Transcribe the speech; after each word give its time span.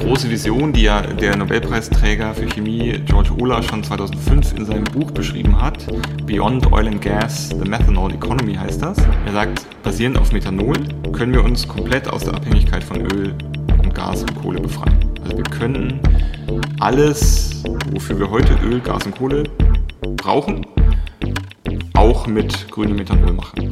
große 0.00 0.30
Vision, 0.30 0.72
die 0.72 0.82
ja 0.82 1.02
der 1.02 1.36
Nobelpreisträger 1.36 2.34
für 2.34 2.46
Chemie 2.46 3.00
George 3.04 3.30
Olah 3.38 3.62
schon 3.62 3.84
2005 3.84 4.54
in 4.56 4.64
seinem 4.64 4.84
Buch 4.84 5.10
beschrieben 5.10 5.60
hat. 5.60 5.86
Beyond 6.24 6.72
Oil 6.72 6.88
and 6.88 7.02
Gas, 7.02 7.50
The 7.50 7.68
Methanol 7.68 8.12
Economy 8.14 8.54
heißt 8.54 8.82
das. 8.82 8.98
Er 9.26 9.32
sagt, 9.32 9.66
basierend 9.82 10.18
auf 10.18 10.32
Methanol 10.32 10.78
können 11.12 11.34
wir 11.34 11.44
uns 11.44 11.68
komplett 11.68 12.08
aus 12.08 12.24
der 12.24 12.34
Abhängigkeit 12.34 12.82
von 12.82 13.02
Öl 13.12 13.34
und 13.82 13.94
Gas 13.94 14.22
und 14.22 14.34
Kohle 14.36 14.60
befreien. 14.60 14.98
Also 15.22 15.36
wir 15.36 15.44
können 15.44 16.00
alles, 16.80 17.62
wofür 17.92 18.18
wir 18.18 18.30
heute 18.30 18.54
Öl, 18.64 18.80
Gas 18.80 19.04
und 19.04 19.16
Kohle 19.16 19.44
brauchen, 20.16 20.66
auch 21.92 22.26
mit 22.26 22.70
grünem 22.70 22.96
Methanol 22.96 23.34
machen. 23.34 23.68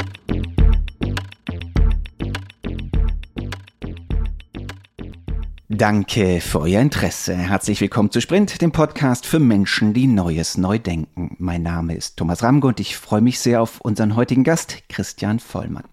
Danke 5.78 6.40
für 6.40 6.62
euer 6.62 6.80
Interesse. 6.80 7.36
Herzlich 7.36 7.80
willkommen 7.80 8.10
zu 8.10 8.20
Sprint, 8.20 8.60
dem 8.62 8.72
Podcast 8.72 9.26
für 9.26 9.38
Menschen, 9.38 9.94
die 9.94 10.08
Neues 10.08 10.58
neu 10.58 10.80
denken. 10.80 11.36
Mein 11.38 11.62
Name 11.62 11.94
ist 11.94 12.16
Thomas 12.16 12.42
Ramge 12.42 12.66
und 12.66 12.80
ich 12.80 12.96
freue 12.96 13.20
mich 13.20 13.38
sehr 13.38 13.62
auf 13.62 13.80
unseren 13.80 14.16
heutigen 14.16 14.42
Gast, 14.42 14.82
Christian 14.88 15.38
Vollmann. 15.38 15.84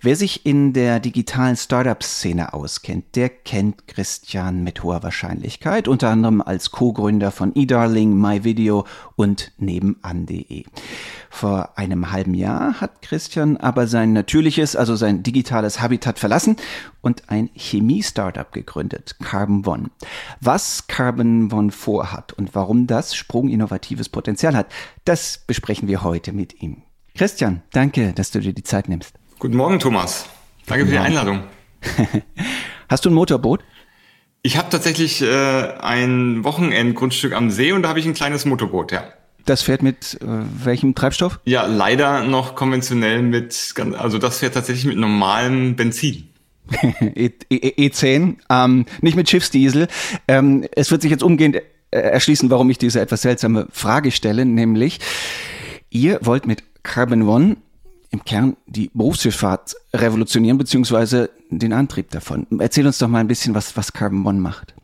Wer 0.00 0.16
sich 0.16 0.46
in 0.46 0.72
der 0.72 0.98
digitalen 0.98 1.58
Startup-Szene 1.58 2.54
auskennt, 2.54 3.16
der 3.16 3.28
kennt 3.28 3.86
Christian 3.86 4.64
mit 4.64 4.82
hoher 4.82 5.02
Wahrscheinlichkeit, 5.02 5.88
unter 5.88 6.08
anderem 6.08 6.40
als 6.40 6.70
Co-Gründer 6.70 7.30
von 7.30 7.54
eDarling, 7.54 8.18
MyVideo 8.18 8.86
und 9.14 9.52
nebenan.de. 9.58 10.64
Vor 11.30 11.76
einem 11.76 12.10
halben 12.10 12.34
Jahr 12.34 12.80
hat 12.80 13.02
Christian 13.02 13.56
aber 13.56 13.86
sein 13.86 14.12
natürliches, 14.12 14.76
also 14.76 14.96
sein 14.96 15.22
digitales 15.22 15.80
Habitat 15.80 16.18
verlassen 16.18 16.56
und 17.00 17.28
ein 17.28 17.50
Chemie-Startup 17.54 18.50
gegründet, 18.50 19.16
Carbon 19.22 19.64
One. 19.66 19.90
Was 20.40 20.86
Carbon 20.86 21.52
One 21.52 21.70
vorhat 21.70 22.32
und 22.32 22.54
warum 22.54 22.86
das 22.86 23.14
sprunginnovatives 23.14 24.08
Potenzial 24.08 24.56
hat, 24.56 24.66
das 25.04 25.44
besprechen 25.46 25.88
wir 25.88 26.02
heute 26.02 26.32
mit 26.32 26.62
ihm. 26.62 26.82
Christian, 27.14 27.62
danke, 27.72 28.12
dass 28.12 28.30
du 28.30 28.40
dir 28.40 28.52
die 28.52 28.62
Zeit 28.62 28.88
nimmst. 28.88 29.14
Guten 29.38 29.56
Morgen, 29.56 29.78
Thomas. 29.78 30.26
Danke 30.66 30.86
für 30.86 30.92
die 30.92 30.98
Einladung. 30.98 31.44
Hast 32.88 33.04
du 33.04 33.10
ein 33.10 33.14
Motorboot? 33.14 33.62
Ich 34.42 34.56
habe 34.56 34.70
tatsächlich 34.70 35.20
äh, 35.20 35.26
ein 35.80 36.44
Wochenendgrundstück 36.44 37.32
am 37.32 37.50
See 37.50 37.72
und 37.72 37.82
da 37.82 37.88
habe 37.88 37.98
ich 37.98 38.06
ein 38.06 38.14
kleines 38.14 38.44
Motorboot, 38.44 38.92
ja. 38.92 39.04
Das 39.44 39.62
fährt 39.62 39.82
mit 39.82 40.18
äh, 40.20 40.26
welchem 40.26 40.94
Treibstoff? 40.94 41.40
Ja, 41.44 41.66
leider 41.66 42.22
noch 42.24 42.54
konventionell 42.54 43.22
mit, 43.22 43.74
also 43.96 44.18
das 44.18 44.38
fährt 44.38 44.54
tatsächlich 44.54 44.84
mit 44.84 44.98
normalem 44.98 45.76
Benzin. 45.76 46.28
E, 47.14 47.30
e, 47.48 47.88
E10, 47.88 48.36
ähm, 48.50 48.84
nicht 49.00 49.16
mit 49.16 49.30
Schiffsdiesel. 49.30 49.88
Ähm, 50.26 50.66
es 50.72 50.90
wird 50.90 51.00
sich 51.00 51.10
jetzt 51.10 51.22
umgehend 51.22 51.56
äh, 51.56 51.62
erschließen, 51.90 52.50
warum 52.50 52.68
ich 52.68 52.76
diese 52.76 53.00
etwas 53.00 53.22
seltsame 53.22 53.68
Frage 53.72 54.10
stelle, 54.10 54.44
nämlich 54.44 55.00
ihr 55.90 56.18
wollt 56.22 56.46
mit 56.46 56.62
Carbon 56.82 57.22
One 57.22 57.56
im 58.10 58.24
Kern 58.24 58.56
die 58.66 58.90
Berufsschifffahrt 58.92 59.74
revolutionieren, 59.94 60.58
beziehungsweise 60.58 61.30
den 61.50 61.72
Antrieb 61.72 62.10
davon. 62.10 62.46
Erzähl 62.58 62.86
uns 62.86 62.98
doch 62.98 63.08
mal 63.08 63.20
ein 63.20 63.28
bisschen, 63.28 63.54
was, 63.54 63.76
was 63.76 63.92
Carbon 63.92 64.24
One 64.26 64.40
macht. 64.40 64.74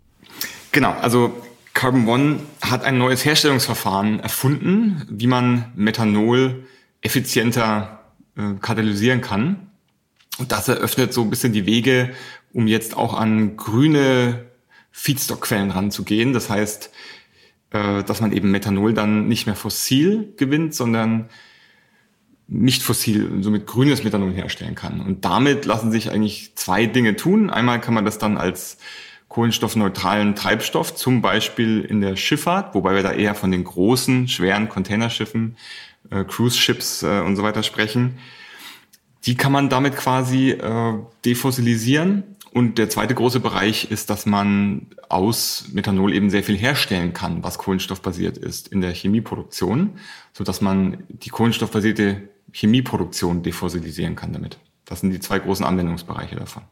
Genau, 0.73 0.93
also 0.93 1.33
Carbon 1.75 2.07
One 2.07 2.41
hat 2.63 2.85
ein 2.85 2.99
neues 2.99 3.25
Herstellungsverfahren 3.25 4.21
erfunden, 4.21 5.05
wie 5.11 5.27
man 5.27 5.73
Methanol 5.75 6.65
effizienter 7.03 8.01
äh, 8.37 8.55
katalysieren 8.61 9.21
kann. 9.21 9.71
Und 10.39 10.53
das 10.53 10.69
eröffnet 10.69 11.13
so 11.13 11.23
ein 11.23 11.31
bisschen 11.31 11.53
die 11.53 11.67
Wege, 11.67 12.15
um 12.53 12.69
jetzt 12.69 12.97
auch 12.97 13.15
an 13.15 13.57
grüne 13.57 14.47
Feedstockquellen 14.93 15.73
ranzugehen. 15.73 16.33
Das 16.33 16.49
heißt, 16.49 16.91
äh, 17.71 18.05
dass 18.05 18.21
man 18.21 18.33
eben 18.33 18.53
Methanol 18.53 18.95
dann 18.95 19.27
nicht 19.27 19.47
mehr 19.47 19.57
fossil 19.57 20.33
gewinnt, 20.37 20.75
sondern 20.75 21.29
nicht 22.47 22.83
fossil, 22.83 23.43
somit 23.43 23.67
grünes 23.67 24.05
Methanol 24.05 24.33
herstellen 24.33 24.77
kann. 24.77 25.01
Und 25.01 25.25
damit 25.25 25.65
lassen 25.65 25.91
sich 25.91 26.11
eigentlich 26.11 26.53
zwei 26.55 26.87
Dinge 26.87 27.17
tun. 27.17 27.51
Einmal 27.51 27.81
kann 27.81 27.95
man 27.95 28.05
das 28.05 28.19
dann 28.19 28.37
als 28.37 28.79
kohlenstoffneutralen 29.35 30.37
Treibstoff, 30.37 30.95
zum 30.95 31.21
Beispiel 31.21 31.81
in 31.81 32.01
der 32.01 32.15
Schifffahrt, 32.15 32.73
wobei 32.73 32.95
wir 32.95 33.03
da 33.03 33.11
eher 33.11 33.35
von 33.35 33.51
den 33.51 33.65
großen, 33.65 34.29
schweren 34.29 34.69
Containerschiffen, 34.69 35.57
äh, 36.11 36.23
Cruise 36.23 36.57
Ships 36.57 37.03
äh, 37.03 37.19
und 37.19 37.35
so 37.35 37.43
weiter 37.43 37.65
sprechen. 37.65 38.21
Die 39.27 39.35
kann 39.35 39.51
man 39.51 39.69
damit 39.69 39.97
quasi 39.97 40.51
äh, 40.51 40.95
defossilisieren. 41.25 42.23
Und 42.53 42.79
der 42.79 42.89
zweite 42.89 43.17
große 43.17 43.41
Bereich 43.41 43.91
ist, 43.91 44.09
dass 44.09 44.25
man 44.25 44.87
aus 45.09 45.65
Methanol 45.73 46.15
eben 46.15 46.31
sehr 46.31 46.45
viel 46.45 46.57
herstellen 46.57 47.13
kann, 47.13 47.43
was 47.43 47.59
kohlenstoffbasiert 47.59 48.39
ist 48.39 48.69
in 48.69 48.83
der 48.83 48.93
Chemieproduktion, 48.93 49.99
so 50.33 50.45
dass 50.45 50.61
man 50.61 51.03
die 51.09 51.31
kohlenstoffbasierte 51.31 52.29
Chemieproduktion 52.53 53.43
defossilisieren 53.43 54.15
kann 54.15 54.33
damit. 54.33 54.59
Das 54.85 55.01
sind 55.01 55.11
die 55.11 55.19
zwei 55.19 55.41
großen 55.41 55.67
Anwendungsbereiche 55.67 56.37
davon. 56.37 56.63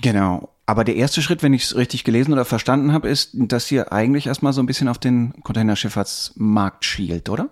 Genau. 0.00 0.48
Aber 0.66 0.84
der 0.84 0.96
erste 0.96 1.22
Schritt, 1.22 1.42
wenn 1.42 1.54
ich 1.54 1.64
es 1.64 1.76
richtig 1.76 2.04
gelesen 2.04 2.32
oder 2.32 2.44
verstanden 2.44 2.92
habe, 2.92 3.08
ist, 3.08 3.30
dass 3.32 3.70
ihr 3.70 3.92
eigentlich 3.92 4.26
erstmal 4.26 4.52
so 4.52 4.62
ein 4.62 4.66
bisschen 4.66 4.88
auf 4.88 4.98
den 4.98 5.34
Containerschifffahrtsmarkt 5.42 6.84
schielt, 6.84 7.28
oder? 7.28 7.50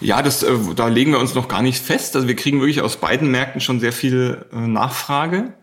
Ja, 0.00 0.22
das, 0.22 0.42
äh, 0.42 0.52
da 0.76 0.88
legen 0.88 1.12
wir 1.12 1.20
uns 1.20 1.34
noch 1.34 1.48
gar 1.48 1.62
nicht 1.62 1.82
fest. 1.82 2.16
Also 2.16 2.28
wir 2.28 2.36
kriegen 2.36 2.60
wirklich 2.60 2.80
aus 2.80 2.98
beiden 2.98 3.30
Märkten 3.30 3.60
schon 3.60 3.80
sehr 3.80 3.92
viel 3.92 4.46
äh, 4.52 4.56
Nachfrage. 4.56 5.54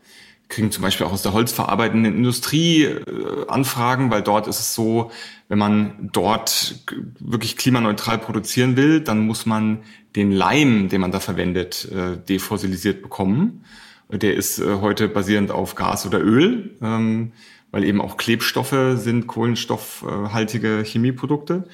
Wir 0.41 0.49
kriegen 0.49 0.71
zum 0.71 0.83
Beispiel 0.83 1.05
auch 1.05 1.11
aus 1.11 1.23
der 1.23 1.33
holzverarbeitenden 1.33 2.15
Industrie 2.15 2.83
äh, 2.83 3.03
Anfragen, 3.47 4.11
weil 4.11 4.21
dort 4.21 4.47
ist 4.47 4.59
es 4.59 4.73
so, 4.73 5.11
wenn 5.47 5.57
man 5.57 6.09
dort 6.13 6.75
wirklich 7.19 7.57
klimaneutral 7.57 8.17
produzieren 8.17 8.75
will, 8.77 9.01
dann 9.01 9.19
muss 9.25 9.45
man 9.45 9.79
den 10.15 10.31
Leim, 10.31 10.89
den 10.89 11.01
man 11.01 11.11
da 11.11 11.19
verwendet, 11.19 11.89
äh, 11.91 12.17
defossilisiert 12.17 13.01
bekommen. 13.01 13.65
Der 14.09 14.35
ist 14.35 14.59
äh, 14.59 14.75
heute 14.81 15.07
basierend 15.07 15.51
auf 15.51 15.75
Gas 15.75 16.05
oder 16.05 16.21
Öl, 16.21 16.77
ähm, 16.81 17.31
weil 17.71 17.83
eben 17.83 18.01
auch 18.01 18.17
Klebstoffe 18.17 18.95
sind 18.95 19.27
kohlenstoffhaltige 19.27 20.83
Chemieprodukte. 20.85 21.67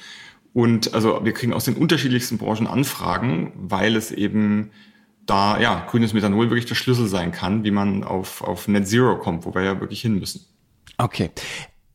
Und 0.53 0.93
also 0.93 1.23
wir 1.23 1.33
kriegen 1.33 1.53
aus 1.53 1.65
den 1.65 1.75
unterschiedlichsten 1.75 2.37
Branchen 2.37 2.67
Anfragen, 2.67 3.53
weil 3.55 3.95
es 3.95 4.11
eben 4.11 4.71
da 5.25 5.59
ja 5.59 5.85
grünes 5.89 6.13
Methanol 6.13 6.49
wirklich 6.49 6.65
der 6.65 6.75
Schlüssel 6.75 7.07
sein 7.07 7.31
kann, 7.31 7.63
wie 7.63 7.71
man 7.71 8.03
auf, 8.03 8.41
auf 8.41 8.67
Net 8.67 8.87
Zero 8.87 9.17
kommt, 9.17 9.45
wo 9.45 9.53
wir 9.53 9.61
ja 9.61 9.79
wirklich 9.79 10.01
hin 10.01 10.19
müssen. 10.19 10.45
Okay. 10.97 11.29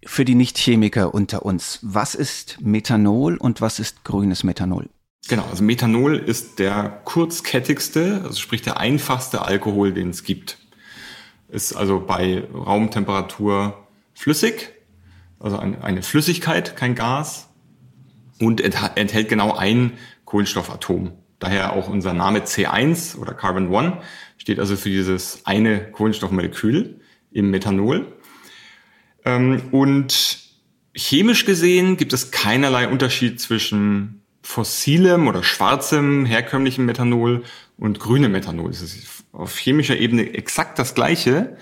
Für 0.05 0.25
die 0.25 0.37
Nichtchemiker 0.37 1.13
unter 1.13 1.45
uns, 1.45 1.81
was 1.83 2.15
ist 2.15 2.59
Methanol 2.61 3.37
und 3.37 3.61
was 3.61 3.81
ist 3.81 4.05
grünes 4.05 4.45
Methanol? 4.45 4.89
Genau, 5.29 5.45
also 5.51 5.65
Methanol 5.65 6.17
ist 6.17 6.59
der 6.59 7.01
kurzkettigste, 7.05 8.23
also 8.25 8.39
sprich 8.39 8.63
der 8.63 8.79
einfachste 8.79 9.43
Alkohol, 9.43 9.93
den 9.93 10.11
es 10.11 10.23
gibt. 10.23 10.59
Ist 11.49 11.75
also 11.75 12.01
bei 12.01 12.45
Raumtemperatur 12.53 13.87
flüssig, 14.15 14.71
also 15.41 15.59
eine 15.59 16.03
Flüssigkeit, 16.03 16.77
kein 16.77 16.95
Gas 16.95 17.49
und 18.41 18.61
enthält 18.61 19.29
genau 19.29 19.55
ein 19.55 19.93
Kohlenstoffatom. 20.25 21.13
Daher 21.39 21.73
auch 21.73 21.89
unser 21.89 22.15
Name 22.15 22.41
C1 22.41 23.19
oder 23.19 23.35
Carbon 23.35 23.69
One 23.69 23.99
steht 24.39 24.59
also 24.59 24.77
für 24.77 24.89
dieses 24.89 25.43
eine 25.45 25.91
Kohlenstoffmolekül 25.91 27.01
im 27.31 27.51
Methanol. 27.51 28.13
Ähm, 29.25 29.63
und 29.73 30.39
chemisch 30.95 31.45
gesehen 31.45 31.97
gibt 31.97 32.13
es 32.13 32.31
keinerlei 32.31 32.89
Unterschied 32.89 33.41
zwischen 33.41 34.23
fossilem 34.47 35.27
oder 35.27 35.43
schwarzem, 35.43 36.25
herkömmlichem 36.25 36.87
Methanol 36.87 37.43
und 37.77 37.99
grünem 37.99 38.31
Methanol. 38.31 38.71
Das 38.71 38.81
ist 38.81 39.25
auf 39.33 39.59
chemischer 39.59 39.97
Ebene 39.97 40.35
exakt 40.35 40.79
das 40.79 40.95
Gleiche. 40.95 41.57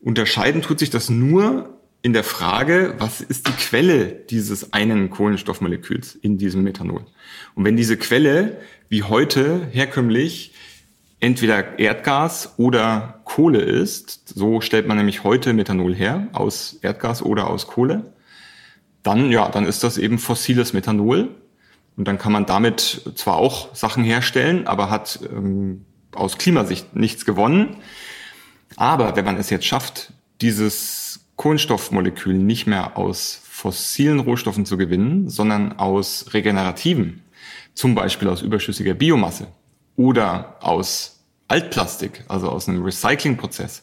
Unterscheiden 0.00 0.60
tut 0.60 0.80
sich 0.80 0.90
das 0.90 1.10
nur 1.10 1.78
in 2.02 2.12
der 2.12 2.24
Frage, 2.24 2.94
was 2.98 3.20
ist 3.20 3.46
die 3.46 3.52
Quelle 3.52 4.06
dieses 4.06 4.72
einen 4.72 5.10
Kohlenstoffmoleküls 5.10 6.16
in 6.16 6.38
diesem 6.38 6.64
Methanol? 6.64 7.06
Und 7.54 7.64
wenn 7.64 7.76
diese 7.76 7.96
Quelle, 7.96 8.60
wie 8.88 9.04
heute 9.04 9.68
herkömmlich, 9.70 10.54
entweder 11.20 11.78
Erdgas 11.78 12.54
oder 12.56 13.20
Kohle 13.24 13.60
ist, 13.60 14.28
so 14.36 14.60
stellt 14.60 14.88
man 14.88 14.96
nämlich 14.96 15.22
heute 15.22 15.52
Methanol 15.52 15.94
her, 15.94 16.26
aus 16.32 16.80
Erdgas 16.82 17.22
oder 17.22 17.48
aus 17.48 17.68
Kohle, 17.68 18.12
dann, 19.04 19.30
ja, 19.30 19.48
dann 19.48 19.66
ist 19.66 19.84
das 19.84 19.98
eben 19.98 20.18
fossiles 20.18 20.72
Methanol 20.72 21.30
und 21.98 22.06
dann 22.06 22.16
kann 22.16 22.30
man 22.30 22.46
damit 22.46 23.02
zwar 23.16 23.36
auch 23.36 23.74
Sachen 23.74 24.04
herstellen, 24.04 24.68
aber 24.68 24.88
hat 24.88 25.18
ähm, 25.30 25.84
aus 26.14 26.38
Klimasicht 26.38 26.94
nichts 26.94 27.24
gewonnen. 27.24 27.76
Aber 28.76 29.16
wenn 29.16 29.24
man 29.24 29.36
es 29.36 29.50
jetzt 29.50 29.66
schafft, 29.66 30.12
dieses 30.40 31.26
Kohlenstoffmolekül 31.34 32.34
nicht 32.34 32.68
mehr 32.68 32.96
aus 32.96 33.40
fossilen 33.50 34.20
Rohstoffen 34.20 34.64
zu 34.64 34.76
gewinnen, 34.76 35.28
sondern 35.28 35.76
aus 35.80 36.26
regenerativen, 36.32 37.24
zum 37.74 37.96
Beispiel 37.96 38.28
aus 38.28 38.42
überschüssiger 38.42 38.94
Biomasse 38.94 39.48
oder 39.96 40.56
aus 40.60 41.24
Altplastik, 41.48 42.24
also 42.28 42.48
aus 42.48 42.68
einem 42.68 42.84
Recyclingprozess 42.84 43.82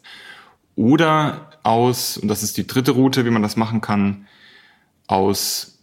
oder 0.77 1.49
aus, 1.63 2.17
und 2.17 2.29
das 2.29 2.43
ist 2.43 2.55
die 2.55 2.65
dritte 2.65 2.91
Route, 2.91 3.25
wie 3.25 3.29
man 3.29 3.41
das 3.41 3.57
machen 3.57 3.81
kann, 3.81 4.27
aus 5.07 5.74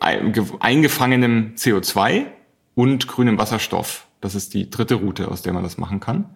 eingefangenem 0.00 1.54
CO2 1.56 2.26
und 2.74 3.08
grünem 3.08 3.38
Wasserstoff. 3.38 4.06
Das 4.20 4.34
ist 4.34 4.54
die 4.54 4.70
dritte 4.70 4.96
Route, 4.96 5.28
aus 5.28 5.42
der 5.42 5.52
man 5.52 5.62
das 5.62 5.78
machen 5.78 6.00
kann. 6.00 6.26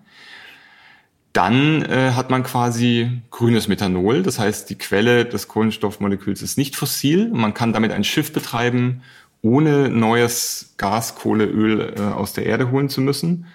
Dann 1.33 1.83
äh, 1.83 2.13
hat 2.13 2.31
man 2.31 2.43
quasi 2.43 3.23
grünes 3.31 3.67
Methanol, 3.67 4.23
das 4.23 4.39
heißt, 4.39 4.69
die 4.69 4.77
Quelle 4.77 5.25
des 5.25 5.49
Kohlenstoffmoleküls 5.49 6.43
ist 6.43 6.59
nicht 6.59 6.77
fossil. 6.77 7.31
Man 7.33 7.55
kann 7.55 7.73
damit 7.73 7.91
ein 7.91 8.05
Schiff 8.05 8.33
betreiben, 8.35 9.03
ohne 9.41 9.89
neues 9.89 10.75
Gas, 10.77 11.15
Kohle, 11.15 11.47
Öl 11.47 11.95
äh, 11.97 12.01
aus 12.01 12.35
der 12.35 12.45
Erde 12.45 12.71
holen 12.71 12.91
zu 12.91 13.01
müssen. 13.01 13.47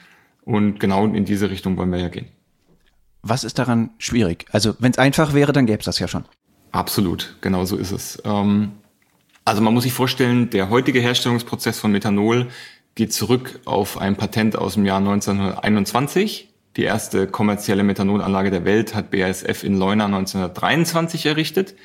Und 0.43 0.79
genau 0.79 1.05
in 1.05 1.25
diese 1.25 1.49
Richtung 1.49 1.77
wollen 1.77 1.91
wir 1.91 1.99
ja 1.99 2.09
gehen. 2.09 2.27
Was 3.21 3.43
ist 3.43 3.59
daran 3.59 3.91
schwierig? 3.99 4.45
Also 4.51 4.75
wenn 4.79 4.91
es 4.91 4.97
einfach 4.97 5.33
wäre, 5.33 5.53
dann 5.53 5.65
gäbe 5.65 5.79
es 5.79 5.85
das 5.85 5.99
ja 5.99 6.07
schon. 6.07 6.25
Absolut, 6.71 7.35
genau 7.41 7.65
so 7.65 7.77
ist 7.77 7.91
es. 7.91 8.21
Ähm, 8.25 8.71
also 9.47 9.61
man 9.61 9.73
muss 9.73 9.83
sich 9.83 9.93
vorstellen, 9.93 10.49
der 10.49 10.69
heutige 10.69 10.99
Herstellungsprozess 10.99 11.79
von 11.79 11.89
Methanol 11.93 12.47
geht 12.95 13.13
zurück 13.13 13.61
auf 13.63 13.97
ein 13.97 14.17
Patent 14.17 14.57
aus 14.57 14.73
dem 14.73 14.85
Jahr 14.85 14.97
1921. 14.97 16.49
Die 16.75 16.83
erste 16.83 17.27
kommerzielle 17.27 17.83
Methanolanlage 17.83 18.51
der 18.51 18.65
Welt 18.65 18.93
hat 18.93 19.09
BASF 19.09 19.63
in 19.63 19.77
Leuna 19.79 20.03
1923 20.03 21.27
errichtet. 21.27 21.75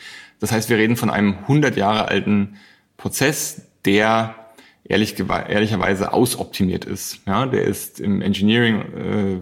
Das 0.41 0.51
heißt, 0.51 0.71
wir 0.71 0.77
reden 0.77 0.97
von 0.97 1.09
einem 1.09 1.39
100 1.43 1.77
Jahre 1.77 2.09
alten 2.09 2.57
Prozess, 2.97 3.63
der 3.85 4.35
ehrlich, 4.83 5.15
ehrlicherweise 5.21 6.13
ausoptimiert 6.13 6.85
ist. 6.85 7.21
Ja, 7.29 7.47
der 7.47 7.63
ist 7.63 8.01
im 8.01 8.23
Engineering 8.23 8.81
äh, 8.81 9.39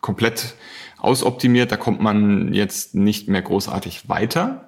komplett 0.00 0.56
ausoptimiert. 0.98 1.70
Da 1.70 1.76
kommt 1.76 2.00
man 2.00 2.52
jetzt 2.52 2.96
nicht 2.96 3.28
mehr 3.28 3.42
großartig 3.42 4.08
weiter. 4.08 4.67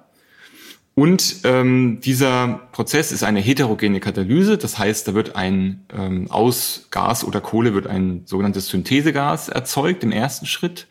Und 0.93 1.37
ähm, 1.45 1.99
dieser 2.03 2.67
Prozess 2.73 3.11
ist 3.11 3.23
eine 3.23 3.39
heterogene 3.39 4.01
Katalyse, 4.01 4.57
das 4.57 4.77
heißt, 4.77 5.07
da 5.07 5.13
wird 5.13 5.35
ein 5.35 5.85
ähm, 5.93 6.29
aus 6.29 6.87
Gas 6.91 7.23
oder 7.23 7.39
Kohle 7.39 7.73
wird 7.73 7.87
ein 7.87 8.23
sogenanntes 8.25 8.67
Synthesegas 8.67 9.47
erzeugt 9.47 10.03
im 10.03 10.11
ersten 10.11 10.45
Schritt. 10.45 10.87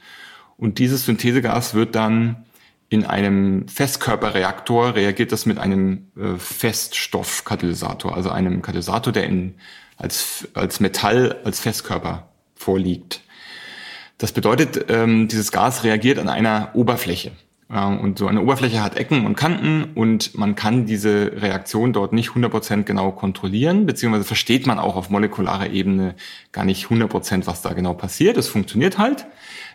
Und 0.57 0.79
dieses 0.79 1.05
Synthesegas 1.05 1.75
wird 1.75 1.95
dann 1.95 2.45
in 2.89 3.05
einem 3.05 3.69
Festkörperreaktor 3.69 4.97
reagiert 4.97 5.33
das 5.33 5.47
mit 5.47 5.59
einem 5.59 6.09
äh, 6.17 6.37
Feststoffkatalysator, 6.37 8.17
also 8.17 8.31
einem 8.31 8.63
Katalysator, 8.63 9.13
der 9.13 9.25
in, 9.25 9.55
als, 9.97 10.49
als 10.55 10.81
Metall, 10.81 11.41
als 11.45 11.61
Festkörper 11.61 12.31
vorliegt. 12.57 13.21
Das 14.19 14.33
bedeutet, 14.33 14.87
ähm, 14.89 15.29
dieses 15.29 15.53
Gas 15.53 15.85
reagiert 15.85 16.19
an 16.19 16.29
einer 16.29 16.71
Oberfläche. 16.75 17.31
Und 17.71 18.19
so 18.19 18.27
eine 18.27 18.43
Oberfläche 18.43 18.83
hat 18.83 18.97
Ecken 18.97 19.25
und 19.25 19.37
Kanten 19.37 19.93
und 19.95 20.37
man 20.37 20.57
kann 20.57 20.87
diese 20.87 21.41
Reaktion 21.41 21.93
dort 21.93 22.13
nicht 22.13 22.31
100% 22.31 22.83
genau 22.83 23.13
kontrollieren, 23.13 23.87
beziehungsweise 23.87 24.25
versteht 24.25 24.67
man 24.67 24.81
auch 24.81 24.97
auf 24.97 25.09
molekularer 25.09 25.71
Ebene 25.71 26.17
gar 26.51 26.65
nicht 26.65 26.87
100%, 26.87 27.47
was 27.47 27.63
da 27.63 27.73
genau 27.73 27.95
passiert. 27.95 28.37
Es 28.37 28.49
funktioniert 28.49 28.99
halt. 28.99 29.27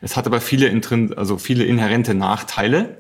Es 0.02 0.18
hat 0.18 0.28
aber 0.28 0.42
viele, 0.42 0.70
also 1.16 1.38
viele 1.38 1.64
inhärente 1.64 2.14
Nachteile. 2.14 2.98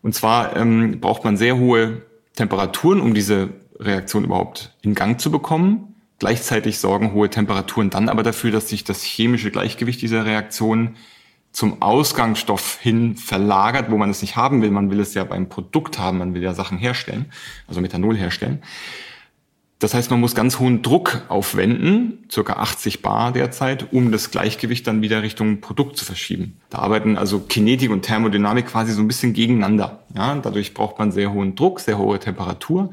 Und 0.00 0.14
zwar 0.14 0.54
ähm, 0.56 1.00
braucht 1.00 1.24
man 1.24 1.36
sehr 1.36 1.56
hohe 1.56 2.02
Temperaturen, 2.36 3.00
um 3.00 3.14
diese 3.14 3.48
Reaktion 3.80 4.22
überhaupt 4.22 4.76
in 4.82 4.94
Gang 4.94 5.20
zu 5.20 5.32
bekommen. 5.32 5.96
Gleichzeitig 6.20 6.78
sorgen 6.78 7.14
hohe 7.14 7.30
Temperaturen 7.30 7.90
dann 7.90 8.08
aber 8.08 8.22
dafür, 8.22 8.52
dass 8.52 8.68
sich 8.68 8.84
das 8.84 9.02
chemische 9.02 9.50
Gleichgewicht 9.50 10.00
dieser 10.00 10.24
Reaktion 10.24 10.94
zum 11.54 11.80
Ausgangsstoff 11.80 12.80
hin 12.80 13.16
verlagert, 13.16 13.90
wo 13.90 13.96
man 13.96 14.10
es 14.10 14.22
nicht 14.22 14.34
haben 14.34 14.60
will. 14.60 14.72
Man 14.72 14.90
will 14.90 14.98
es 14.98 15.14
ja 15.14 15.22
beim 15.22 15.48
Produkt 15.48 16.00
haben, 16.00 16.18
man 16.18 16.34
will 16.34 16.42
ja 16.42 16.52
Sachen 16.52 16.78
herstellen, 16.78 17.26
also 17.68 17.80
Methanol 17.80 18.16
herstellen. 18.16 18.60
Das 19.78 19.94
heißt, 19.94 20.10
man 20.10 20.18
muss 20.18 20.34
ganz 20.34 20.58
hohen 20.58 20.82
Druck 20.82 21.22
aufwenden, 21.28 22.24
circa 22.30 22.54
80 22.54 23.02
Bar 23.02 23.32
derzeit, 23.32 23.92
um 23.92 24.10
das 24.10 24.32
Gleichgewicht 24.32 24.86
dann 24.86 25.00
wieder 25.00 25.22
Richtung 25.22 25.60
Produkt 25.60 25.96
zu 25.96 26.04
verschieben. 26.04 26.56
Da 26.70 26.78
arbeiten 26.78 27.16
also 27.16 27.38
Kinetik 27.38 27.90
und 27.90 28.02
Thermodynamik 28.02 28.66
quasi 28.66 28.92
so 28.92 29.00
ein 29.00 29.08
bisschen 29.08 29.32
gegeneinander. 29.32 30.04
Ja, 30.16 30.34
dadurch 30.34 30.74
braucht 30.74 30.98
man 30.98 31.12
sehr 31.12 31.32
hohen 31.32 31.54
Druck, 31.54 31.80
sehr 31.80 31.98
hohe 31.98 32.18
Temperatur. 32.18 32.90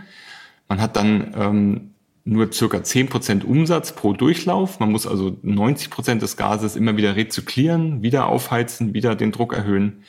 Man 0.67 0.81
hat 0.81 0.95
dann 0.95 1.33
ähm, 1.35 1.90
nur 2.23 2.51
circa 2.51 2.77
10% 2.77 3.43
Umsatz 3.43 3.93
pro 3.93 4.13
Durchlauf. 4.13 4.79
Man 4.79 4.91
muss 4.91 5.07
also 5.07 5.37
90% 5.43 6.19
des 6.19 6.37
Gases 6.37 6.75
immer 6.75 6.97
wieder 6.97 7.15
rezyklieren, 7.15 8.03
wieder 8.03 8.27
aufheizen, 8.27 8.93
wieder 8.93 9.15
den 9.15 9.31
Druck 9.31 9.53
erhöhen. 9.53 10.03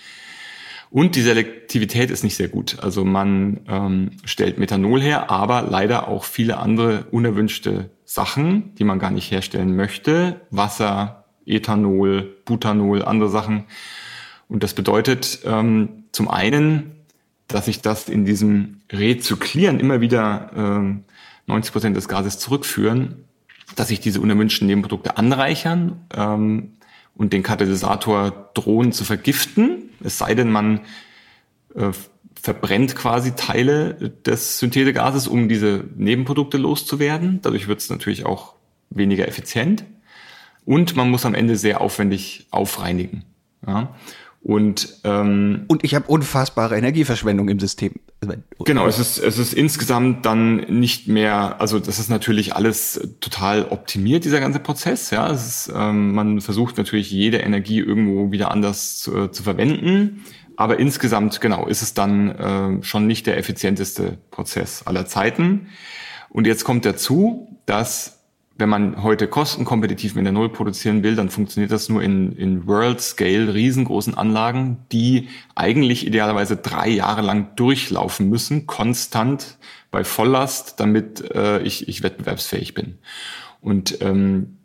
Und 0.90 1.16
die 1.16 1.22
Selektivität 1.22 2.10
ist 2.10 2.22
nicht 2.22 2.36
sehr 2.36 2.48
gut. 2.48 2.78
Also 2.82 3.02
man 3.02 3.60
ähm, 3.66 4.10
stellt 4.26 4.58
Methanol 4.58 5.00
her, 5.00 5.30
aber 5.30 5.62
leider 5.62 6.06
auch 6.08 6.24
viele 6.24 6.58
andere 6.58 7.06
unerwünschte 7.10 7.88
Sachen, 8.04 8.74
die 8.74 8.84
man 8.84 8.98
gar 8.98 9.10
nicht 9.10 9.30
herstellen 9.30 9.74
möchte. 9.74 10.42
Wasser, 10.50 11.24
Ethanol, 11.46 12.36
Butanol, 12.44 13.02
andere 13.02 13.30
Sachen. 13.30 13.64
Und 14.48 14.62
das 14.62 14.74
bedeutet 14.74 15.40
ähm, 15.46 16.04
zum 16.12 16.28
einen, 16.28 16.92
dass 17.48 17.64
sich 17.64 17.80
das 17.80 18.10
in 18.10 18.26
diesem 18.26 18.82
Rezyklieren 18.92 19.80
immer 19.80 20.02
wieder 20.02 20.50
ähm, 20.54 21.04
90 21.46 21.72
Prozent 21.72 21.96
des 21.96 22.08
Gases 22.08 22.38
zurückführen, 22.38 23.24
dass 23.76 23.88
sich 23.88 24.00
diese 24.00 24.20
unerwünschten 24.20 24.66
Nebenprodukte 24.66 25.16
anreichern 25.16 26.00
ähm, 26.14 26.72
und 27.14 27.32
den 27.32 27.42
Katalysator 27.42 28.50
drohen 28.54 28.92
zu 28.92 29.04
vergiften. 29.04 29.90
Es 30.02 30.18
sei 30.18 30.34
denn, 30.34 30.50
man 30.50 30.80
äh, 31.74 31.90
verbrennt 32.40 32.96
quasi 32.96 33.32
Teile 33.32 33.94
des 34.26 34.58
Synthesegases, 34.58 35.28
um 35.28 35.48
diese 35.48 35.84
Nebenprodukte 35.96 36.58
loszuwerden. 36.58 37.40
Dadurch 37.42 37.68
wird 37.68 37.80
es 37.80 37.90
natürlich 37.90 38.26
auch 38.26 38.54
weniger 38.90 39.28
effizient. 39.28 39.84
Und 40.64 40.96
man 40.96 41.10
muss 41.10 41.24
am 41.24 41.34
Ende 41.34 41.56
sehr 41.56 41.80
aufwendig 41.80 42.46
aufreinigen. 42.50 43.24
Ja. 43.66 43.94
Und, 44.44 44.98
ähm, 45.04 45.66
und 45.68 45.84
ich 45.84 45.94
habe 45.94 46.06
unfassbare 46.08 46.76
Energieverschwendung 46.76 47.48
im 47.48 47.60
System. 47.60 47.92
Genau, 48.64 48.86
es 48.88 48.98
ist, 48.98 49.18
es 49.18 49.38
ist 49.38 49.54
insgesamt 49.54 50.26
dann 50.26 50.56
nicht 50.56 51.06
mehr, 51.06 51.60
also 51.60 51.78
das 51.78 52.00
ist 52.00 52.10
natürlich 52.10 52.54
alles 52.54 53.08
total 53.20 53.66
optimiert, 53.66 54.24
dieser 54.24 54.40
ganze 54.40 54.58
Prozess. 54.58 55.10
Ja, 55.10 55.30
es 55.30 55.46
ist, 55.46 55.72
ähm, 55.74 56.12
man 56.12 56.40
versucht 56.40 56.76
natürlich 56.76 57.10
jede 57.12 57.38
Energie 57.38 57.78
irgendwo 57.78 58.32
wieder 58.32 58.50
anders 58.50 58.98
zu, 58.98 59.16
äh, 59.16 59.30
zu 59.30 59.44
verwenden. 59.44 60.24
Aber 60.56 60.78
insgesamt, 60.78 61.40
genau, 61.40 61.66
ist 61.66 61.82
es 61.82 61.94
dann 61.94 62.30
äh, 62.30 62.82
schon 62.82 63.06
nicht 63.06 63.26
der 63.28 63.38
effizienteste 63.38 64.18
Prozess 64.32 64.82
aller 64.84 65.06
Zeiten. 65.06 65.68
Und 66.30 66.48
jetzt 66.48 66.64
kommt 66.64 66.84
dazu, 66.84 67.58
dass 67.66 68.21
wenn 68.56 68.68
man 68.68 69.02
heute 69.02 69.28
kostenkompetitiv 69.28 70.14
mit 70.14 70.24
der 70.24 70.32
Null 70.32 70.50
produzieren 70.50 71.02
will, 71.02 71.16
dann 71.16 71.30
funktioniert 71.30 71.72
das 71.72 71.88
nur 71.88 72.02
in, 72.02 72.32
in 72.32 72.66
World 72.66 73.00
Scale, 73.00 73.54
riesengroßen 73.54 74.14
Anlagen, 74.14 74.78
die 74.92 75.28
eigentlich 75.54 76.06
idealerweise 76.06 76.56
drei 76.56 76.88
Jahre 76.88 77.22
lang 77.22 77.56
durchlaufen 77.56 78.28
müssen, 78.28 78.66
konstant 78.66 79.58
bei 79.90 80.04
Volllast, 80.04 80.80
damit 80.80 81.30
äh, 81.34 81.60
ich, 81.62 81.88
ich 81.88 82.02
wettbewerbsfähig 82.02 82.74
bin. 82.74 82.98
Und 83.60 84.00
ähm, 84.02 84.58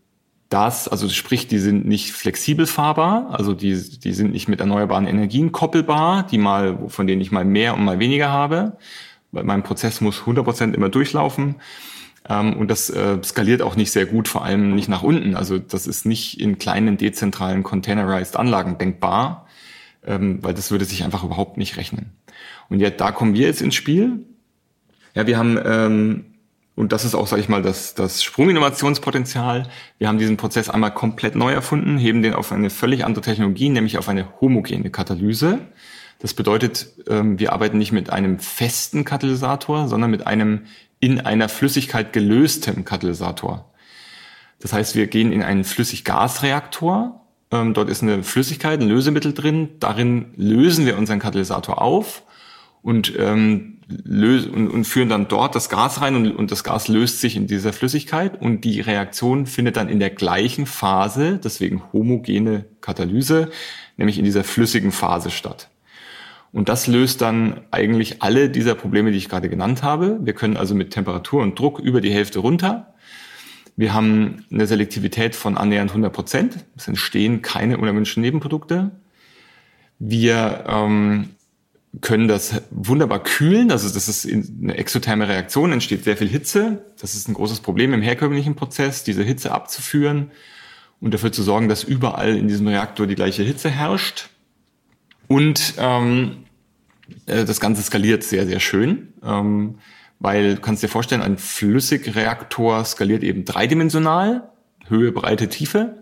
das, 0.50 0.88
also 0.88 1.10
sprich, 1.10 1.48
die 1.48 1.60
sind 1.60 1.86
nicht 1.86 2.13
flexibel 2.13 2.65
fahrbar, 2.65 3.32
also 3.32 3.53
die, 3.53 3.74
die 3.74 4.13
sind 4.13 4.32
nicht 4.32 4.48
mit 4.48 4.60
erneuerbaren 4.60 5.06
Energien 5.06 5.51
koppelbar, 5.51 6.24
die 6.24 6.38
mal, 6.38 6.77
von 6.88 7.06
denen 7.08 7.22
ich 7.22 7.32
mal 7.32 7.46
mehr 7.46 7.74
und 7.74 7.84
mal 7.84 8.00
weniger 8.00 8.29
habe. 8.29 8.77
Weil 9.32 9.44
mein 9.44 9.63
Prozess 9.63 10.00
muss 10.00 10.22
100% 10.22 10.74
immer 10.74 10.88
durchlaufen. 10.88 11.56
Ähm, 12.29 12.53
und 12.57 12.69
das 12.69 12.89
äh, 12.89 13.17
skaliert 13.24 13.62
auch 13.62 13.75
nicht 13.75 13.91
sehr 13.91 14.05
gut, 14.05 14.27
vor 14.27 14.43
allem 14.43 14.75
nicht 14.75 14.89
nach 14.89 15.03
unten. 15.03 15.36
Also 15.36 15.57
das 15.57 15.88
ist 15.88 16.05
nicht 16.05 16.39
in 16.39 16.57
kleinen 16.57 16.98
dezentralen 16.98 17.63
containerized 17.63 18.38
Anlagen 18.38 18.77
denkbar, 18.77 19.48
ähm, 20.05 20.39
weil 20.41 20.53
das 20.53 20.72
würde 20.72 20.86
sich 20.86 21.03
einfach 21.03 21.24
überhaupt 21.24 21.57
nicht 21.57 21.77
rechnen. 21.77 22.12
Und 22.69 22.79
jetzt 22.79 23.00
da 23.00 23.12
kommen 23.12 23.34
wir 23.34 23.48
jetzt 23.48 23.62
ins 23.62 23.75
Spiel. 23.75 24.25
Ja, 25.15 25.25
wir 25.25 25.38
haben 25.38 25.60
ähm, 25.63 26.25
und 26.75 26.91
das 26.91 27.05
ist 27.05 27.15
auch, 27.15 27.25
sage 27.25 27.41
ich 27.41 27.50
mal, 27.50 27.63
das, 27.63 27.96
das 27.96 28.24
Sprunginnovationspotenzial. 28.24 29.67
Wir 29.98 30.07
haben 30.07 30.19
diesen 30.19 30.38
Prozess 30.38 30.69
einmal 30.69 30.93
komplett 30.93 31.36
neu 31.36 31.51
erfunden, 31.51 31.98
heben 31.98 32.22
den 32.22 32.36
auf 32.36 32.51
eine 32.51 32.69
völlig 32.69 33.03
andere 33.03 33.22
Technologie, 33.24 33.69
nämlich 33.69 33.98
auf 33.98 34.07
eine 34.10 34.27
homogene 34.41 34.91
Katalyse. 34.91 35.57
Das 36.19 36.36
bedeutet, 36.36 36.93
wir 37.07 37.51
arbeiten 37.51 37.79
nicht 37.79 37.91
mit 37.91 38.12
einem 38.12 38.38
festen 38.38 39.05
Katalysator, 39.05 39.88
sondern 39.88 40.12
mit 40.12 40.27
einem 40.27 40.65
in 41.00 41.20
einer 41.22 41.50
Flüssigkeit 41.50 42.13
gelöstem 42.13 42.86
Katalysator. 42.86 43.72
Das 44.60 44.74
heißt, 44.74 44.96
wir 44.96 45.08
gehen 45.08 45.32
in 45.32 45.44
einen 45.44 45.63
Flüssiggasreaktor. 45.63 47.22
Ähm, 47.51 47.74
dort 47.74 47.89
ist 47.89 48.01
eine 48.01 48.24
Flüssigkeit, 48.24 48.82
ein 48.82 48.88
Lösemittel 48.88 49.34
drin. 49.34 49.70
Darin 49.80 50.34
lösen 50.36 50.86
wir 50.86 50.98
unseren 50.98 51.20
Katalysator 51.20 51.82
auf 51.82 52.24
und, 52.82 53.13
ähm, 53.18 53.80
lösen, 53.88 54.51
und, 54.51 54.70
und 54.70 54.86
führen 54.86 55.10
dann 55.10 55.27
dort 55.27 55.56
das 55.56 55.70
Gas 55.70 56.01
rein 56.01 56.16
und, 56.16 56.32
und 56.32 56.51
das 56.51 56.63
Gas 56.63 56.88
löst 56.88 57.22
sich 57.22 57.36
in 57.36 57.48
dieser 57.48 57.74
Flüssigkeit 57.74 58.42
und 58.42 58.62
die 58.62 58.82
Reaktion 58.82 59.46
findet 59.46 59.77
dann 59.77 59.89
in 59.89 60.00
der 60.00 60.10
gleichen 60.10 60.66
Phase, 60.66 61.39
deswegen 61.44 61.84
homogene 61.94 62.66
Katalyse, 62.82 63.50
nämlich 63.98 64.18
in 64.18 64.25
dieser 64.25 64.44
flüssigen 64.44 64.92
Phase 64.92 65.32
statt. 65.32 65.70
Und 66.51 66.70
das 66.70 66.88
löst 66.88 67.22
dann 67.22 67.62
eigentlich 67.72 68.22
alle 68.22 68.50
dieser 68.50 68.75
Probleme, 68.75 69.12
die 69.12 69.18
ich 69.18 69.30
gerade 69.30 69.50
genannt 69.50 69.84
habe. 69.84 70.20
Wir 70.22 70.34
können 70.34 70.58
also 70.58 70.75
mit 70.75 70.92
Temperatur 70.92 71.42
und 71.44 71.60
Druck 71.60 71.80
über 71.80 72.01
die 72.01 72.12
Hälfte 72.12 72.39
runter. 72.39 72.94
Wir 73.75 73.94
haben 73.94 74.46
eine 74.51 74.66
Selektivität 74.66 75.36
von 75.36 75.56
annähernd 75.58 75.92
100 75.92 76.12
Prozent. 76.12 76.66
Es 76.75 76.88
entstehen 76.88 77.42
keine 77.42 77.77
unerwünschten 77.77 78.22
Nebenprodukte. 78.22 78.92
Wir 80.00 80.63
ähm, 80.68 81.30
können 82.01 82.27
das 82.27 82.62
wunderbar 82.72 83.22
kühlen. 83.24 83.72
Also 83.72 83.89
das 83.89 84.08
ist 84.08 84.27
eine 84.27 84.75
exotherme 84.77 85.27
Reaktion, 85.27 85.72
entsteht 85.72 86.04
sehr 86.04 86.18
viel 86.18 86.27
Hitze. 86.27 86.86
Das 87.00 87.16
ist 87.16 87.27
ein 87.27 87.34
großes 87.34 87.60
Problem 87.60 87.94
im 87.94 88.01
herkömmlichen 88.01 88.56
Prozess, 88.56 89.04
diese 89.04 89.24
Hitze 89.24 89.51
abzuführen 89.51 90.32
und 91.00 91.13
dafür 91.13 91.32
zu 91.32 91.44
sorgen, 91.44 91.70
dass 91.70 91.84
überall 91.84 92.36
in 92.36 92.48
diesem 92.48 92.68
Reaktor 92.68 93.08
die 93.08 93.16
gleiche 93.16 93.44
Hitze 93.44 93.70
herrscht. 93.70 94.30
Und 95.27 95.74
ähm, 95.77 96.46
äh, 97.25 97.46
das 97.46 97.60
Ganze 97.60 97.81
skaliert 97.84 98.24
sehr, 98.24 98.48
sehr 98.48 98.60
schön, 98.60 99.13
ähm, 99.24 99.79
weil 100.19 100.55
du 100.55 100.62
kannst 100.62 100.81
dir 100.84 100.89
vorstellen, 100.89 101.22
ein 101.22 101.38
Flüssigreaktor 101.38 102.84
skaliert 102.86 103.22
eben 103.24 103.46
dreidimensional, 103.46 104.50
Höhe, 104.88 105.12
Breite, 105.12 105.48
Tiefe, 105.50 106.01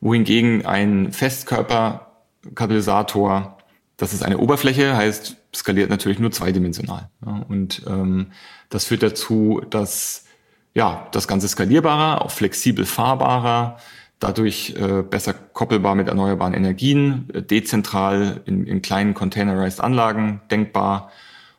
wohingegen 0.00 0.66
ein 0.66 1.12
Festkörperkatalysator, 1.12 3.58
das 3.96 4.12
ist 4.12 4.22
eine 4.22 4.38
Oberfläche, 4.38 4.96
heißt, 4.96 5.36
skaliert 5.54 5.90
natürlich 5.90 6.18
nur 6.18 6.32
zweidimensional. 6.32 7.08
Ja, 7.24 7.44
und 7.48 7.82
ähm, 7.86 8.32
das 8.68 8.84
führt 8.84 9.02
dazu, 9.02 9.62
dass 9.70 10.24
ja, 10.74 11.08
das 11.12 11.26
Ganze 11.26 11.48
skalierbarer, 11.48 12.22
auch 12.22 12.30
flexibel 12.30 12.84
fahrbarer, 12.84 13.78
dadurch 14.18 14.74
äh, 14.76 15.02
besser 15.02 15.34
koppelbar 15.34 15.94
mit 15.94 16.08
erneuerbaren 16.08 16.54
Energien, 16.54 17.28
äh, 17.32 17.42
dezentral 17.42 18.40
in, 18.46 18.66
in 18.66 18.82
kleinen 18.82 19.14
containerized 19.14 19.80
Anlagen 19.80 20.40
denkbar. 20.50 21.10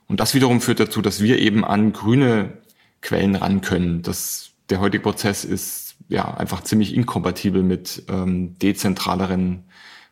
Und 0.07 0.19
das 0.19 0.33
wiederum 0.33 0.61
führt 0.61 0.79
dazu, 0.79 1.01
dass 1.01 1.21
wir 1.21 1.39
eben 1.39 1.63
an 1.63 1.93
grüne 1.93 2.53
Quellen 3.01 3.35
ran 3.35 3.61
können. 3.61 4.01
Das, 4.01 4.51
der 4.69 4.79
heutige 4.79 5.03
Prozess 5.03 5.45
ist 5.45 5.95
ja 6.09 6.33
einfach 6.33 6.61
ziemlich 6.61 6.95
inkompatibel 6.95 7.63
mit 7.63 8.03
ähm, 8.09 8.57
dezentraleren 8.59 9.63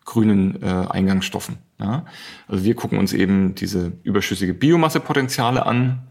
grünen 0.03 0.61
äh, 0.61 0.67
Eingangsstoffen. 0.67 1.57
Ja? 1.79 2.05
Also 2.47 2.63
wir 2.63 2.75
gucken 2.75 2.99
uns 2.99 3.11
eben 3.13 3.55
diese 3.55 3.93
überschüssige 4.03 4.53
Biomassepotenziale 4.53 5.65
an, 5.65 6.07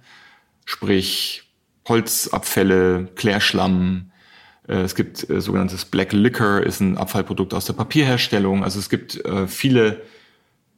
sprich 0.65 1.45
Holzabfälle, 1.87 3.09
Klärschlamm, 3.15 4.11
es 4.67 4.95
gibt 4.95 5.29
äh, 5.29 5.41
sogenanntes 5.41 5.85
Black 5.85 6.13
Liquor, 6.13 6.63
ist 6.63 6.81
ein 6.81 6.97
Abfallprodukt 6.97 7.53
aus 7.55 7.67
der 7.67 7.75
Papierherstellung. 7.75 8.65
Also 8.65 8.79
es 8.79 8.89
gibt 8.89 9.23
äh, 9.25 9.47
viele 9.47 10.03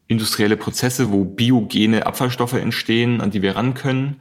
industrielle 0.08 0.56
Prozesse, 0.56 1.12
wo 1.12 1.24
biogene 1.24 2.06
Abfallstoffe 2.06 2.54
entstehen, 2.54 3.20
an 3.20 3.30
die 3.30 3.42
wir 3.42 3.56
ran 3.56 3.74
können. 3.74 4.20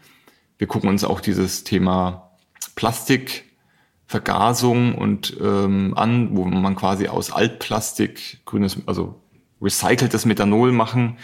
Wir 0.58 0.68
gucken 0.68 0.90
uns 0.90 1.04
auch 1.04 1.20
dieses 1.20 1.64
Thema 1.64 2.32
Plastikvergasung 2.76 4.96
und 4.96 5.38
ähm, 5.42 5.94
an, 5.96 6.36
wo 6.36 6.46
man 6.46 6.76
quasi 6.76 7.08
aus 7.08 7.32
Altplastik 7.32 8.42
grünes, 8.46 8.78
also 8.86 9.22
recyceltes 9.62 10.26
Methanol 10.26 10.72
machen 10.72 11.18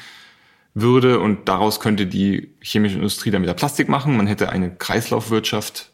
würde 0.74 1.20
und 1.20 1.50
daraus 1.50 1.80
könnte 1.80 2.08
die 2.08 2.56
chemische 2.62 2.96
Industrie 2.96 3.30
dann 3.30 3.42
wieder 3.42 3.54
Plastik 3.54 3.90
machen. 3.90 4.16
Man 4.16 4.28
hätte 4.28 4.50
eine 4.50 4.74
Kreislaufwirtschaft 4.74 5.91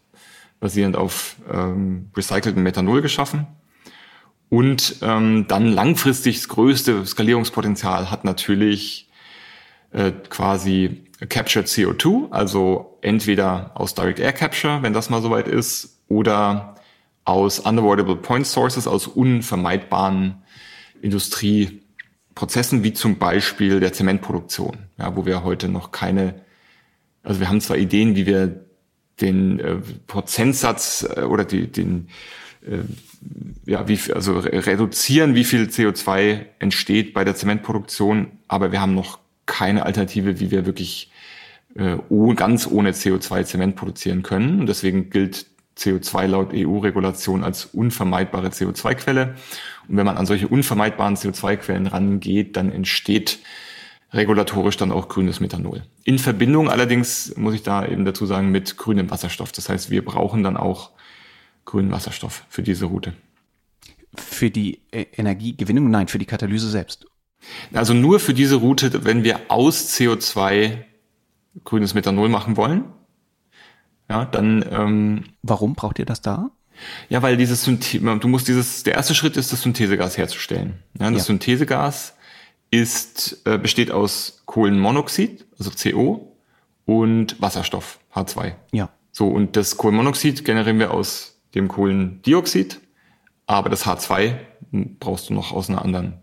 basierend 0.59 0.95
auf 0.95 1.35
ähm, 1.51 2.09
recyceltem 2.15 2.63
Methanol 2.63 3.01
geschaffen. 3.01 3.47
Und 4.49 4.97
ähm, 5.01 5.45
dann 5.47 5.67
langfristig 5.67 6.37
das 6.37 6.47
größte 6.47 7.05
Skalierungspotenzial 7.05 8.09
hat 8.09 8.23
natürlich 8.23 9.09
äh, 9.91 10.11
quasi 10.29 11.03
Captured 11.29 11.67
CO2, 11.67 12.31
also 12.31 12.97
entweder 13.01 13.71
aus 13.73 13.95
Direct 13.95 14.19
Air 14.19 14.33
Capture, 14.33 14.83
wenn 14.83 14.93
das 14.93 15.09
mal 15.09 15.21
soweit 15.21 15.47
ist, 15.47 16.01
oder 16.07 16.75
aus 17.25 17.59
Unavoidable 17.59 18.15
Point 18.15 18.47
Sources, 18.47 18.87
aus 18.87 19.07
unvermeidbaren 19.07 20.43
Industrieprozessen, 21.01 22.83
wie 22.83 22.93
zum 22.93 23.17
Beispiel 23.17 23.79
der 23.79 23.91
Zementproduktion, 23.93 24.77
ja, 24.97 25.15
wo 25.15 25.25
wir 25.25 25.43
heute 25.43 25.67
noch 25.67 25.91
keine, 25.91 26.41
also 27.23 27.39
wir 27.39 27.49
haben 27.49 27.59
zwar 27.59 27.77
Ideen, 27.77 28.15
wie 28.15 28.25
wir 28.25 28.66
den 29.21 29.59
äh, 29.59 29.75
Prozentsatz 30.07 31.07
äh, 31.15 31.21
oder 31.21 31.45
die, 31.45 31.67
den 31.67 32.09
äh, 32.62 32.79
ja, 33.65 33.88
wie, 33.88 34.00
also 34.13 34.39
reduzieren, 34.39 35.36
wie 35.36 35.43
viel 35.43 35.63
CO2 35.63 36.45
entsteht 36.59 37.13
bei 37.13 37.24
der 37.24 37.36
Zementproduktion, 37.36 38.31
aber 38.47 38.71
wir 38.71 38.81
haben 38.81 38.95
noch 38.95 39.19
keine 39.45 39.86
Alternative, 39.86 40.39
wie 40.39 40.51
wir 40.51 40.65
wirklich 40.65 41.12
äh, 41.75 41.97
ganz 42.36 42.67
ohne 42.67 42.91
CO2 42.91 43.43
Zement 43.45 43.75
produzieren 43.75 44.24
können. 44.24 44.59
Und 44.59 44.67
deswegen 44.67 45.09
gilt 45.09 45.47
CO2 45.77 46.27
laut 46.27 46.51
EU-Regulation 46.53 47.43
als 47.43 47.65
unvermeidbare 47.65 48.50
CO2-Quelle. 48.50 49.36
Und 49.88 49.97
wenn 49.97 50.05
man 50.05 50.17
an 50.17 50.25
solche 50.25 50.47
unvermeidbaren 50.47 51.15
CO2-Quellen 51.15 51.88
rangeht, 51.88 52.55
dann 52.57 52.71
entsteht 52.71 53.39
regulatorisch 54.13 54.77
dann 54.77 54.91
auch 54.91 55.09
grünes 55.09 55.39
Methanol. 55.39 55.83
In 56.03 56.19
Verbindung 56.19 56.69
allerdings, 56.69 57.35
muss 57.35 57.53
ich 57.53 57.63
da 57.63 57.85
eben 57.85 58.05
dazu 58.05 58.25
sagen, 58.25 58.49
mit 58.51 58.77
grünem 58.77 59.09
Wasserstoff. 59.09 59.51
Das 59.51 59.69
heißt, 59.69 59.89
wir 59.89 60.03
brauchen 60.03 60.43
dann 60.43 60.57
auch 60.57 60.91
grünen 61.65 61.91
Wasserstoff 61.91 62.45
für 62.49 62.63
diese 62.63 62.85
Route. 62.85 63.13
Für 64.15 64.49
die 64.49 64.81
äh, 64.91 65.05
Energiegewinnung? 65.15 65.89
Nein, 65.89 66.07
für 66.07 66.17
die 66.17 66.25
Katalyse 66.25 66.69
selbst. 66.69 67.05
Also 67.73 67.93
nur 67.93 68.19
für 68.19 68.33
diese 68.33 68.55
Route, 68.55 69.03
wenn 69.05 69.23
wir 69.23 69.41
aus 69.49 69.89
CO2 69.89 70.77
grünes 71.63 71.93
Methanol 71.93 72.29
machen 72.29 72.57
wollen. 72.57 72.85
Ja, 74.09 74.25
dann. 74.25 74.65
Ähm, 74.71 75.23
Warum 75.43 75.75
braucht 75.75 75.99
ihr 75.99 76.05
das 76.05 76.21
da? 76.21 76.51
Ja, 77.09 77.21
weil 77.21 77.37
dieses 77.37 77.63
Synthe 77.63 77.99
du 77.99 78.27
musst 78.27 78.47
dieses, 78.47 78.83
der 78.83 78.95
erste 78.95 79.15
Schritt 79.15 79.35
ist, 79.35 79.51
das 79.51 79.61
Synthesegas 79.61 80.17
herzustellen. 80.17 80.75
Ja, 80.99 81.09
das 81.09 81.21
ja. 81.21 81.25
Synthesegas 81.25 82.15
ist, 82.71 83.41
äh, 83.45 83.57
besteht 83.57 83.91
aus 83.91 84.43
Kohlenmonoxid, 84.45 85.45
also 85.57 85.71
CO, 85.71 86.36
und 86.86 87.41
Wasserstoff, 87.41 88.00
H2. 88.13 88.53
Ja. 88.71 88.89
So, 89.12 89.27
und 89.27 89.55
das 89.55 89.77
Kohlenmonoxid 89.77 90.45
generieren 90.45 90.79
wir 90.79 90.91
aus 90.91 91.41
dem 91.55 91.67
Kohlendioxid, 91.67 92.79
aber 93.45 93.69
das 93.69 93.86
H2 93.86 94.36
brauchst 95.00 95.29
du 95.29 95.33
noch 95.33 95.51
aus 95.51 95.69
einer 95.69 95.83
anderen 95.83 96.15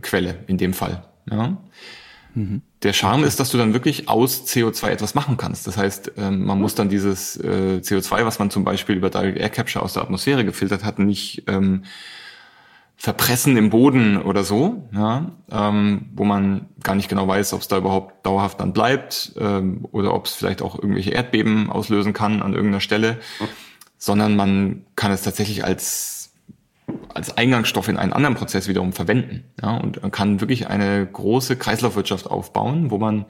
Quelle, 0.00 0.44
in 0.46 0.58
dem 0.58 0.72
Fall. 0.72 1.04
Ja. 1.30 1.56
Mhm. 2.34 2.62
Der 2.82 2.92
Charme 2.92 3.24
ist, 3.24 3.40
dass 3.40 3.50
du 3.50 3.58
dann 3.58 3.72
wirklich 3.72 4.08
aus 4.08 4.46
CO2 4.46 4.88
etwas 4.88 5.14
machen 5.14 5.36
kannst. 5.36 5.66
Das 5.66 5.76
heißt, 5.76 6.12
ähm, 6.16 6.44
man 6.44 6.60
muss 6.60 6.74
dann 6.74 6.88
dieses 6.88 7.36
äh, 7.36 7.80
CO2, 7.82 8.24
was 8.24 8.38
man 8.38 8.50
zum 8.50 8.64
Beispiel 8.64 8.96
über 8.96 9.10
Direct 9.10 9.38
Air 9.38 9.50
Capture 9.50 9.84
aus 9.84 9.94
der 9.94 10.02
Atmosphäre 10.02 10.44
gefiltert 10.44 10.84
hat, 10.84 10.98
nicht 10.98 11.44
ähm, 11.48 11.84
verpressen 13.02 13.56
im 13.56 13.70
Boden 13.70 14.20
oder 14.20 14.44
so, 14.44 14.86
ja, 14.92 15.32
ähm, 15.50 16.10
wo 16.14 16.24
man 16.24 16.66
gar 16.82 16.94
nicht 16.94 17.08
genau 17.08 17.26
weiß, 17.26 17.54
ob 17.54 17.62
es 17.62 17.68
da 17.68 17.78
überhaupt 17.78 18.26
dauerhaft 18.26 18.60
dann 18.60 18.74
bleibt 18.74 19.32
ähm, 19.38 19.86
oder 19.90 20.12
ob 20.12 20.26
es 20.26 20.34
vielleicht 20.34 20.60
auch 20.60 20.74
irgendwelche 20.74 21.12
Erdbeben 21.12 21.70
auslösen 21.70 22.12
kann 22.12 22.42
an 22.42 22.52
irgendeiner 22.52 22.82
Stelle, 22.82 23.18
sondern 23.96 24.36
man 24.36 24.84
kann 24.96 25.12
es 25.12 25.22
tatsächlich 25.22 25.64
als 25.64 26.34
als 27.14 27.38
Eingangsstoff 27.38 27.88
in 27.88 27.96
einen 27.96 28.12
anderen 28.12 28.34
Prozess 28.34 28.68
wiederum 28.68 28.92
verwenden. 28.92 29.44
Ja, 29.62 29.76
und 29.76 30.02
man 30.02 30.10
kann 30.10 30.40
wirklich 30.42 30.66
eine 30.66 31.06
große 31.06 31.56
Kreislaufwirtschaft 31.56 32.26
aufbauen, 32.26 32.90
wo 32.90 32.98
man 32.98 33.24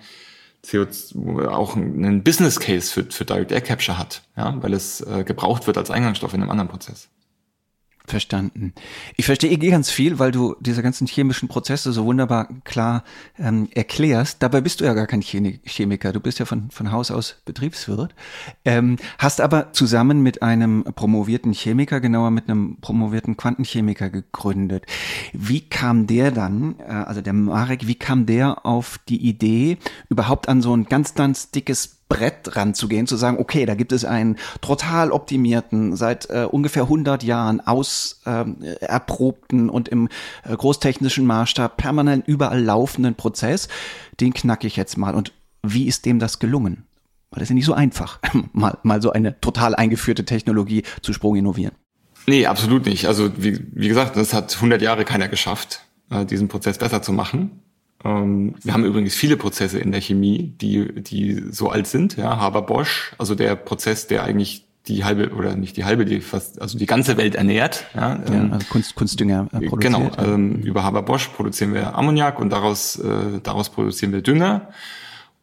CO2, 0.64 1.46
auch 1.46 1.76
einen 1.76 2.24
Business 2.24 2.58
Case 2.58 2.90
für, 2.90 3.04
für 3.04 3.24
Direct 3.24 3.52
Air 3.52 3.60
Capture 3.60 3.98
hat, 3.98 4.22
ja, 4.36 4.60
weil 4.62 4.72
es 4.72 5.00
äh, 5.02 5.22
gebraucht 5.22 5.68
wird 5.68 5.78
als 5.78 5.92
Eingangsstoff 5.92 6.34
in 6.34 6.40
einem 6.40 6.50
anderen 6.50 6.68
Prozess. 6.68 7.08
Verstanden. 8.10 8.74
Ich 9.16 9.26
verstehe 9.26 9.50
eh 9.50 9.70
ganz 9.70 9.90
viel, 9.90 10.18
weil 10.18 10.32
du 10.32 10.56
diese 10.60 10.82
ganzen 10.82 11.06
chemischen 11.06 11.48
Prozesse 11.48 11.92
so 11.92 12.04
wunderbar 12.04 12.48
klar 12.64 13.04
ähm, 13.38 13.68
erklärst. 13.72 14.42
Dabei 14.42 14.60
bist 14.60 14.80
du 14.80 14.84
ja 14.84 14.94
gar 14.94 15.06
kein 15.06 15.22
Chemiker. 15.22 16.12
Du 16.12 16.20
bist 16.20 16.38
ja 16.38 16.44
von, 16.44 16.70
von 16.70 16.92
Haus 16.92 17.10
aus 17.10 17.36
Betriebswirt. 17.44 18.14
Ähm, 18.64 18.96
hast 19.18 19.40
aber 19.40 19.72
zusammen 19.72 20.22
mit 20.22 20.42
einem 20.42 20.84
promovierten 20.84 21.52
Chemiker, 21.52 22.00
genauer 22.00 22.30
mit 22.30 22.48
einem 22.48 22.78
promovierten 22.80 23.36
Quantenchemiker 23.36 24.10
gegründet. 24.10 24.86
Wie 25.32 25.60
kam 25.60 26.06
der 26.06 26.32
dann, 26.32 26.76
äh, 26.80 26.90
also 26.90 27.20
der 27.20 27.32
Marek, 27.32 27.86
wie 27.86 27.94
kam 27.94 28.26
der 28.26 28.66
auf 28.66 28.98
die 29.08 29.26
Idee, 29.26 29.78
überhaupt 30.08 30.48
an 30.48 30.62
so 30.62 30.76
ein 30.76 30.86
ganz, 30.86 31.14
ganz 31.14 31.50
dickes 31.50 31.99
Brett 32.10 32.56
ranzugehen, 32.56 33.06
zu 33.06 33.16
sagen, 33.16 33.38
okay, 33.38 33.64
da 33.64 33.74
gibt 33.74 33.92
es 33.92 34.04
einen 34.04 34.36
total 34.60 35.12
optimierten, 35.12 35.96
seit 35.96 36.28
äh, 36.28 36.46
ungefähr 36.50 36.82
100 36.82 37.22
Jahren 37.22 37.60
aus 37.60 38.20
ähm, 38.26 38.58
und 39.70 39.88
im 39.88 40.08
äh, 40.44 40.54
großtechnischen 40.54 41.24
Maßstab 41.24 41.78
permanent 41.78 42.28
überall 42.28 42.62
laufenden 42.62 43.14
Prozess, 43.14 43.68
den 44.20 44.34
knacke 44.34 44.66
ich 44.66 44.76
jetzt 44.76 44.98
mal. 44.98 45.14
Und 45.14 45.32
wie 45.62 45.86
ist 45.86 46.04
dem 46.04 46.18
das 46.18 46.38
gelungen? 46.40 46.84
Weil 47.30 47.38
das 47.38 47.44
ist 47.44 47.50
ja 47.50 47.54
nicht 47.54 47.66
so 47.66 47.74
einfach, 47.74 48.18
mal, 48.52 48.76
mal 48.82 49.00
so 49.00 49.12
eine 49.12 49.40
total 49.40 49.74
eingeführte 49.74 50.24
Technologie 50.24 50.82
zu 51.00 51.12
Sprung 51.12 51.36
innovieren. 51.36 51.72
Nee, 52.26 52.46
absolut 52.46 52.86
nicht. 52.86 53.06
Also 53.06 53.30
wie, 53.38 53.58
wie 53.72 53.88
gesagt, 53.88 54.16
das 54.16 54.34
hat 54.34 54.54
100 54.54 54.82
Jahre 54.82 55.04
keiner 55.04 55.28
geschafft, 55.28 55.82
äh, 56.10 56.26
diesen 56.26 56.48
Prozess 56.48 56.76
besser 56.76 57.02
zu 57.02 57.12
machen. 57.12 57.62
Ähm, 58.04 58.54
wir 58.62 58.72
haben 58.72 58.84
übrigens 58.84 59.14
viele 59.14 59.36
Prozesse 59.36 59.78
in 59.78 59.92
der 59.92 60.00
Chemie, 60.00 60.54
die, 60.60 61.02
die 61.02 61.44
so 61.50 61.68
alt 61.70 61.86
sind. 61.86 62.16
Ja, 62.16 62.38
Haber-Bosch, 62.38 63.12
also 63.18 63.34
der 63.34 63.56
Prozess, 63.56 64.06
der 64.06 64.24
eigentlich 64.24 64.66
die 64.88 65.04
halbe 65.04 65.30
oder 65.34 65.56
nicht 65.56 65.76
die 65.76 65.84
halbe, 65.84 66.04
die 66.04 66.20
fast 66.20 66.60
also 66.60 66.78
die 66.78 66.86
ganze 66.86 67.16
Welt 67.16 67.34
ernährt. 67.34 67.86
Ja, 67.94 68.16
ja 68.16 68.34
ähm, 68.34 68.52
also 68.52 68.66
Kunst, 68.70 68.94
Kunstdünger 68.94 69.48
äh, 69.52 69.66
produziert. 69.66 70.16
Genau, 70.16 70.34
ähm, 70.34 70.62
über 70.62 70.84
Haber 70.84 71.02
Bosch 71.02 71.28
produzieren 71.28 71.74
wir 71.74 71.94
Ammoniak 71.94 72.40
und 72.40 72.50
daraus 72.50 72.96
äh, 72.96 73.40
daraus 73.42 73.70
produzieren 73.70 74.12
wir 74.12 74.22
Dünger. 74.22 74.68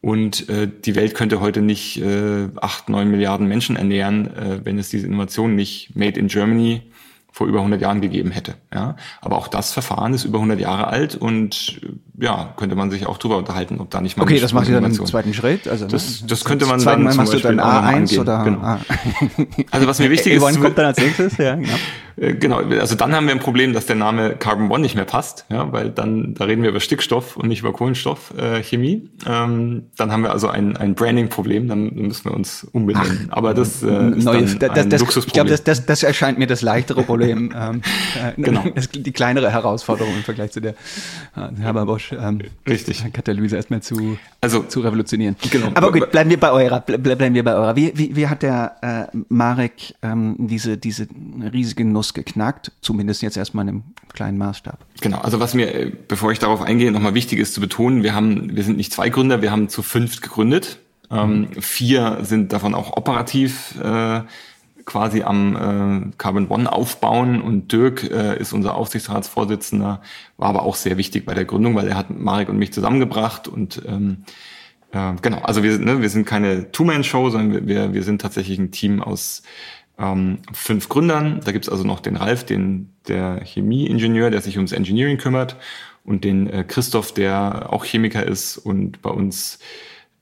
Und 0.00 0.48
äh, 0.48 0.68
die 0.68 0.94
Welt 0.94 1.14
könnte 1.14 1.40
heute 1.40 1.60
nicht 1.60 2.00
äh, 2.00 2.48
acht, 2.60 2.88
neun 2.88 3.10
Milliarden 3.10 3.48
Menschen 3.48 3.74
ernähren, 3.74 4.26
äh, 4.36 4.60
wenn 4.64 4.78
es 4.78 4.90
diese 4.90 5.06
Innovation 5.06 5.56
nicht 5.56 5.96
Made 5.96 6.18
in 6.18 6.28
Germany 6.28 6.82
vor 7.30 7.46
über 7.46 7.58
100 7.58 7.80
Jahren 7.80 8.00
gegeben 8.00 8.30
hätte. 8.30 8.54
Ja, 8.74 8.96
aber 9.20 9.36
auch 9.36 9.48
das 9.48 9.72
Verfahren 9.72 10.12
ist 10.14 10.24
über 10.24 10.38
100 10.38 10.58
Jahre 10.58 10.88
alt 10.88 11.14
und 11.14 11.80
ja, 12.18 12.52
könnte 12.56 12.74
man 12.74 12.90
sich 12.90 13.06
auch 13.06 13.18
drüber 13.18 13.36
unterhalten, 13.36 13.78
ob 13.80 13.90
da 13.90 14.00
nicht 14.00 14.16
mal 14.16 14.24
Okay, 14.24 14.40
das 14.40 14.52
macht 14.52 14.68
ihr 14.68 14.80
dann 14.80 14.84
im 14.84 15.06
zweiten 15.06 15.32
Schritt. 15.34 15.68
Also 15.68 15.86
das, 15.86 16.24
das 16.26 16.44
könnte 16.44 16.66
man 16.66 16.82
dann 16.82 17.04
Mal 17.04 17.14
machst 17.14 17.32
du 17.32 17.38
dann 17.38 17.60
A1 17.60 18.18
oder 18.18 18.42
genau. 18.42 18.60
A. 18.60 18.80
Also 19.70 19.86
was 19.86 19.98
mir 20.00 20.10
wichtig 20.10 20.34
ist, 20.34 20.42
A1 20.42 20.60
kommt 20.60 20.76
dann 20.78 20.86
als 20.86 20.98
nächstes, 20.98 21.36
ja, 21.36 21.54
genau. 21.54 21.74
Äh, 22.20 22.34
genau, 22.34 22.58
also 22.58 22.94
dann 22.94 23.14
haben 23.14 23.26
wir 23.26 23.34
ein 23.34 23.40
Problem, 23.40 23.72
dass 23.72 23.86
der 23.86 23.96
Name 23.96 24.36
Carbon 24.36 24.70
One 24.70 24.80
nicht 24.80 24.94
mehr 24.94 25.04
passt, 25.04 25.46
ja, 25.50 25.72
weil 25.72 25.90
dann 25.90 26.34
da 26.34 26.44
reden 26.44 26.62
wir 26.62 26.70
über 26.70 26.80
Stickstoff 26.80 27.36
und 27.36 27.48
nicht 27.48 27.60
über 27.60 27.72
Kohlenstoffchemie. 27.72 29.08
Äh, 29.24 29.30
ähm, 29.30 29.84
dann 29.96 30.12
haben 30.12 30.22
wir 30.22 30.32
also 30.32 30.48
ein, 30.48 30.76
ein 30.76 30.94
Branding-Problem, 30.94 31.68
dann 31.68 31.94
müssen 31.94 32.24
wir 32.24 32.34
uns 32.34 32.64
umbenennen. 32.72 33.28
Aber 33.30 33.54
das 33.54 33.82
äh, 33.82 34.10
ist 34.10 34.24
neue, 34.24 34.44
dann 34.46 34.70
ein 34.70 34.90
das, 34.90 35.00
Luxusproblem. 35.00 35.26
Ich 35.26 35.32
glaube, 35.32 35.50
das, 35.50 35.64
das, 35.64 35.86
das 35.86 36.02
erscheint 36.02 36.38
mir 36.38 36.46
das 36.46 36.62
leichtere 36.62 37.02
Problem, 37.02 37.17
ähm, 37.26 37.82
äh, 38.16 38.40
genau. 38.40 38.64
Das, 38.74 38.90
die 38.90 39.12
kleinere 39.12 39.50
Herausforderung 39.50 40.14
im 40.14 40.22
Vergleich 40.22 40.52
zu 40.52 40.60
der 40.60 40.72
äh, 41.36 41.60
Herber 41.60 41.86
Bosch 41.86 42.12
ähm, 42.12 42.40
Richtig. 42.68 43.04
Katalyse 43.12 43.56
erstmal 43.56 43.82
zu, 43.82 44.18
also, 44.40 44.62
zu 44.62 44.80
revolutionieren. 44.80 45.36
Genau. 45.50 45.68
Aber 45.74 45.90
gut, 45.90 46.10
bleiben 46.10 46.30
wir 46.30 46.38
bei 46.38 46.50
eurer. 46.50 46.80
Bleiben 46.80 47.34
wir 47.34 47.44
bei 47.44 47.54
eurer. 47.54 47.76
Wie, 47.76 47.92
wie, 47.94 48.14
wie 48.14 48.26
hat 48.28 48.42
der 48.42 49.10
äh, 49.12 49.16
Marek 49.28 49.94
ähm, 50.02 50.36
diese, 50.38 50.76
diese 50.76 51.08
riesige 51.52 51.84
Nuss 51.84 52.14
geknackt, 52.14 52.72
zumindest 52.80 53.22
jetzt 53.22 53.36
erstmal 53.36 53.64
in 53.64 53.68
einem 53.68 53.82
kleinen 54.12 54.38
Maßstab. 54.38 54.78
Genau, 55.00 55.18
also 55.18 55.40
was 55.40 55.54
mir, 55.54 55.74
äh, 55.74 55.92
bevor 56.08 56.32
ich 56.32 56.38
darauf 56.38 56.62
eingehe, 56.62 56.90
nochmal 56.92 57.14
wichtig 57.14 57.38
ist 57.38 57.54
zu 57.54 57.60
betonen, 57.60 58.02
wir 58.02 58.14
haben, 58.14 58.56
wir 58.56 58.64
sind 58.64 58.76
nicht 58.76 58.92
zwei 58.92 59.08
Gründer, 59.08 59.42
wir 59.42 59.50
haben 59.50 59.68
zu 59.68 59.82
fünft 59.82 60.22
gegründet. 60.22 60.78
Ähm, 61.10 61.48
vier 61.58 62.18
sind 62.22 62.52
davon 62.52 62.74
auch 62.74 62.96
operativ 62.96 63.74
äh, 63.82 64.20
quasi 64.88 65.22
am 65.22 65.54
äh, 65.54 66.16
Carbon 66.16 66.48
One 66.48 66.72
aufbauen 66.72 67.42
und 67.42 67.70
Dirk 67.70 68.10
äh, 68.10 68.40
ist 68.40 68.54
unser 68.54 68.74
Aufsichtsratsvorsitzender, 68.74 70.00
war 70.38 70.48
aber 70.48 70.62
auch 70.62 70.76
sehr 70.76 70.96
wichtig 70.96 71.26
bei 71.26 71.34
der 71.34 71.44
Gründung, 71.44 71.76
weil 71.76 71.88
er 71.88 71.96
hat 71.96 72.08
Marek 72.08 72.48
und 72.48 72.56
mich 72.56 72.72
zusammengebracht 72.72 73.48
und 73.48 73.82
ähm, 73.86 74.24
äh, 74.92 75.12
genau, 75.20 75.40
also 75.42 75.62
wir, 75.62 75.78
ne, 75.78 76.00
wir 76.00 76.08
sind 76.08 76.24
keine 76.24 76.72
Two-Man-Show, 76.72 77.28
sondern 77.28 77.68
wir, 77.68 77.92
wir 77.92 78.02
sind 78.02 78.22
tatsächlich 78.22 78.58
ein 78.58 78.70
Team 78.70 79.02
aus 79.02 79.42
ähm, 79.98 80.38
fünf 80.54 80.88
Gründern. 80.88 81.42
Da 81.44 81.52
gibt's 81.52 81.68
also 81.68 81.84
noch 81.84 82.00
den 82.00 82.16
Ralf, 82.16 82.44
den 82.44 82.88
der 83.08 83.44
Chemieingenieur, 83.44 84.30
der 84.30 84.40
sich 84.40 84.56
ums 84.56 84.72
Engineering 84.72 85.18
kümmert, 85.18 85.56
und 86.02 86.24
den 86.24 86.48
äh, 86.48 86.64
Christoph, 86.66 87.12
der 87.12 87.70
auch 87.74 87.84
Chemiker 87.84 88.26
ist 88.26 88.56
und 88.56 89.02
bei 89.02 89.10
uns 89.10 89.58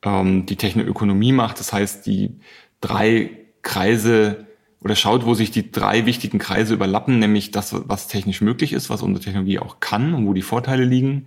ähm, 0.02 0.44
die 0.44 0.56
Technoökonomie 0.56 1.30
macht. 1.30 1.60
Das 1.60 1.72
heißt, 1.72 2.04
die 2.04 2.40
drei 2.80 3.30
Kreise 3.62 4.45
oder 4.86 4.94
schaut, 4.94 5.26
wo 5.26 5.34
sich 5.34 5.50
die 5.50 5.72
drei 5.72 6.06
wichtigen 6.06 6.38
Kreise 6.38 6.72
überlappen, 6.72 7.18
nämlich 7.18 7.50
das, 7.50 7.74
was 7.88 8.06
technisch 8.06 8.40
möglich 8.40 8.72
ist, 8.72 8.88
was 8.88 9.02
unsere 9.02 9.24
Technologie 9.24 9.58
auch 9.58 9.80
kann 9.80 10.14
und 10.14 10.28
wo 10.28 10.32
die 10.32 10.42
Vorteile 10.42 10.84
liegen. 10.84 11.26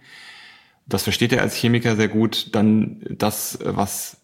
Das 0.86 1.04
versteht 1.04 1.34
er 1.34 1.42
als 1.42 1.56
Chemiker 1.56 1.98
sehr 1.98 2.08
gut. 2.08 2.56
Dann 2.56 3.02
das, 3.10 3.60
was 3.62 4.22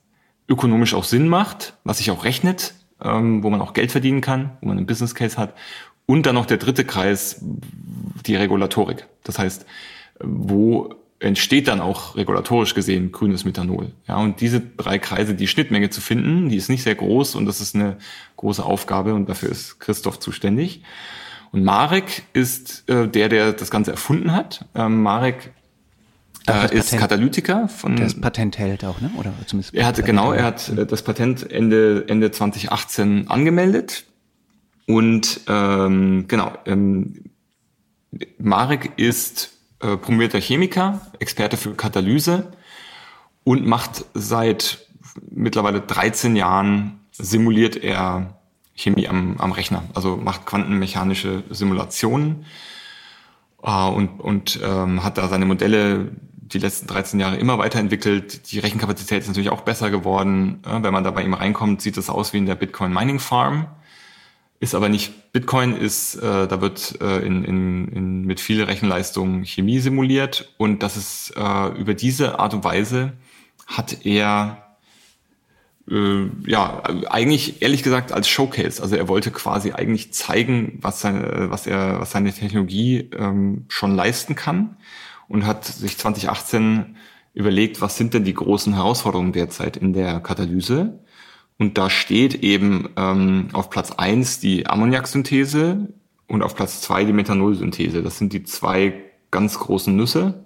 ökonomisch 0.47 0.93
auch 0.93 1.03
Sinn 1.03 1.27
macht, 1.27 1.73
was 1.83 1.97
sich 1.97 2.11
auch 2.11 2.23
rechnet, 2.23 2.75
ähm, 3.03 3.43
wo 3.43 3.49
man 3.49 3.59
auch 3.59 3.73
Geld 3.73 3.91
verdienen 3.91 4.21
kann, 4.21 4.51
wo 4.61 4.69
man 4.69 4.77
einen 4.77 4.87
Business 4.87 5.15
Case 5.15 5.35
hat. 5.37 5.53
Und 6.05 6.25
dann 6.25 6.35
noch 6.35 6.45
der 6.45 6.57
dritte 6.57 6.85
Kreis, 6.85 7.43
die 8.25 8.37
Regulatorik. 8.37 9.05
Das 9.25 9.37
heißt, 9.37 9.65
wo 10.23 10.95
entsteht 11.19 11.67
dann 11.67 11.79
auch 11.79 12.15
regulatorisch 12.15 12.73
gesehen 12.73 13.11
grünes 13.11 13.45
Methanol. 13.45 13.91
Ja, 14.07 14.17
und 14.17 14.41
diese 14.41 14.59
drei 14.59 14.99
Kreise, 14.99 15.33
die 15.33 15.47
Schnittmenge 15.47 15.89
zu 15.89 16.01
finden, 16.01 16.49
die 16.49 16.57
ist 16.57 16.69
nicht 16.69 16.83
sehr 16.83 16.95
groß 16.95 17.35
und 17.35 17.45
das 17.45 17.61
ist 17.61 17.75
eine 17.75 17.97
große 18.35 18.63
Aufgabe 18.63 19.13
und 19.13 19.29
dafür 19.29 19.49
ist 19.49 19.79
Christoph 19.79 20.19
zuständig. 20.19 20.83
Und 21.51 21.63
Marek 21.63 22.23
ist 22.33 22.89
äh, 22.89 23.07
der, 23.07 23.29
der 23.29 23.53
das 23.53 23.71
Ganze 23.71 23.91
erfunden 23.91 24.33
hat. 24.33 24.65
Ähm, 24.75 25.01
Marek 25.03 25.53
äh, 26.47 26.65
ist 26.75 26.91
Patent, 26.91 27.01
Katalytiker 27.01 27.67
von. 27.69 27.95
Der 27.95 28.05
das 28.05 28.19
Patent 28.19 28.57
hält 28.57 28.83
auch, 28.83 28.99
ne? 28.99 29.09
Oder 29.17 29.33
zumindest. 29.45 29.73
Er 29.73 29.85
hatte 29.85 30.03
genau, 30.03 30.33
er 30.33 30.43
hat 30.43 30.69
äh, 30.69 30.85
das 30.85 31.01
Patent 31.01 31.49
Ende 31.49 32.05
Ende 32.07 32.31
2018 32.31 33.29
angemeldet 33.29 34.05
und 34.85 35.41
ähm, 35.47 36.25
genau. 36.27 36.53
Ähm, 36.65 37.23
Marek 38.37 38.91
ist 38.97 39.54
äh, 39.81 39.97
promovierter 39.97 40.39
Chemiker, 40.39 41.01
Experte 41.19 41.57
für 41.57 41.73
Katalyse 41.73 42.51
und 43.43 43.65
macht 43.65 44.05
seit 44.13 44.87
mittlerweile 45.31 45.81
13 45.81 46.35
Jahren 46.35 46.99
simuliert 47.11 47.75
er 47.77 48.39
Chemie 48.75 49.07
am, 49.07 49.37
am 49.37 49.51
Rechner, 49.51 49.83
also 49.93 50.17
macht 50.17 50.45
quantenmechanische 50.45 51.43
Simulationen 51.49 52.45
äh, 53.63 53.87
und, 53.87 54.19
und 54.19 54.59
ähm, 54.63 55.03
hat 55.03 55.17
da 55.17 55.27
seine 55.27 55.45
Modelle 55.45 56.11
die 56.47 56.59
letzten 56.59 56.87
13 56.87 57.19
Jahre 57.19 57.37
immer 57.37 57.57
weiterentwickelt. 57.57 58.51
Die 58.51 58.59
Rechenkapazität 58.59 59.21
ist 59.21 59.27
natürlich 59.27 59.49
auch 59.49 59.61
besser 59.61 59.89
geworden. 59.89 60.59
Wenn 60.63 60.93
man 60.93 61.03
da 61.03 61.09
bei 61.09 61.23
ihm 61.23 61.33
reinkommt, 61.33 61.81
sieht 61.81 61.97
es 61.97 62.09
aus 62.09 62.33
wie 62.33 62.37
in 62.37 62.45
der 62.45 62.55
Bitcoin 62.55 62.93
Mining 62.93 63.19
Farm. 63.19 63.67
Ist 64.59 64.73
aber 64.73 64.87
nicht 64.89 65.33
Bitcoin, 65.33 65.75
ist, 65.75 66.15
äh, 66.15 66.47
da 66.47 66.61
wird 66.61 66.99
äh, 67.01 67.19
in, 67.25 67.43
in, 67.43 67.87
in, 67.89 68.21
mit 68.21 68.39
viel 68.39 68.63
Rechenleistung 68.63 69.43
Chemie 69.43 69.79
simuliert 69.79 70.53
und 70.57 70.81
das 70.81 70.95
ist 70.95 71.33
äh, 71.35 71.67
über 71.77 71.93
diese 71.93 72.39
Art 72.39 72.53
und 72.53 72.63
Weise 72.63 73.13
hat 73.67 74.05
er 74.05 74.77
äh, 75.89 76.27
ja 76.47 76.83
eigentlich 77.09 77.61
ehrlich 77.61 77.83
gesagt 77.83 78.11
als 78.11 78.27
Showcase. 78.27 78.81
Also 78.81 78.95
er 78.95 79.07
wollte 79.07 79.31
quasi 79.31 79.73
eigentlich 79.73 80.13
zeigen, 80.13 80.79
was 80.81 81.01
seine, 81.01 81.49
was 81.49 81.67
er, 81.67 81.99
was 81.99 82.11
seine 82.11 82.33
Technologie 82.33 83.09
ähm, 83.17 83.65
schon 83.67 83.95
leisten 83.95 84.35
kann 84.35 84.77
und 85.27 85.45
hat 85.45 85.65
sich 85.65 85.97
2018 85.97 86.95
überlegt, 87.33 87.81
was 87.81 87.97
sind 87.97 88.13
denn 88.13 88.23
die 88.23 88.33
großen 88.33 88.73
Herausforderungen 88.73 89.33
derzeit 89.33 89.77
in 89.77 89.93
der 89.93 90.21
Katalyse? 90.21 90.99
Und 91.57 91.77
da 91.77 91.89
steht 91.89 92.43
eben 92.43 92.89
ähm, 92.97 93.47
auf 93.53 93.69
Platz 93.69 93.91
eins 93.91 94.39
die 94.39 94.67
Ammoniaksynthese 94.67 95.87
und 96.27 96.41
auf 96.41 96.55
Platz 96.55 96.81
zwei 96.81 97.05
die 97.05 97.13
Methanolsynthese. 97.13 98.03
Das 98.03 98.17
sind 98.17 98.33
die 98.33 98.43
zwei 98.43 98.93
ganz 99.31 99.59
großen 99.59 99.95
Nüsse. 99.95 100.45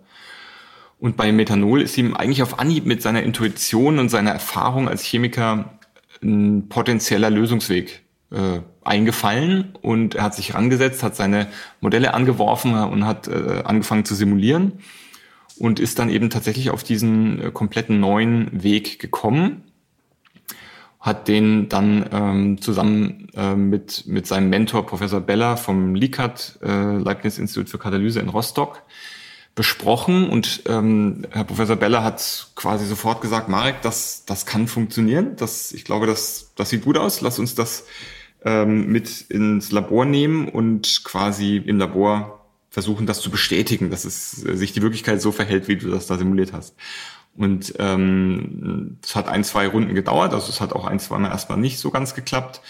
Und 0.99 1.15
bei 1.15 1.31
Methanol 1.31 1.81
ist 1.81 1.97
ihm 1.97 2.15
eigentlich 2.15 2.43
auf 2.43 2.59
Anhieb 2.59 2.85
mit 2.85 3.01
seiner 3.01 3.23
Intuition 3.23 3.99
und 3.99 4.09
seiner 4.09 4.31
Erfahrung 4.31 4.89
als 4.89 5.03
Chemiker 5.03 5.79
ein 6.21 6.67
potenzieller 6.67 7.29
Lösungsweg 7.29 8.03
äh, 8.31 8.59
eingefallen 8.83 9.73
und 9.81 10.15
er 10.15 10.23
hat 10.23 10.35
sich 10.35 10.53
rangesetzt, 10.53 11.03
hat 11.03 11.15
seine 11.15 11.47
Modelle 11.79 12.13
angeworfen 12.13 12.73
und 12.73 13.05
hat 13.05 13.27
äh, 13.27 13.63
angefangen 13.63 14.05
zu 14.05 14.15
simulieren 14.15 14.73
und 15.57 15.79
ist 15.79 15.99
dann 15.99 16.09
eben 16.09 16.29
tatsächlich 16.29 16.69
auf 16.69 16.83
diesen 16.83 17.41
äh, 17.41 17.51
kompletten 17.51 17.99
neuen 17.99 18.63
Weg 18.63 18.99
gekommen, 18.99 19.63
hat 20.99 21.27
den 21.27 21.69
dann 21.69 22.05
ähm, 22.11 22.61
zusammen 22.61 23.29
äh, 23.33 23.55
mit, 23.55 24.05
mit 24.05 24.27
seinem 24.27 24.49
Mentor 24.49 24.85
Professor 24.85 25.21
Beller 25.21 25.55
vom 25.55 25.95
LICAT, 25.95 26.59
äh, 26.61 26.97
Leibniz 26.97 27.37
Institut 27.37 27.69
für 27.69 27.77
Katalyse 27.77 28.19
in 28.19 28.27
Rostock, 28.27 28.83
besprochen. 29.55 30.29
Und 30.29 30.63
ähm, 30.67 31.25
Herr 31.31 31.45
Professor 31.45 31.77
Beller 31.77 32.03
hat 32.03 32.49
quasi 32.55 32.85
sofort 32.85 33.21
gesagt, 33.21 33.47
Marek, 33.47 33.81
das, 33.81 34.25
das 34.25 34.45
kann 34.45 34.67
funktionieren, 34.67 35.35
das, 35.37 35.71
ich 35.71 35.85
glaube, 35.85 36.05
das, 36.05 36.51
das 36.55 36.69
sieht 36.69 36.83
gut 36.83 36.97
aus, 36.97 37.21
lass 37.21 37.39
uns 37.39 37.55
das 37.55 37.85
ähm, 38.43 38.87
mit 38.87 39.21
ins 39.29 39.71
Labor 39.71 40.05
nehmen 40.05 40.49
und 40.49 41.03
quasi 41.05 41.57
im 41.57 41.77
Labor 41.77 42.45
versuchen, 42.69 43.07
das 43.07 43.21
zu 43.21 43.31
bestätigen, 43.31 43.89
dass 43.89 44.05
es 44.05 44.45
äh, 44.45 44.55
sich 44.55 44.73
die 44.73 44.81
Wirklichkeit 44.81 45.21
so 45.21 45.31
verhält, 45.31 45.67
wie 45.67 45.77
du 45.77 45.89
das 45.89 46.07
da 46.07 46.17
simuliert 46.17 46.53
hast. 46.53 46.75
Und 47.37 47.73
ähm, 47.79 48.97
es 49.03 49.15
hat 49.15 49.27
ein, 49.27 49.43
zwei 49.43 49.67
Runden 49.67 49.95
gedauert, 49.95 50.33
also 50.33 50.49
es 50.49 50.59
hat 50.59 50.73
auch 50.73 50.85
ein, 50.85 50.99
zwei 50.99 51.17
Mal 51.19 51.29
erstmal 51.29 51.57
nicht 51.57 51.79
so 51.79 51.89
ganz 51.89 52.13
geklappt. 52.15 52.61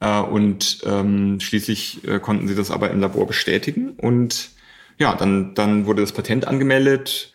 Äh, 0.00 0.20
und 0.20 0.82
ähm, 0.86 1.40
schließlich 1.40 2.06
äh, 2.06 2.20
konnten 2.20 2.46
sie 2.48 2.54
das 2.54 2.70
aber 2.70 2.90
im 2.90 3.00
Labor 3.00 3.26
bestätigen. 3.26 3.90
Und 3.90 4.50
ja, 4.98 5.14
dann, 5.14 5.54
dann 5.54 5.86
wurde 5.86 6.02
das 6.02 6.12
Patent 6.12 6.46
angemeldet 6.46 7.32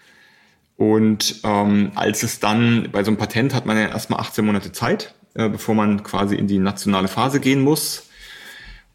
Und 0.79 1.41
ähm, 1.43 1.91
als 1.95 2.23
es 2.23 2.39
dann 2.39 2.87
bei 2.93 3.03
so 3.03 3.11
einem 3.11 3.17
Patent 3.17 3.53
hat 3.53 3.65
man 3.65 3.75
ja 3.77 3.89
erstmal 3.89 4.21
18 4.21 4.45
Monate 4.45 4.71
Zeit, 4.71 5.13
äh, 5.33 5.49
bevor 5.49 5.75
man 5.75 6.03
quasi 6.03 6.35
in 6.35 6.47
die 6.47 6.57
nationale 6.57 7.09
Phase 7.09 7.41
gehen 7.41 7.59
muss. 7.59 8.07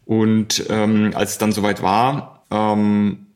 Und 0.05 0.65
ähm, 0.69 1.11
als 1.13 1.33
es 1.33 1.37
dann 1.37 1.51
soweit 1.51 1.83
war, 1.83 2.43
ähm, 2.49 3.27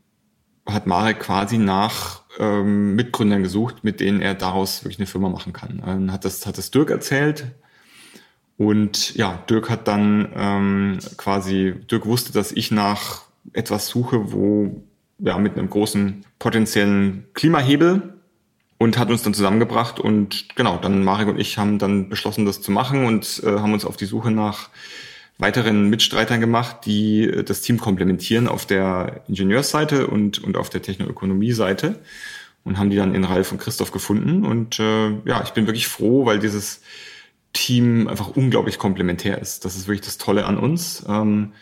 hat 0.66 0.88
Marek 0.88 1.20
quasi 1.20 1.60
nach 1.60 2.24
ähm, 2.40 2.96
Mitgründern 2.96 3.44
gesucht, 3.44 3.84
mit 3.84 4.00
denen 4.00 4.22
er 4.22 4.34
daraus 4.34 4.84
wirklich 4.84 5.00
eine 5.00 5.08
Firma 5.08 5.30
machen 5.30 5.54
kann. 5.54 5.82
Dann 5.86 6.12
hat 6.12 6.26
das, 6.26 6.46
hat 6.46 6.58
das 6.58 6.72
Dirk 6.72 6.90
erzählt. 6.90 7.48
Und 8.58 9.16
ja, 9.16 9.44
Dirk 9.50 9.70
hat 9.70 9.88
dann 9.88 10.30
ähm, 10.36 11.00
quasi, 11.18 11.76
Dirk 11.90 12.06
wusste, 12.06 12.34
dass 12.34 12.52
ich 12.52 12.72
nach 12.72 13.24
etwas 13.54 13.88
suche, 13.88 14.32
wo 14.32 14.84
ja 15.20 15.38
mit 15.38 15.58
einem 15.58 15.70
großen 15.70 16.26
potenziellen 16.40 17.26
Klimahebel 17.34 18.14
und 18.78 18.98
hat 18.98 19.10
uns 19.10 19.24
dann 19.24 19.34
zusammengebracht 19.34 20.00
und 20.00 20.56
genau, 20.56 20.78
dann 20.78 21.04
Marek 21.04 21.28
und 21.28 21.40
ich 21.40 21.58
haben 21.58 21.80
dann 21.80 22.10
beschlossen, 22.10 22.46
das 22.46 22.62
zu 22.62 22.72
machen 22.72 23.06
und 23.06 23.42
äh, 23.46 23.60
haben 23.60 23.74
uns 23.74 23.86
auf 23.86 23.98
die 23.98 24.06
Suche 24.06 24.32
nach 24.32 24.70
weiteren 25.40 25.90
Mitstreitern 25.90 26.40
gemacht, 26.40 26.86
die 26.86 27.24
äh, 27.24 27.44
das 27.44 27.62
Team 27.62 27.80
komplementieren 27.80 28.48
auf 28.48 28.66
der 28.66 29.24
Ingenieursseite 29.28 30.08
und, 30.08 30.44
und 30.44 30.58
auf 30.58 30.70
der 30.70 30.82
Technoökonomie-Seite 30.82 32.00
und 32.64 32.78
haben 32.78 32.90
die 32.90 32.98
dann 32.98 33.16
in 33.16 33.24
Ralf 33.24 33.52
und 33.52 33.58
Christoph 33.58 33.92
gefunden 33.92 34.46
und 34.46 34.80
äh, 34.80 35.10
ja, 35.26 35.42
ich 35.44 35.52
bin 35.52 35.66
wirklich 35.66 35.88
froh, 35.88 36.26
weil 36.26 36.40
dieses 36.40 36.82
Team 37.54 38.08
einfach 38.08 38.28
unglaublich 38.36 38.78
komplementär 38.78 39.40
ist. 39.40 39.66
Das 39.66 39.76
ist 39.76 39.88
wirklich 39.88 40.06
das 40.06 40.20
Tolle 40.20 40.46
an 40.46 40.58
uns. 40.58 41.04
Ähm, 41.08 41.54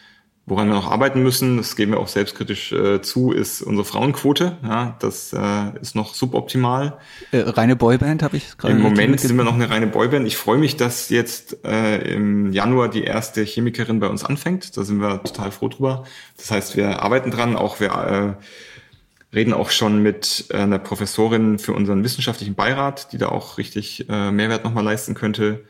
Woran 0.50 0.70
wir 0.70 0.76
noch 0.76 0.90
arbeiten 0.90 1.22
müssen, 1.22 1.58
das 1.58 1.76
geben 1.76 1.92
wir 1.92 2.00
auch 2.00 2.08
selbstkritisch 2.08 2.72
äh, 2.72 3.02
zu, 3.02 3.34
ist 3.34 3.62
unsere 3.62 3.84
Frauenquote. 3.84 4.56
Ja, 4.64 4.96
das 5.02 5.34
äh, 5.34 5.78
ist 5.82 5.94
noch 5.94 6.14
suboptimal. 6.14 7.00
Äh, 7.32 7.40
reine 7.40 7.76
Boyband 7.76 8.24
habe 8.24 8.38
ich 8.38 8.58
gerade. 8.58 8.74
Im 8.74 8.82
Moment 8.82 9.20
sind 9.20 9.36
wir 9.36 9.44
noch 9.44 9.56
eine 9.56 9.70
reine 9.70 9.88
Boyband. 9.88 10.26
Ich 10.26 10.38
freue 10.38 10.58
mich, 10.58 10.78
dass 10.78 11.10
jetzt 11.10 11.66
äh, 11.66 11.98
im 12.14 12.54
Januar 12.54 12.88
die 12.88 13.04
erste 13.04 13.44
Chemikerin 13.44 14.00
bei 14.00 14.08
uns 14.08 14.24
anfängt. 14.24 14.78
Da 14.78 14.86
sind 14.86 15.02
wir 15.02 15.22
total 15.22 15.52
froh 15.52 15.68
drüber. 15.68 16.06
Das 16.38 16.50
heißt, 16.50 16.78
wir 16.78 17.02
arbeiten 17.02 17.30
dran. 17.30 17.58
Auch 17.58 17.82
wir 17.82 17.92
äh, 17.92 19.36
reden 19.36 19.52
auch 19.52 19.70
schon 19.70 20.02
mit 20.02 20.46
äh, 20.52 20.60
einer 20.60 20.80
Professorin 20.80 21.60
für 21.60 21.74
unseren 21.74 22.06
wissenschaftlichen 22.06 22.56
Beirat, 22.56 23.12
die 23.12 23.18
da 23.18 23.28
auch 23.28 23.58
richtig 23.58 24.06
Mehrwert 24.08 24.64
nochmal 24.64 24.86
leisten 24.86 25.14
könnte. 25.14 25.66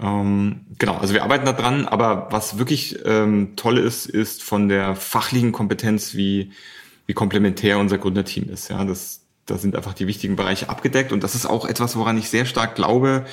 Ähm, 0.00 0.66
genau, 0.78 0.96
also 0.96 1.14
wir 1.14 1.22
arbeiten 1.22 1.46
da 1.46 1.52
dran, 1.52 1.86
aber 1.86 2.28
was 2.30 2.58
wirklich 2.58 2.98
ähm, 3.04 3.56
toll 3.56 3.78
ist, 3.78 4.06
ist 4.06 4.42
von 4.42 4.68
der 4.68 4.94
fachlichen 4.94 5.52
Kompetenz, 5.52 6.14
wie, 6.14 6.52
wie 7.06 7.14
komplementär 7.14 7.78
unser 7.78 7.98
Gründerteam 7.98 8.50
ist. 8.50 8.68
Ja, 8.68 8.84
das, 8.84 9.22
da 9.46 9.56
sind 9.56 9.74
einfach 9.74 9.94
die 9.94 10.06
wichtigen 10.06 10.36
Bereiche 10.36 10.68
abgedeckt 10.68 11.12
und 11.12 11.24
das 11.24 11.34
ist 11.34 11.46
auch 11.46 11.64
etwas, 11.64 11.96
woran 11.96 12.18
ich 12.18 12.28
sehr 12.28 12.44
stark 12.44 12.74
glaube. 12.74 13.24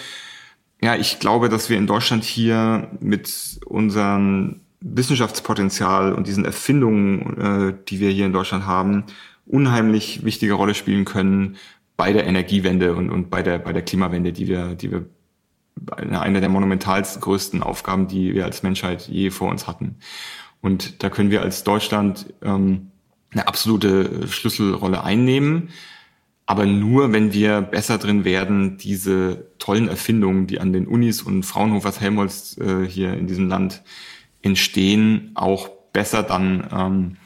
Ja, 0.82 0.96
ich 0.96 1.20
glaube, 1.20 1.50
dass 1.50 1.70
wir 1.70 1.78
in 1.78 1.88
Deutschland 1.88 2.24
hier 2.24 2.90
mit 3.00 3.60
unserem 3.66 4.62
Wissenschaftspotenzial 4.80 6.14
und 6.14 6.28
diesen 6.28 6.46
Erfindungen, 6.46 7.38
äh, 7.40 7.74
die 7.88 8.00
wir 8.00 8.10
hier 8.10 8.26
in 8.26 8.34
Deutschland 8.34 8.66
haben, 8.66 9.06
unheimlich 9.46 10.24
wichtige 10.24 10.54
Rolle 10.54 10.76
spielen 10.76 11.06
können 11.06 11.58
bei 11.98 12.14
der 12.14 12.26
Energiewende 12.26 12.96
und, 12.96 13.10
und 13.10 13.30
bei 13.30 13.44
der, 13.44 13.60
bei 13.60 13.74
der 13.74 13.82
Klimawende, 13.82 14.34
die 14.34 14.48
wir, 14.48 14.76
die 14.76 14.92
wir 14.92 15.06
eine 15.96 16.40
der 16.40 16.50
monumentalsten 16.50 17.22
größten 17.22 17.64
Aufgaben, 17.64 18.08
die 18.08 18.34
wir 18.34 18.46
als 18.46 18.64
Menschheit 18.64 19.08
je 19.08 19.30
vor 19.30 19.50
uns 19.50 19.68
hatten. 19.68 19.98
Und 20.62 21.04
da 21.04 21.10
können 21.10 21.32
wir 21.32 21.42
als 21.42 21.64
Deutschland 21.64 22.34
ähm, 22.42 22.92
eine 23.32 23.48
absolute 23.48 24.28
Schlüsselrolle 24.28 25.04
einnehmen, 25.04 25.70
aber 26.46 26.66
nur, 26.66 27.14
wenn 27.14 27.34
wir 27.34 27.62
besser 27.62 27.98
drin 27.98 28.26
werden, 28.26 28.78
diese 28.78 29.48
tollen 29.60 29.88
Erfindungen, 29.88 30.46
die 30.46 30.60
an 30.60 30.74
den 30.74 30.88
Unis 30.88 31.22
und 31.22 31.44
Fraunhofers 31.44 32.02
Helmholtz 32.02 32.58
äh, 32.58 32.86
hier 32.86 33.14
in 33.14 33.28
diesem 33.28 33.48
Land 33.48 33.82
entstehen, 34.42 35.32
auch 35.36 35.70
besser 35.94 36.22
dann 36.22 36.68
ähm, 36.72 37.18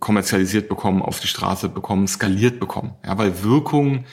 kommerzialisiert 0.00 0.68
bekommen, 0.68 1.02
auf 1.02 1.20
die 1.20 1.26
Straße 1.26 1.68
bekommen, 1.68 2.08
skaliert 2.08 2.58
bekommen. 2.58 2.94
Ja, 3.04 3.18
weil 3.18 3.42
Wirkung 3.42 4.04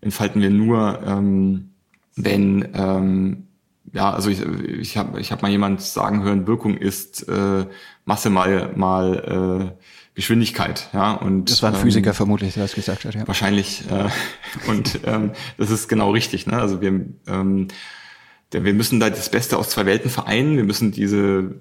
entfalten 0.00 0.40
wir 0.40 0.50
nur, 0.50 1.02
ähm, 1.06 1.71
wenn 2.16 2.68
ähm, 2.74 3.46
ja, 3.92 4.12
also 4.12 4.30
ich, 4.30 4.40
ich 4.40 4.96
habe 4.96 5.20
ich 5.20 5.32
hab 5.32 5.42
mal 5.42 5.50
jemand 5.50 5.82
sagen 5.82 6.22
hören, 6.22 6.46
Wirkung 6.46 6.76
ist 6.76 7.28
äh, 7.28 7.66
Masse 8.04 8.30
mal 8.30 8.72
mal 8.74 9.74
äh, 9.76 9.84
Geschwindigkeit, 10.14 10.88
ja 10.92 11.12
und 11.12 11.50
das 11.50 11.62
war 11.62 11.74
ein 11.74 11.80
Physiker 11.80 12.10
ähm, 12.10 12.14
vermutlich, 12.14 12.54
der 12.54 12.64
das 12.64 12.74
gesagt 12.74 13.04
hat, 13.04 13.14
ja. 13.14 13.26
Wahrscheinlich 13.26 13.84
äh, 13.90 14.08
und 14.70 15.00
ähm, 15.04 15.32
das 15.58 15.70
ist 15.70 15.88
genau 15.88 16.10
richtig, 16.10 16.46
ne? 16.46 16.58
Also 16.58 16.80
wir 16.80 17.06
ähm, 17.26 17.68
wir 18.50 18.74
müssen 18.74 19.00
da 19.00 19.08
das 19.08 19.30
Beste 19.30 19.56
aus 19.56 19.70
zwei 19.70 19.86
Welten 19.86 20.10
vereinen. 20.10 20.56
Wir 20.56 20.64
müssen 20.64 20.92
diese 20.92 21.54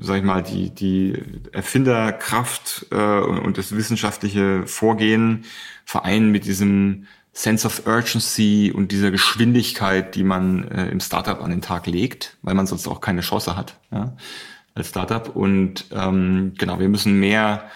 sag 0.00 0.18
ich 0.18 0.24
mal, 0.24 0.42
die, 0.42 0.70
die 0.70 1.22
Erfinderkraft 1.52 2.86
äh, 2.90 3.20
und 3.20 3.58
das 3.58 3.74
wissenschaftliche 3.74 4.66
Vorgehen 4.66 5.44
vereinen 5.84 6.30
mit 6.30 6.44
diesem 6.44 7.06
Sense 7.32 7.66
of 7.66 7.86
Urgency 7.86 8.72
und 8.74 8.92
dieser 8.92 9.10
Geschwindigkeit, 9.10 10.14
die 10.14 10.24
man 10.24 10.68
äh, 10.68 10.88
im 10.88 11.00
Startup 11.00 11.40
an 11.40 11.50
den 11.50 11.62
Tag 11.62 11.86
legt, 11.86 12.36
weil 12.42 12.54
man 12.54 12.66
sonst 12.66 12.88
auch 12.88 13.00
keine 13.00 13.20
Chance 13.20 13.56
hat 13.56 13.76
ja, 13.92 14.16
als 14.74 14.88
Startup. 14.88 15.34
Und 15.34 15.86
ähm, 15.92 16.54
genau, 16.58 16.80
wir 16.80 16.88
müssen 16.88 17.20
mehr 17.20 17.70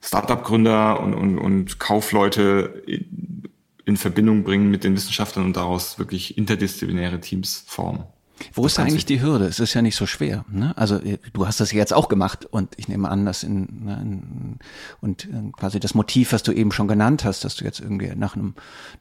Startup-Gründer 0.00 1.00
und, 1.00 1.14
und, 1.14 1.38
und 1.38 1.78
Kaufleute 1.78 2.82
in, 2.86 3.42
in 3.84 3.96
Verbindung 3.96 4.42
bringen 4.42 4.70
mit 4.70 4.84
den 4.84 4.94
Wissenschaftlern 4.96 5.44
und 5.44 5.56
daraus 5.56 5.98
wirklich 5.98 6.38
interdisziplinäre 6.38 7.20
Teams 7.20 7.64
formen. 7.66 8.04
Wo 8.52 8.66
ist 8.66 8.78
da 8.78 8.82
eigentlich 8.82 9.06
die 9.06 9.20
Hürde? 9.20 9.46
Es 9.46 9.60
ist 9.60 9.74
ja 9.74 9.82
nicht 9.82 9.96
so 9.96 10.06
schwer. 10.06 10.44
Ne? 10.50 10.76
Also 10.76 10.96
äh, 10.96 11.18
du 11.32 11.46
hast 11.46 11.60
das 11.60 11.72
jetzt 11.72 11.92
auch 11.92 12.08
gemacht 12.08 12.46
und 12.46 12.74
ich 12.76 12.88
nehme 12.88 13.08
an, 13.08 13.24
dass 13.24 13.42
in, 13.42 13.84
ne, 13.84 13.98
in 14.02 14.58
und 15.00 15.24
äh, 15.24 15.50
quasi 15.52 15.80
das 15.80 15.94
Motiv, 15.94 16.32
was 16.32 16.42
du 16.42 16.52
eben 16.52 16.72
schon 16.72 16.88
genannt 16.88 17.24
hast, 17.24 17.44
dass 17.44 17.56
du 17.56 17.64
jetzt 17.64 17.80
irgendwie 17.80 18.12
nach 18.14 18.36
einem 18.36 18.54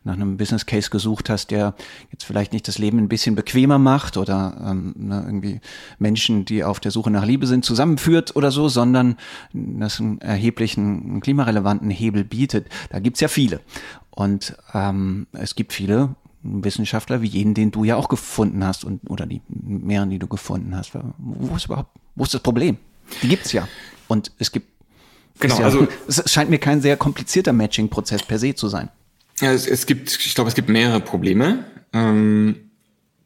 nach 0.03 0.13
einem 0.13 0.37
Business 0.37 0.65
Case 0.65 0.89
gesucht 0.89 1.29
hast, 1.29 1.51
der 1.51 1.75
jetzt 2.11 2.23
vielleicht 2.23 2.53
nicht 2.53 2.67
das 2.67 2.77
Leben 2.77 2.97
ein 2.97 3.09
bisschen 3.09 3.35
bequemer 3.35 3.77
macht 3.77 4.17
oder 4.17 4.57
ähm, 4.65 4.93
ne, 4.97 5.23
irgendwie 5.25 5.61
Menschen, 5.99 6.45
die 6.45 6.63
auf 6.63 6.79
der 6.79 6.91
Suche 6.91 7.11
nach 7.11 7.25
Liebe 7.25 7.47
sind, 7.47 7.65
zusammenführt 7.65 8.35
oder 8.35 8.51
so, 8.51 8.69
sondern 8.69 9.17
das 9.53 9.99
einen 9.99 10.19
erheblichen 10.21 11.07
einen 11.07 11.21
klimarelevanten 11.21 11.89
Hebel 11.89 12.23
bietet. 12.23 12.67
Da 12.89 12.99
gibt's 12.99 13.19
ja 13.19 13.27
viele. 13.27 13.61
Und 14.09 14.57
ähm, 14.73 15.27
es 15.33 15.55
gibt 15.55 15.73
viele 15.73 16.15
Wissenschaftler 16.63 17.21
wie 17.21 17.27
jeden, 17.27 17.53
den 17.53 17.71
du 17.71 17.83
ja 17.83 17.95
auch 17.95 18.09
gefunden 18.09 18.65
hast 18.65 18.83
und 18.83 19.01
oder 19.09 19.25
die 19.25 19.41
mehreren, 19.49 20.09
die 20.09 20.19
du 20.19 20.27
gefunden 20.27 20.75
hast. 20.75 20.91
Wo 21.17 21.55
ist 21.55 21.65
überhaupt, 21.65 21.91
wo 22.15 22.23
ist 22.23 22.33
das 22.33 22.41
Problem? 22.41 22.77
Die 23.21 23.29
gibt's 23.29 23.51
ja. 23.51 23.67
Und 24.07 24.31
es 24.39 24.51
gibt 24.51 24.67
genau, 25.39 25.59
ja, 25.59 25.65
also 25.65 25.87
es 26.07 26.23
scheint 26.31 26.49
mir 26.49 26.59
kein 26.59 26.81
sehr 26.81 26.97
komplizierter 26.97 27.53
Matching-Prozess 27.53 28.23
per 28.23 28.39
se 28.39 28.55
zu 28.55 28.67
sein. 28.67 28.89
Ja, 29.39 29.51
es, 29.51 29.67
es 29.67 29.85
gibt, 29.85 30.09
ich 30.09 30.35
glaube, 30.35 30.49
es 30.49 30.55
gibt 30.55 30.69
mehrere 30.69 30.99
Probleme. 30.99 31.65
Ähm, 31.93 32.71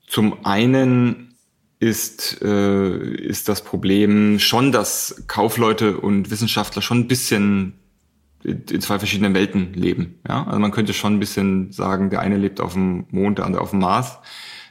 zum 0.07 0.45
einen 0.45 1.36
ist, 1.79 2.41
äh, 2.41 3.15
ist 3.15 3.49
das 3.49 3.63
Problem 3.63 4.39
schon, 4.39 4.71
dass 4.71 5.23
Kaufleute 5.27 5.97
und 5.97 6.29
Wissenschaftler 6.29 6.81
schon 6.81 6.99
ein 6.99 7.07
bisschen 7.07 7.73
in 8.43 8.82
zwei 8.82 8.99
verschiedenen 8.99 9.34
Welten 9.34 9.73
leben. 9.73 10.19
Ja? 10.27 10.45
Also 10.45 10.60
man 10.60 10.71
könnte 10.71 10.93
schon 10.93 11.15
ein 11.15 11.19
bisschen 11.19 11.71
sagen, 11.71 12.10
der 12.10 12.21
eine 12.21 12.38
lebt 12.38 12.60
auf 12.60 12.73
dem 12.73 13.06
Mond, 13.12 13.38
der 13.38 13.45
andere 13.45 13.62
auf 13.62 13.71
dem 13.71 13.80
Mars. 13.80 14.19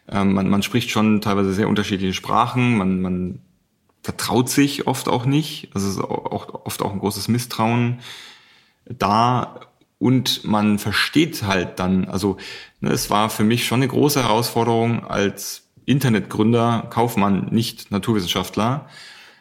Ähm, 0.08 0.32
man, 0.32 0.48
man 0.48 0.62
spricht 0.62 0.90
schon 0.90 1.20
teilweise 1.20 1.52
sehr 1.52 1.68
unterschiedliche 1.68 2.14
Sprachen, 2.14 2.76
man, 2.76 3.00
man 3.00 3.40
vertraut 4.02 4.48
sich 4.48 4.86
oft 4.86 5.08
auch 5.08 5.26
nicht. 5.26 5.70
Also 5.74 5.88
es 5.88 5.96
ist 5.96 6.02
auch, 6.02 6.64
oft 6.64 6.82
auch 6.82 6.92
ein 6.92 6.98
großes 6.98 7.28
Misstrauen 7.28 8.00
da 8.86 9.60
und 9.98 10.44
man 10.44 10.78
versteht 10.78 11.42
halt 11.42 11.78
dann, 11.78 12.06
also 12.06 12.38
ne, 12.80 12.90
es 12.90 13.10
war 13.10 13.30
für 13.30 13.44
mich 13.44 13.66
schon 13.66 13.80
eine 13.80 13.88
große 13.88 14.22
Herausforderung 14.22 15.04
als 15.06 15.68
Internetgründer, 15.84 16.86
Kaufmann, 16.90 17.48
nicht 17.50 17.90
Naturwissenschaftler, 17.90 18.88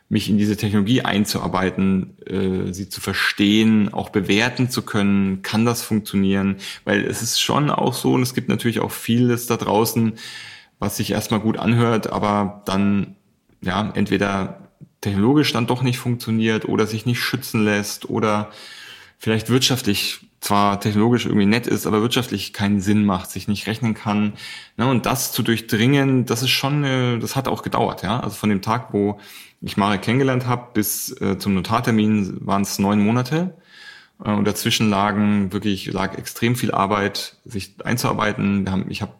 mich 0.09 0.27
in 0.27 0.39
diese 0.39 0.57
Technologie 0.57 1.03
einzuarbeiten, 1.03 2.17
äh, 2.25 2.73
sie 2.73 2.89
zu 2.89 2.99
verstehen, 2.99 3.93
auch 3.93 4.09
bewerten 4.09 4.69
zu 4.69 4.81
können, 4.81 5.43
kann 5.43 5.65
das 5.65 5.83
funktionieren? 5.83 6.57
Weil 6.83 7.05
es 7.05 7.21
ist 7.21 7.39
schon 7.39 7.69
auch 7.69 7.93
so, 7.93 8.13
und 8.13 8.23
es 8.23 8.33
gibt 8.33 8.49
natürlich 8.49 8.79
auch 8.79 8.91
vieles 8.91 9.45
da 9.45 9.55
draußen, 9.55 10.13
was 10.79 10.97
sich 10.97 11.11
erstmal 11.11 11.39
gut 11.39 11.57
anhört, 11.57 12.11
aber 12.11 12.63
dann 12.65 13.15
ja 13.61 13.91
entweder 13.93 14.69
technologisch 15.01 15.53
dann 15.53 15.67
doch 15.67 15.83
nicht 15.83 15.99
funktioniert 15.99 16.65
oder 16.65 16.87
sich 16.87 17.05
nicht 17.05 17.21
schützen 17.21 17.63
lässt 17.63 18.09
oder 18.09 18.49
vielleicht 19.17 19.49
wirtschaftlich 19.49 20.28
zwar 20.41 20.79
technologisch 20.79 21.25
irgendwie 21.25 21.45
nett 21.45 21.67
ist, 21.67 21.85
aber 21.85 22.01
wirtschaftlich 22.01 22.53
keinen 22.53 22.79
Sinn 22.79 23.05
macht, 23.05 23.29
sich 23.31 23.47
nicht 23.47 23.67
rechnen 23.67 23.93
kann. 23.93 24.33
Ja, 24.77 24.85
und 24.85 25.05
das 25.05 25.31
zu 25.31 25.43
durchdringen, 25.43 26.25
das 26.25 26.41
ist 26.43 26.51
schon, 26.51 26.83
äh, 26.83 27.19
das 27.19 27.35
hat 27.35 27.47
auch 27.47 27.61
gedauert, 27.61 28.03
ja. 28.03 28.19
Also 28.19 28.35
von 28.35 28.49
dem 28.49 28.61
Tag, 28.61 28.93
wo 28.93 29.19
ich 29.61 29.77
Marek 29.77 30.01
kennengelernt 30.01 30.47
habe, 30.47 30.69
bis 30.73 31.11
äh, 31.21 31.37
zum 31.37 31.53
Notartermin 31.55 32.45
waren 32.45 32.61
es 32.61 32.79
neun 32.79 33.03
Monate. 33.03 33.55
Äh, 34.23 34.31
und 34.31 34.45
dazwischen 34.45 34.89
lagen 34.89 35.51
wirklich, 35.51 35.91
lag 35.91 36.17
extrem 36.17 36.55
viel 36.55 36.71
Arbeit, 36.71 37.37
sich 37.45 37.75
einzuarbeiten. 37.83 38.65
Wir 38.65 38.71
haben, 38.71 38.85
ich 38.89 39.01
habe 39.01 39.13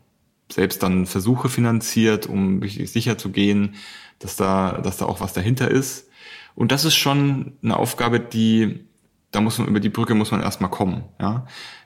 selbst 0.51 0.81
dann 0.83 1.05
Versuche 1.05 1.49
finanziert, 1.49 2.27
um 2.27 2.61
sicher 2.67 3.17
zu 3.17 3.29
gehen, 3.29 3.75
dass 4.19 4.35
da, 4.35 4.79
dass 4.83 4.97
da 4.97 5.05
auch 5.05 5.21
was 5.21 5.33
dahinter 5.33 5.69
ist. 5.69 6.07
Und 6.55 6.71
das 6.71 6.85
ist 6.85 6.95
schon 6.95 7.53
eine 7.63 7.77
Aufgabe, 7.77 8.19
die, 8.19 8.85
da 9.31 9.41
muss 9.41 9.57
man, 9.57 9.67
über 9.67 9.79
die 9.79 9.89
Brücke 9.89 10.15
muss 10.15 10.31
man 10.31 10.41
erstmal 10.41 10.71
kommen, 10.71 11.03
ja. 11.19 11.45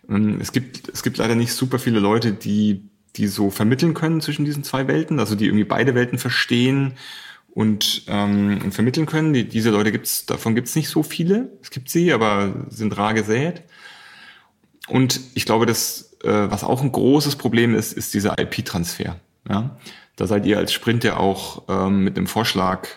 Ähm, 0.10 0.40
es 0.40 0.52
gibt, 0.52 0.90
es 0.90 1.04
gibt 1.04 1.18
leider 1.18 1.36
nicht 1.36 1.54
super 1.54 1.80
viele 1.80 2.00
Leute, 2.00 2.34
die, 2.34 2.90
die 3.16 3.28
so 3.28 3.50
vermitteln 3.50 3.94
können 3.94 4.22
zwischen 4.22 4.46
diesen 4.46 4.64
zwei 4.64 4.88
Welten, 4.88 5.20
also 5.20 5.36
die 5.36 5.46
irgendwie 5.46 5.66
beide 5.66 5.96
Welten 5.96 6.18
verstehen 6.18 6.94
und, 7.54 8.04
ähm, 8.08 8.60
und 8.64 8.74
vermitteln 8.74 9.06
können. 9.06 9.34
Die, 9.34 9.48
diese 9.48 9.70
Leute 9.70 9.92
gibt's, 9.92 10.26
davon 10.26 10.56
gibt's 10.56 10.76
nicht 10.76 10.90
so 10.90 11.04
viele. 11.04 11.52
Es 11.62 11.70
gibt 11.70 11.90
sie, 11.90 12.12
aber 12.12 12.66
sind 12.70 12.98
rar 12.98 13.14
gesät. 13.14 13.64
Und 14.88 15.20
ich 15.36 15.46
glaube, 15.46 15.66
dass 15.66 16.18
äh, 16.24 16.52
was 16.52 16.64
auch 16.64 16.82
ein 16.82 16.92
großes 16.92 17.36
Problem 17.36 17.76
ist, 17.76 17.94
ist 17.94 18.14
dieser 18.14 18.40
IP-Transfer. 18.40 19.18
Ja? 19.48 19.78
Da 20.16 20.28
seid 20.28 20.46
ihr 20.46 20.58
als 20.58 20.74
Sprint 20.74 21.04
ja 21.04 21.18
auch 21.18 21.64
ähm, 21.70 22.04
mit 22.04 22.18
einem 22.18 22.28
Vorschlag 22.28 22.88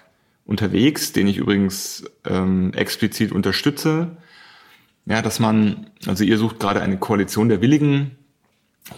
unterwegs, 0.45 1.13
den 1.13 1.27
ich 1.27 1.39
übrigens 1.39 2.05
ähm, 2.25 2.73
explizit 2.73 3.33
unterstütze. 3.33 4.17
Ja, 5.07 5.23
dass 5.23 5.39
man, 5.39 5.87
also 6.07 6.25
ihr 6.25 6.37
sucht 6.37 6.59
gerade 6.59 6.83
eine 6.83 6.99
Koalition 6.99 7.49
der 7.49 7.61
willigen 7.61 8.17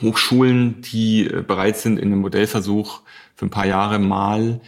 Hochschulen, 0.00 0.80
die 0.80 1.26
äh, 1.26 1.42
bereit 1.42 1.76
sind, 1.76 1.98
in 1.98 2.08
einem 2.08 2.20
Modellversuch 2.20 3.02
für 3.34 3.46
ein 3.46 3.50
paar 3.50 3.66
Jahre 3.66 3.98
mal 3.98 4.60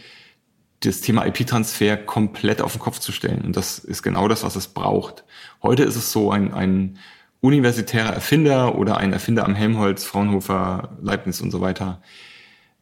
das 0.81 1.01
Thema 1.01 1.25
IP-Transfer 1.25 1.97
komplett 1.97 2.61
auf 2.61 2.73
den 2.73 2.79
Kopf 2.79 2.99
zu 2.99 3.11
stellen. 3.11 3.41
Und 3.41 3.55
das 3.55 3.79
ist 3.79 4.01
genau 4.01 4.27
das, 4.27 4.43
was 4.43 4.55
es 4.55 4.67
braucht. 4.67 5.23
Heute 5.61 5.83
ist 5.83 5.95
es 5.95 6.11
so, 6.11 6.31
ein, 6.31 6.53
ein 6.53 6.97
universitärer 7.39 8.13
Erfinder 8.13 8.75
oder 8.75 8.97
ein 8.97 9.13
Erfinder 9.13 9.45
am 9.45 9.55
Helmholtz, 9.55 10.05
Fraunhofer, 10.05 10.97
Leibniz 11.01 11.41
und 11.41 11.51
so 11.51 11.61
weiter, 11.61 12.01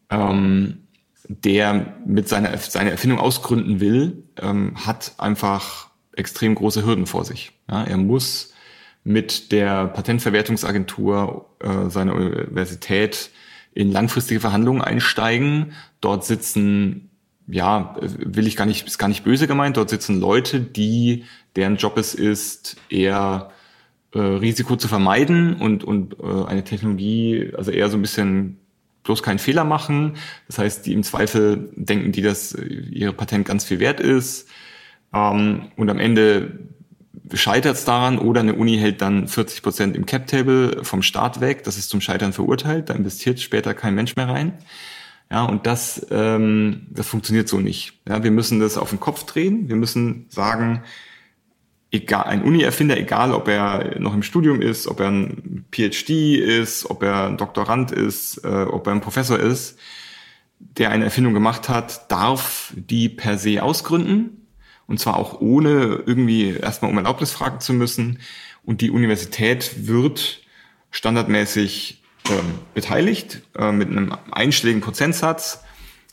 ähm, 0.09 0.87
der 1.27 1.97
mit 2.05 2.27
seiner 2.29 2.57
seine 2.57 2.91
Erfindung 2.91 3.19
ausgründen 3.19 3.79
will, 3.79 4.23
ähm, 4.41 4.73
hat 4.85 5.13
einfach 5.17 5.88
extrem 6.19 6.55
große 6.55 6.86
Hürden 6.86 7.08
vor 7.08 7.25
sich. 7.25 7.51
Ja, 7.69 7.84
er 7.84 7.97
muss 7.97 8.53
mit 9.03 9.51
der 9.51 9.88
Patentverwertungsagentur 9.88 11.49
äh, 11.60 11.89
seiner 11.89 12.13
Universität 12.13 13.32
in 13.73 13.91
langfristige 13.91 14.39
Verhandlungen 14.39 14.82
einsteigen. 14.82 15.73
Dort 16.01 16.25
sitzen 16.25 17.10
ja, 17.51 17.95
will 17.99 18.47
ich 18.47 18.55
gar 18.55 18.65
nicht, 18.65 18.86
ist 18.86 18.99
gar 18.99 19.08
nicht 19.08 19.23
böse 19.23 19.47
gemeint. 19.47 19.77
Dort 19.77 19.89
sitzen 19.89 20.19
Leute, 20.19 20.60
die, 20.62 21.25
deren 21.55 21.77
Job 21.77 21.97
es 21.97 22.13
ist, 22.13 22.77
eher 22.89 23.49
äh, 24.13 24.19
Risiko 24.19 24.75
zu 24.75 24.88
vermeiden 24.88 25.55
und, 25.55 25.84
und 25.84 26.17
äh, 26.19 26.45
eine 26.45 26.63
Technologie, 26.63 27.51
also 27.58 27.71
eher 27.71 27.89
so 27.89 27.97
ein 27.97 28.01
bisschen 28.01 28.60
bloß 29.03 29.23
keinen 29.23 29.39
Fehler 29.39 29.63
machen. 29.63 30.17
Das 30.47 30.60
heißt, 30.60 30.86
die 30.86 30.93
im 30.93 31.03
Zweifel 31.03 31.71
denken 31.75 32.12
die, 32.12 32.21
dass 32.21 32.53
ihre 32.53 33.13
Patent 33.13 33.47
ganz 33.47 33.65
viel 33.65 33.79
wert 33.79 33.99
ist. 33.99 34.47
Ähm, 35.13 35.71
und 35.75 35.89
am 35.89 35.99
Ende 35.99 36.59
scheitert 37.33 37.75
es 37.75 37.85
daran 37.85 38.17
oder 38.17 38.41
eine 38.41 38.55
Uni 38.55 38.77
hält 38.77 39.01
dann 39.01 39.27
40 39.27 39.61
Prozent 39.61 39.95
im 39.95 40.05
Cap-Table 40.05 40.83
vom 40.83 41.01
Start 41.01 41.41
weg. 41.41 41.63
Das 41.63 41.77
ist 41.77 41.89
zum 41.89 42.01
Scheitern 42.01 42.33
verurteilt. 42.33 42.89
Da 42.89 42.93
investiert 42.93 43.39
später 43.39 43.73
kein 43.73 43.95
Mensch 43.95 44.15
mehr 44.15 44.27
rein. 44.27 44.53
Ja, 45.31 45.43
und 45.43 45.67
das, 45.67 46.07
ähm, 46.09 46.87
das 46.89 47.07
funktioniert 47.07 47.47
so 47.47 47.59
nicht. 47.59 47.99
Ja, 48.07 48.23
wir 48.23 48.31
müssen 48.31 48.59
das 48.59 48.77
auf 48.77 48.89
den 48.89 48.99
Kopf 48.99 49.25
drehen. 49.25 49.69
Wir 49.69 49.75
müssen 49.75 50.25
sagen, 50.29 50.83
egal, 51.91 52.23
ein 52.23 52.43
Uni-Erfinder, 52.43 52.97
egal 52.97 53.31
ob 53.33 53.47
er 53.47 53.99
noch 53.99 54.13
im 54.13 54.23
Studium 54.23 54.61
ist, 54.61 54.87
ob 54.87 54.99
er 54.99 55.09
ein 55.09 55.65
PhD 55.71 56.35
ist, 56.37 56.89
ob 56.89 57.03
er 57.03 57.27
ein 57.27 57.37
Doktorand 57.37 57.91
ist, 57.91 58.43
äh, 58.43 58.47
ob 58.63 58.87
er 58.87 58.93
ein 58.93 59.01
Professor 59.01 59.39
ist, 59.39 59.77
der 60.59 60.89
eine 60.89 61.05
Erfindung 61.05 61.33
gemacht 61.33 61.69
hat, 61.69 62.11
darf 62.11 62.73
die 62.75 63.07
per 63.07 63.37
se 63.37 63.61
ausgründen. 63.61 64.38
Und 64.89 64.99
zwar 64.99 65.17
auch 65.17 65.39
ohne 65.39 66.04
irgendwie 66.06 66.49
erstmal 66.49 66.89
um 66.89 66.97
Erlaubnis 66.97 67.32
fragen 67.32 67.60
zu 67.60 67.73
müssen. 67.73 68.19
Und 68.65 68.82
die 68.82 68.89
Universität 68.89 69.88
wird 69.88 70.41
standardmäßig 70.89 72.02
ähm, 72.30 72.56
beteiligt 72.73 73.41
äh, 73.58 73.71
mit 73.71 73.89
einem 73.89 74.15
einstelligen 74.32 74.82
Prozentsatz 74.82 75.63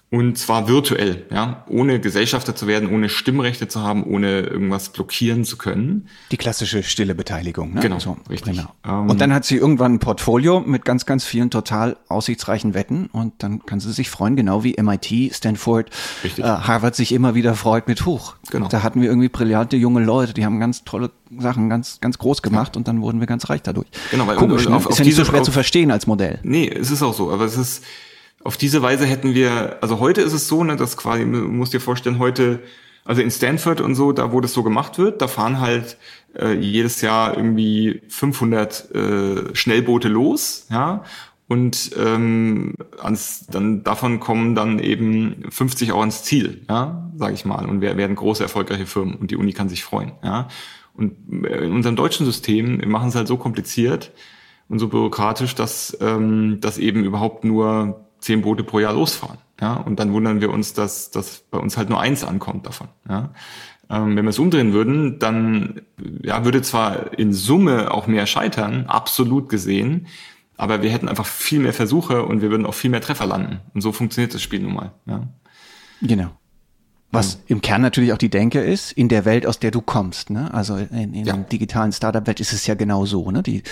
und 0.09 0.39
zwar 0.39 0.69
virtuell, 0.69 1.27
ja, 1.33 1.65
ohne 1.69 1.99
Gesellschafter 1.99 2.55
zu 2.55 2.69
werden, 2.69 2.89
ohne 2.91 3.09
Stimmrechte 3.09 3.67
zu 3.67 3.83
haben, 3.83 4.05
ohne 4.05 4.41
irgendwas 4.41 4.91
blockieren 4.91 5.45
zu 5.45 5.59
können. 5.59 6.09
Die 6.31 6.37
klassische 6.37 6.85
stille 6.85 7.17
Beteiligung, 7.17 7.75
ne? 7.75 7.81
Genau, 7.81 7.99
so, 7.99 8.17
richtig. 8.31 8.57
Genau. 8.57 8.73
Ähm, 8.87 9.11
und 9.11 9.21
dann 9.21 9.35
hat 9.35 9.45
sie 9.45 9.57
irgendwann 9.57 9.95
ein 9.95 9.99
Portfolio 9.99 10.61
mit 10.61 10.85
ganz, 10.85 11.07
ganz 11.07 11.25
vielen 11.25 11.51
total 11.51 11.97
aussichtsreichen 12.07 12.73
Wetten 12.73 13.07
und 13.07 13.35
dann 13.39 13.67
kann 13.67 13.81
sie 13.81 13.93
sich 13.93 14.09
freuen, 14.09 14.37
genau 14.37 14.63
wie 14.63 14.77
MIT, 14.81 15.35
Stanford, 15.35 15.91
äh, 16.23 16.43
Harvard 16.43 16.95
sich 16.95 17.11
immer 17.11 17.35
wieder 17.35 17.57
freut 17.57 17.89
mit 17.89 18.07
Hoch. 18.07 18.37
Genau. 18.51 18.69
Da 18.69 18.85
hatten 18.85 19.01
wir 19.01 19.09
irgendwie 19.09 19.29
brillante 19.29 19.77
junge 19.77 20.05
Leute, 20.05 20.35
die 20.35 20.45
haben 20.45 20.61
ganz 20.61 20.85
tolle 20.85 21.11
Sachen 21.37 21.69
ganz, 21.69 22.01
ganz 22.01 22.19
groß 22.19 22.43
gemacht 22.43 22.77
ja. 22.77 22.79
und 22.79 22.87
dann 22.87 23.03
wurden 23.03 23.19
wir 23.19 23.27
ganz 23.27 23.51
reich 23.51 23.63
dadurch. 23.63 23.89
Genau, 24.13 24.29
weil 24.29 24.37
Komisch, 24.37 24.69
ne? 24.69 24.77
auf, 24.77 24.89
ist 24.89 25.01
ja 25.01 25.05
nicht 25.05 25.17
so 25.17 25.25
schwer 25.25 25.41
auf, 25.41 25.47
zu 25.47 25.53
verstehen 25.53 25.91
als 25.91 26.07
Modell. 26.07 26.39
Nee, 26.45 26.69
es 26.69 26.93
ist 26.93 27.03
auch 27.03 27.15
so, 27.15 27.33
aber 27.33 27.45
es 27.45 27.57
ist 27.57 27.83
auf 28.47 28.57
diese 28.57 28.81
Weise 28.81 29.07
hätten 29.07 29.35
wir, 29.35 29.79
also 29.81 29.99
heute 29.99 30.23
ist 30.23 30.33
es 30.33 30.47
so, 30.47 30.63
ne, 30.63 30.77
dass 30.77 30.97
quasi, 30.97 31.25
musst 31.25 31.73
dir 31.73 31.81
vorstellen, 31.81 32.19
heute, 32.19 32.61
also 33.05 33.21
in 33.21 33.31
Stanford 33.31 33.81
und 33.81 33.97
so, 33.97 34.13
da 34.13 34.33
wo 34.33 34.41
das 34.41 34.53
so 34.53 34.63
gemacht 34.63 34.99
wird, 34.99 35.21
da 35.21 35.27
fahren 35.29 35.61
halt 35.61 35.99
äh, 36.39 36.55
jedes 36.55 37.01
Jahr 37.01 37.37
irgendwie 37.37 38.03
500 38.09 38.95
äh, 38.95 39.55
Schnellboote 39.55 40.09
los, 40.09 40.67
ja, 40.71 41.03
und 41.49 41.93
ähm, 41.97 42.75
ans, 43.01 43.47
dann 43.49 43.85
davon 43.85 44.19
kommen 44.19 44.55
dann 44.57 44.79
eben 44.81 45.45
50 45.51 45.93
auch 45.93 46.01
ans 46.01 46.25
Ziel, 46.25 46.65
ja, 46.69 47.11
sage 47.17 47.35
ich 47.35 47.45
mal, 47.45 47.67
und 47.67 47.81
wir 47.81 47.97
werden 47.97 48.17
große 48.17 48.43
erfolgreiche 48.43 48.87
Firmen 48.87 49.17
und 49.17 49.31
die 49.31 49.37
Uni 49.37 49.53
kann 49.53 49.69
sich 49.69 49.83
freuen, 49.85 50.13
ja. 50.23 50.49
Und 50.95 51.13
in 51.47 51.73
unserem 51.73 51.95
deutschen 51.95 52.25
System 52.25 52.81
wir 52.81 52.89
machen 52.89 53.11
es 53.11 53.15
halt 53.15 53.29
so 53.29 53.37
kompliziert 53.37 54.13
und 54.69 54.79
so 54.79 54.89
bürokratisch, 54.89 55.55
dass 55.55 55.97
ähm, 56.01 56.59
dass 56.61 56.79
eben 56.79 57.05
überhaupt 57.05 57.45
nur 57.45 58.06
zehn 58.27 58.43
Boote 58.43 58.65
pro 58.65 58.81
Jahr 58.81 58.93
losfahren. 58.93 59.39
Ja, 59.61 59.75
und 59.75 59.99
dann 59.99 60.13
wundern 60.13 60.41
wir 60.41 60.51
uns, 60.51 60.75
dass, 60.75 61.11
dass 61.11 61.45
bei 61.51 61.59
uns 61.59 61.77
halt 61.77 61.89
nur 61.89 62.01
eins 62.01 62.25
ankommt 62.25 62.67
davon. 62.67 62.89
Ja. 63.09 63.31
Ähm, 63.89 64.17
wenn 64.17 64.25
wir 64.25 64.31
es 64.31 64.39
umdrehen 64.39 64.73
würden, 64.73 65.19
dann 65.19 65.83
ja, 66.23 66.45
würde 66.45 66.61
zwar 66.61 67.19
in 67.19 67.33
Summe 67.33 67.93
auch 67.93 68.07
mehr 68.07 68.27
scheitern, 68.27 68.87
absolut 68.87 69.49
gesehen, 69.49 70.09
aber 70.57 70.83
wir 70.83 70.91
hätten 70.91 71.09
einfach 71.09 71.27
viel 71.27 71.61
mehr 71.61 71.73
Versuche 71.73 72.25
und 72.25 72.43
wir 72.43 72.51
würden 72.51 72.67
auch 72.67 72.75
viel 72.75 72.91
mehr 72.91 73.01
Treffer 73.01 73.27
landen. 73.27 73.61
Und 73.73 73.81
so 73.81 73.93
funktioniert 73.93 74.35
das 74.35 74.43
Spiel 74.43 74.61
nun 74.61 74.75
mal. 74.75 74.93
Ja. 75.07 75.23
Genau. 76.03 76.31
Was 77.13 77.39
im 77.47 77.63
Kern 77.63 77.83
natürlich 77.83 78.13
auch 78.13 78.19
die 78.19 78.29
Denke 78.29 78.61
ist, 78.61 78.93
in 78.93 79.09
der 79.09 79.25
Welt, 79.25 79.47
aus 79.47 79.59
der 79.59 79.71
du 79.71 79.81
kommst. 79.81 80.31
Ne? 80.31 80.53
Also 80.53 80.77
in, 80.77 81.15
in 81.15 81.25
ja. 81.25 81.35
der 81.35 81.45
digitalen 81.45 81.93
Startup-Welt 81.93 82.41
ist 82.41 82.53
es 82.53 82.67
ja 82.67 82.75
genau 82.75 83.07
so. 83.07 83.31
Ne? 83.31 83.43
Die, 83.43 83.63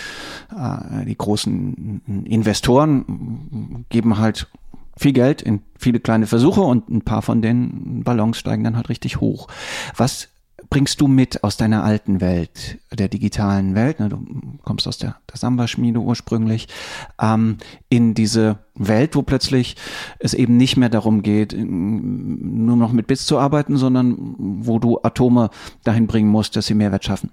äh, 0.56 1.04
die 1.04 1.16
großen 1.16 2.24
Investoren 2.26 3.84
geben 3.88 4.18
halt 4.18 4.48
viel 4.96 5.12
Geld 5.12 5.42
in 5.42 5.62
viele 5.78 6.00
kleine 6.00 6.26
Versuche 6.26 6.60
und 6.60 6.88
ein 6.88 7.02
paar 7.02 7.22
von 7.22 7.42
den 7.42 8.04
Ballons 8.04 8.38
steigen 8.38 8.64
dann 8.64 8.76
halt 8.76 8.88
richtig 8.88 9.20
hoch. 9.20 9.48
Was 9.96 10.28
bringst 10.70 11.00
du 11.00 11.06
mit 11.06 11.44
aus 11.44 11.56
deiner 11.56 11.84
alten 11.84 12.20
Welt, 12.20 12.78
der 12.92 13.08
digitalen 13.08 13.74
Welt? 13.74 14.00
Ne? 14.00 14.08
Du 14.08 14.24
kommst 14.62 14.88
aus 14.88 14.98
der, 14.98 15.16
der 15.30 15.36
Samba-Schmiede 15.36 16.00
ursprünglich, 16.00 16.68
ähm, 17.20 17.58
in 17.88 18.14
diese 18.14 18.58
Welt, 18.74 19.14
wo 19.16 19.22
plötzlich 19.22 19.76
es 20.18 20.34
eben 20.34 20.56
nicht 20.56 20.76
mehr 20.76 20.88
darum 20.88 21.22
geht, 21.22 21.54
nur 21.56 22.76
noch 22.76 22.92
mit 22.92 23.06
Bits 23.06 23.26
zu 23.26 23.38
arbeiten, 23.38 23.76
sondern 23.76 24.34
wo 24.38 24.78
du 24.78 24.98
Atome 25.02 25.50
dahin 25.84 26.06
bringen 26.06 26.28
musst, 26.28 26.56
dass 26.56 26.66
sie 26.66 26.74
Mehrwert 26.74 27.04
schaffen. 27.04 27.30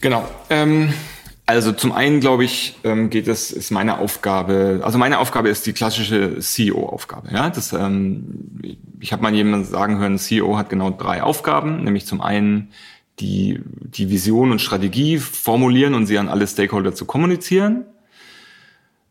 Genau. 0.00 0.24
Ähm 0.50 0.92
also 1.48 1.72
zum 1.72 1.92
einen 1.92 2.20
glaube 2.20 2.44
ich, 2.44 2.76
ähm, 2.84 3.08
geht 3.08 3.26
es 3.26 3.50
ist 3.50 3.70
meine 3.70 4.00
Aufgabe. 4.00 4.80
Also 4.82 4.98
meine 4.98 5.18
Aufgabe 5.18 5.48
ist 5.48 5.64
die 5.64 5.72
klassische 5.72 6.40
CEO-Aufgabe. 6.40 7.30
Ja, 7.32 7.50
ähm, 7.72 8.60
ich 9.00 9.14
habe 9.14 9.22
mal 9.22 9.32
jemanden 9.32 9.64
sagen 9.64 9.98
hören, 9.98 10.18
CEO 10.18 10.58
hat 10.58 10.68
genau 10.68 10.90
drei 10.90 11.22
Aufgaben, 11.22 11.84
nämlich 11.84 12.04
zum 12.04 12.20
einen 12.20 12.68
die 13.18 13.62
die 13.64 14.10
Vision 14.10 14.50
und 14.50 14.60
Strategie 14.60 15.16
formulieren 15.16 15.94
und 15.94 16.06
sie 16.06 16.18
an 16.18 16.28
alle 16.28 16.46
Stakeholder 16.46 16.94
zu 16.94 17.06
kommunizieren, 17.06 17.86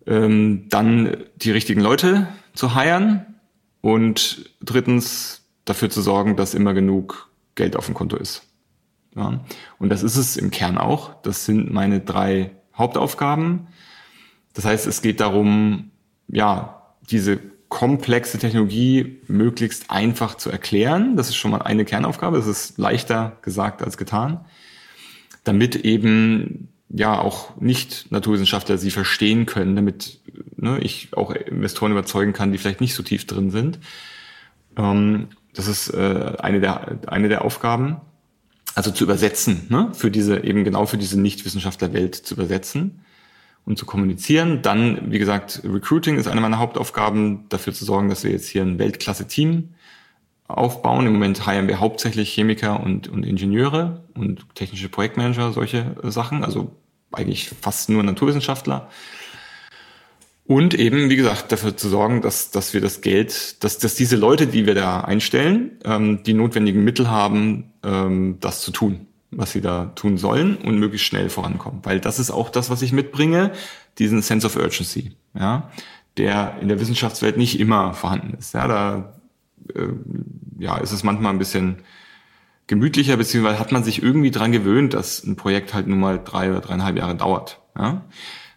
ähm, 0.05 0.69
dann 0.69 1.17
die 1.37 1.49
richtigen 1.49 1.81
Leute 1.81 2.27
zu 2.53 2.75
heiren 2.75 3.25
und 3.81 4.51
drittens 4.61 5.41
dafür 5.65 5.89
zu 5.89 6.03
sorgen, 6.03 6.35
dass 6.35 6.53
immer 6.53 6.75
genug 6.75 7.31
Geld 7.55 7.75
auf 7.75 7.87
dem 7.87 7.95
Konto 7.95 8.15
ist. 8.15 8.46
Ja. 9.17 9.41
Und 9.79 9.89
das 9.89 10.03
ist 10.03 10.15
es 10.15 10.37
im 10.37 10.51
Kern 10.51 10.77
auch. 10.77 11.21
Das 11.23 11.45
sind 11.45 11.73
meine 11.73 11.99
drei 11.99 12.51
Hauptaufgaben. 12.77 13.67
Das 14.53 14.63
heißt, 14.65 14.87
es 14.87 15.01
geht 15.01 15.19
darum, 15.19 15.91
ja, 16.27 16.93
diese 17.09 17.39
komplexe 17.69 18.37
Technologie 18.37 19.19
möglichst 19.27 19.89
einfach 19.89 20.35
zu 20.35 20.49
erklären. 20.49 21.17
Das 21.17 21.29
ist 21.29 21.35
schon 21.35 21.51
mal 21.51 21.63
eine 21.63 21.83
Kernaufgabe. 21.83 22.37
Das 22.37 22.47
ist 22.47 22.77
leichter 22.77 23.37
gesagt 23.41 23.81
als 23.81 23.97
getan. 23.97 24.45
damit 25.43 25.77
eben 25.77 26.69
ja 26.89 27.19
auch 27.19 27.59
nicht 27.59 28.11
Naturwissenschaftler 28.11 28.77
sie 28.77 28.91
verstehen 28.91 29.45
können, 29.45 29.75
damit 29.75 30.19
ne, 30.55 30.79
ich 30.79 31.09
auch 31.15 31.31
Investoren 31.31 31.91
überzeugen 31.91 32.33
kann, 32.33 32.51
die 32.51 32.57
vielleicht 32.57 32.81
nicht 32.81 32.95
so 32.95 33.03
tief 33.03 33.25
drin 33.25 33.49
sind. 33.51 33.79
Ähm, 34.77 35.27
das 35.53 35.67
ist 35.67 35.89
äh, 35.89 36.33
eine, 36.39 36.59
der, 36.59 36.99
eine 37.07 37.29
der 37.29 37.43
Aufgaben. 37.43 37.97
Also 38.77 38.91
zu 38.91 39.05
übersetzen, 39.05 39.65
ne, 39.69 39.89
für 39.93 40.11
diese, 40.11 40.43
eben 40.43 40.63
genau 40.63 40.85
für 40.85 40.99
diese 40.99 41.19
Nichtwissenschaftlerwelt 41.19 42.13
zu 42.13 42.35
übersetzen 42.35 42.99
und 43.65 43.79
zu 43.79 43.87
kommunizieren. 43.87 44.61
Dann, 44.61 45.11
wie 45.11 45.17
gesagt, 45.17 45.63
Recruiting 45.63 46.19
ist 46.19 46.27
eine 46.27 46.41
meiner 46.41 46.59
Hauptaufgaben, 46.59 47.49
dafür 47.49 47.73
zu 47.73 47.85
sorgen, 47.85 48.07
dass 48.07 48.23
wir 48.23 48.29
jetzt 48.29 48.47
hier 48.47 48.61
ein 48.61 48.77
Weltklasse-Team 48.77 49.69
aufbauen. 50.47 51.07
Im 51.07 51.13
Moment 51.13 51.43
heiren 51.47 51.67
wir 51.67 51.79
hauptsächlich 51.79 52.31
Chemiker 52.31 52.79
und, 52.79 53.07
und 53.07 53.23
Ingenieure 53.23 54.03
und 54.13 54.45
technische 54.53 54.89
Projektmanager, 54.89 55.53
solche 55.53 55.95
Sachen. 56.03 56.43
Also 56.43 56.69
eigentlich 57.11 57.49
fast 57.59 57.89
nur 57.89 58.03
Naturwissenschaftler. 58.03 58.91
Und 60.47 60.73
eben, 60.73 61.09
wie 61.09 61.17
gesagt, 61.17 61.51
dafür 61.51 61.75
zu 61.75 61.89
sorgen, 61.89 62.21
dass, 62.21 62.51
dass 62.51 62.73
wir 62.73 62.79
das 62.79 63.01
Geld, 63.01 63.61
dass, 63.65 63.79
dass 63.79 63.95
diese 63.95 64.15
Leute, 64.15 64.47
die 64.47 64.65
wir 64.65 64.75
da 64.75 65.01
einstellen, 65.01 65.71
ähm, 65.83 66.23
die 66.23 66.33
notwendigen 66.33 66.85
Mittel 66.85 67.09
haben, 67.09 67.73
ähm, 67.83 68.37
das 68.39 68.61
zu 68.61 68.71
tun, 68.71 69.07
was 69.29 69.51
sie 69.51 69.59
da 69.59 69.87
tun 69.95 70.17
sollen 70.17 70.55
und 70.55 70.79
möglichst 70.79 71.05
schnell 71.05 71.29
vorankommen. 71.29 71.81
Weil 71.83 71.99
das 71.99 72.17
ist 72.17 72.31
auch 72.31 72.49
das, 72.49 72.69
was 72.69 72.81
ich 72.81 72.93
mitbringe, 72.93 73.51
diesen 73.99 74.21
Sense 74.21 74.47
of 74.47 74.55
Urgency, 74.55 75.11
ja, 75.37 75.69
der 76.15 76.57
in 76.61 76.69
der 76.69 76.79
Wissenschaftswelt 76.79 77.35
nicht 77.35 77.59
immer 77.59 77.93
vorhanden 77.93 78.37
ist. 78.39 78.53
Ja, 78.53 78.67
da 78.69 79.19
äh, 79.75 79.87
ja, 80.59 80.77
ist 80.77 80.93
es 80.93 81.03
manchmal 81.03 81.33
ein 81.33 81.39
bisschen 81.39 81.79
gemütlicher, 82.67 83.17
beziehungsweise 83.17 83.59
hat 83.59 83.73
man 83.73 83.83
sich 83.83 84.01
irgendwie 84.01 84.31
dran 84.31 84.53
gewöhnt, 84.53 84.93
dass 84.93 85.23
ein 85.23 85.35
Projekt 85.35 85.73
halt 85.73 85.87
nun 85.87 85.99
mal 85.99 86.21
drei 86.23 86.51
oder 86.51 86.61
dreieinhalb 86.61 86.97
Jahre 86.97 87.15
dauert. 87.15 87.59
Ja? 87.77 88.05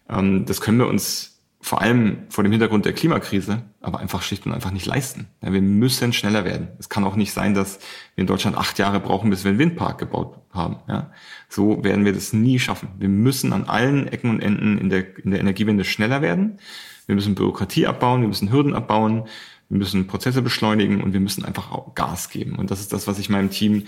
Ähm, 0.09 0.45
das 0.45 0.61
können 0.61 0.79
wir 0.79 0.87
uns 0.87 1.40
vor 1.61 1.81
allem 1.81 2.23
vor 2.29 2.43
dem 2.43 2.51
Hintergrund 2.51 2.85
der 2.85 2.93
Klimakrise, 2.93 3.63
aber 3.81 3.99
einfach 3.99 4.23
schlicht 4.23 4.45
und 4.45 4.53
einfach 4.53 4.71
nicht 4.71 4.87
leisten. 4.87 5.27
Ja, 5.41 5.53
wir 5.53 5.61
müssen 5.61 6.11
schneller 6.11 6.43
werden. 6.43 6.69
Es 6.79 6.89
kann 6.89 7.03
auch 7.03 7.15
nicht 7.15 7.33
sein, 7.33 7.53
dass 7.53 7.79
wir 8.15 8.21
in 8.23 8.27
Deutschland 8.27 8.57
acht 8.57 8.79
Jahre 8.79 8.99
brauchen, 8.99 9.29
bis 9.29 9.43
wir 9.43 9.49
einen 9.49 9.59
Windpark 9.59 9.99
gebaut 9.99 10.39
haben. 10.51 10.77
Ja, 10.87 11.11
so 11.49 11.83
werden 11.83 12.03
wir 12.03 12.13
das 12.13 12.33
nie 12.33 12.57
schaffen. 12.57 12.89
Wir 12.97 13.09
müssen 13.09 13.53
an 13.53 13.65
allen 13.65 14.07
Ecken 14.07 14.31
und 14.31 14.41
Enden 14.41 14.79
in 14.79 14.89
der, 14.89 15.17
in 15.19 15.31
der 15.31 15.39
Energiewende 15.39 15.83
schneller 15.83 16.21
werden. 16.21 16.57
Wir 17.05 17.15
müssen 17.15 17.35
Bürokratie 17.35 17.85
abbauen, 17.85 18.21
wir 18.21 18.27
müssen 18.27 18.51
Hürden 18.51 18.73
abbauen, 18.73 19.25
wir 19.69 19.77
müssen 19.77 20.07
Prozesse 20.07 20.41
beschleunigen 20.41 21.01
und 21.01 21.13
wir 21.13 21.19
müssen 21.19 21.45
einfach 21.45 21.71
auch 21.71 21.93
Gas 21.93 22.29
geben. 22.29 22.55
Und 22.55 22.71
das 22.71 22.79
ist 22.79 22.91
das, 22.91 23.07
was 23.07 23.19
ich 23.19 23.29
meinem 23.29 23.51
Team 23.51 23.83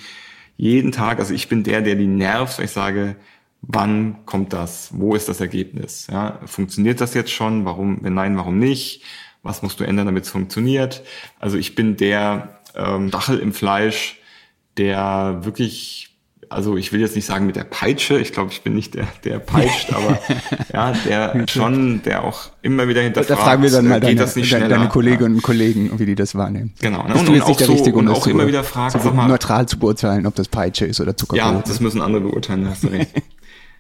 jeden 0.56 0.92
Tag, 0.92 1.20
also 1.20 1.34
ich 1.34 1.50
bin 1.50 1.64
der, 1.64 1.82
der 1.82 1.96
die 1.96 2.08
nervt, 2.08 2.60
ich 2.60 2.72
sage, 2.72 3.16
wann 3.68 4.26
kommt 4.26 4.54
das? 4.54 4.90
Wo 4.94 5.16
ist 5.16 5.30
das 5.30 5.40
Ergebnis? 5.42 6.08
Ja, 6.12 6.40
funktioniert 6.46 7.02
das 7.02 7.14
jetzt 7.14 7.32
schon? 7.32 7.66
Warum, 7.66 8.00
wenn 8.02 8.14
nein, 8.14 8.38
warum 8.38 8.60
nicht? 8.60 9.04
Was 9.42 9.62
musst 9.62 9.80
du 9.80 9.84
ändern, 9.84 10.06
damit 10.06 10.26
es 10.26 10.30
funktioniert? 10.30 11.04
Also 11.40 11.58
ich 11.58 11.76
bin 11.76 11.98
der 11.98 12.60
ähm, 12.76 13.10
Dachel 13.12 13.40
im 13.40 13.54
Fleisch, 13.54 14.20
der 14.78 15.40
wirklich, 15.42 16.16
also 16.50 16.78
ich 16.78 16.92
will 16.92 17.02
jetzt 17.02 17.16
nicht 17.16 17.26
sagen 17.26 17.46
mit 17.46 17.56
der 17.56 17.64
Peitsche, 17.64 18.20
ich 18.20 18.32
glaube, 18.32 18.52
ich 18.52 18.62
bin 18.62 18.74
nicht 18.74 18.96
der, 18.96 19.08
der 19.24 19.40
peitscht, 19.40 19.94
aber 19.94 20.20
ja, 20.74 20.94
der 21.06 21.48
schon, 21.48 22.02
der 22.04 22.24
auch 22.24 22.50
immer 22.62 22.88
wieder 22.88 23.02
hinterfragt. 23.02 23.40
Da 23.40 23.44
fragen 23.44 23.64
wir 23.64 23.72
dann 23.72 23.88
mal 23.88 24.00
deine, 24.00 24.26
deine, 24.26 24.70
deine 24.70 24.90
Kolleginnen 24.90 25.36
und 25.36 25.42
Kollegen, 25.42 26.00
wie 26.00 26.06
die 26.06 26.16
das 26.16 26.36
wahrnehmen. 26.36 26.74
Genau. 26.80 27.08
Ne? 27.08 27.16
Und, 27.16 27.30
und, 27.30 27.42
auch, 27.42 27.60
so, 27.60 27.74
und 27.74 28.08
auch 28.10 28.28
immer 28.28 28.48
wieder 28.48 28.64
fragen, 28.64 29.00
sag 29.00 29.14
mal, 29.14 29.28
neutral 29.28 29.68
zu 29.68 29.78
beurteilen, 29.78 30.26
ob 30.26 30.36
das 30.36 30.48
Peitsche 30.48 30.86
ist 30.86 31.00
oder 31.00 31.16
Zuckerbrot. 31.16 31.54
Ja, 31.54 31.64
das 31.66 31.80
müssen 31.80 32.02
andere 32.02 32.22
beurteilen, 32.22 32.68
hast 32.70 32.84
du 32.84 32.88
recht. 32.88 33.12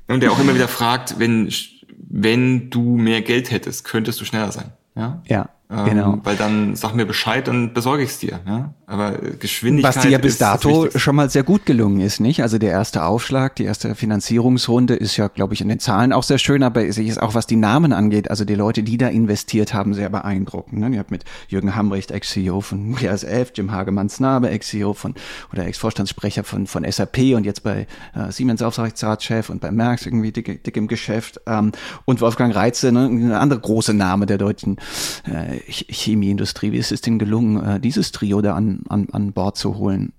Und 0.07 0.21
der 0.21 0.31
auch 0.31 0.39
immer 0.39 0.55
wieder 0.55 0.67
fragt, 0.67 1.19
wenn, 1.19 1.51
wenn 1.97 2.69
du 2.69 2.97
mehr 2.97 3.21
Geld 3.21 3.51
hättest, 3.51 3.85
könntest 3.85 4.19
du 4.21 4.25
schneller 4.25 4.51
sein. 4.51 4.71
Ja. 4.95 5.21
Ja. 5.25 5.49
Ähm, 5.69 5.85
genau. 5.85 6.19
Weil 6.23 6.35
dann 6.35 6.75
sag 6.75 6.93
mir 6.93 7.05
Bescheid, 7.05 7.47
dann 7.47 7.73
besorge 7.73 8.03
ich 8.03 8.11
es 8.11 8.19
dir. 8.19 8.39
Ja? 8.45 8.73
Aber 8.85 9.17
Geschwindigkeit. 9.39 9.95
Was 9.95 10.03
dir 10.03 10.09
ja 10.09 10.17
bis 10.17 10.37
dato 10.37 10.89
schon 10.95 11.15
mal 11.15 11.29
sehr 11.29 11.43
gut 11.43 11.65
gelungen 11.65 12.01
ist, 12.01 12.19
nicht? 12.19 12.41
Also 12.41 12.57
der 12.57 12.71
erste 12.71 13.05
Aufschlag, 13.05 13.55
die 13.55 13.63
erste 13.63 13.95
Finanzierungsrunde 13.95 14.93
ist 14.95 15.15
ja, 15.15 15.29
glaube 15.29 15.53
ich, 15.53 15.61
in 15.61 15.69
den 15.69 15.79
Zahlen 15.79 16.11
auch 16.11 16.23
sehr 16.23 16.37
schön, 16.37 16.63
aber 16.63 16.85
es 16.85 16.97
ist 16.97 17.21
auch, 17.21 17.33
was 17.33 17.47
die 17.47 17.55
Namen 17.55 17.93
angeht, 17.93 18.29
also 18.29 18.43
die 18.43 18.55
Leute, 18.55 18.83
die 18.83 18.97
da 18.97 19.07
investiert 19.07 19.73
haben, 19.73 19.93
sehr 19.93 20.09
beeindruckend. 20.09 20.81
Ne? 20.81 20.89
Ihr 20.89 20.99
habt 20.99 21.11
mit 21.11 21.23
Jürgen 21.47 21.75
Hambrecht, 21.75 22.11
Ex-CEO 22.11 22.59
von 22.59 22.95
BASF, 22.95 23.53
Jim 23.55 23.71
Hagemann-Snabe, 23.71 24.49
Ex-CEO 24.49 24.93
von 24.93 25.15
oder 25.53 25.65
Ex-Vorstandssprecher 25.65 26.43
von, 26.43 26.67
von 26.67 26.89
SAP 26.89 27.35
und 27.35 27.45
jetzt 27.45 27.63
bei 27.63 27.87
äh, 28.13 28.31
Siemens 28.31 28.61
Aufsichtsratschef 28.61 29.49
und 29.49 29.61
bei 29.61 29.71
Merckx 29.71 30.05
irgendwie 30.05 30.33
dick, 30.33 30.61
dick 30.63 30.75
im 30.75 30.87
Geschäft. 30.87 31.39
Ähm, 31.47 31.71
und 32.03 32.19
Wolfgang 32.19 32.53
Reitze, 32.53 32.91
ne? 32.91 33.05
eine 33.05 33.39
andere 33.39 33.61
große 33.61 33.93
Name 33.93 34.25
der 34.25 34.37
deutschen 34.37 34.77
äh, 35.23 35.59
Chemieindustrie. 35.71 36.73
Wie 36.73 36.77
ist 36.77 36.91
es 36.91 36.99
denn 36.99 37.17
gelungen, 37.17 37.63
äh, 37.63 37.79
dieses 37.79 38.11
Trio 38.11 38.41
da 38.41 38.55
an, 38.55 38.72
an, 38.89 39.07
an 39.11 39.33
Bord 39.33 39.57
zu 39.57 39.77
holen? 39.77 40.13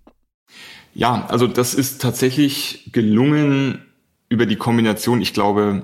Ja, 0.94 1.26
also 1.28 1.46
das 1.46 1.74
ist 1.74 2.00
tatsächlich 2.00 2.90
gelungen 2.92 3.84
über 4.28 4.46
die 4.46 4.56
Kombination, 4.56 5.20
ich 5.20 5.34
glaube, 5.34 5.82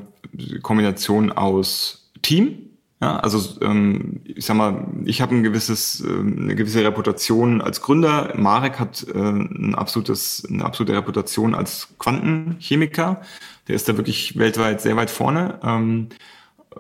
Kombination 0.62 1.32
aus 1.32 2.10
Team. 2.22 2.70
Ja, 3.02 3.18
also 3.18 3.58
ähm, 3.62 4.20
ich 4.24 4.44
sag 4.44 4.56
mal, 4.56 4.86
ich 5.06 5.22
habe 5.22 5.34
ein 5.34 5.42
gewisses, 5.42 6.02
äh, 6.02 6.06
eine 6.06 6.54
gewisse 6.54 6.84
Reputation 6.84 7.62
als 7.62 7.80
Gründer. 7.80 8.34
Marek 8.36 8.78
hat 8.78 9.06
äh, 9.14 9.18
ein 9.18 9.74
absolutes, 9.74 10.46
eine 10.48 10.66
absolute 10.66 10.92
Reputation 10.92 11.54
als 11.54 11.88
Quantenchemiker. 11.98 13.22
Der 13.68 13.74
ist 13.74 13.88
da 13.88 13.96
wirklich 13.96 14.36
weltweit 14.38 14.82
sehr 14.82 14.96
weit 14.96 15.08
vorne. 15.08 15.58
Ähm, 15.62 16.08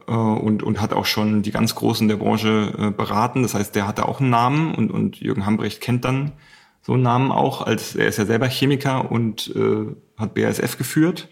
äh, 0.06 0.12
und, 0.12 0.62
und 0.62 0.80
hat 0.80 0.92
auch 0.92 1.06
schon 1.06 1.42
die 1.42 1.50
ganz 1.50 1.74
Großen 1.74 2.08
der 2.08 2.16
Branche 2.16 2.72
äh, 2.78 2.90
beraten. 2.90 3.42
Das 3.42 3.54
heißt, 3.54 3.74
der 3.74 3.86
hatte 3.86 4.06
auch 4.06 4.20
einen 4.20 4.30
Namen 4.30 4.74
und, 4.74 4.90
und 4.90 5.16
Jürgen 5.16 5.46
Hambrecht 5.46 5.80
kennt 5.80 6.04
dann 6.04 6.32
so 6.82 6.94
einen 6.94 7.02
Namen 7.02 7.30
auch, 7.30 7.62
als 7.62 7.94
er 7.94 8.06
ist 8.08 8.18
ja 8.18 8.24
selber 8.24 8.48
Chemiker 8.48 9.10
und 9.10 9.54
äh, 9.54 9.86
hat 10.16 10.34
BASF 10.34 10.78
geführt. 10.78 11.28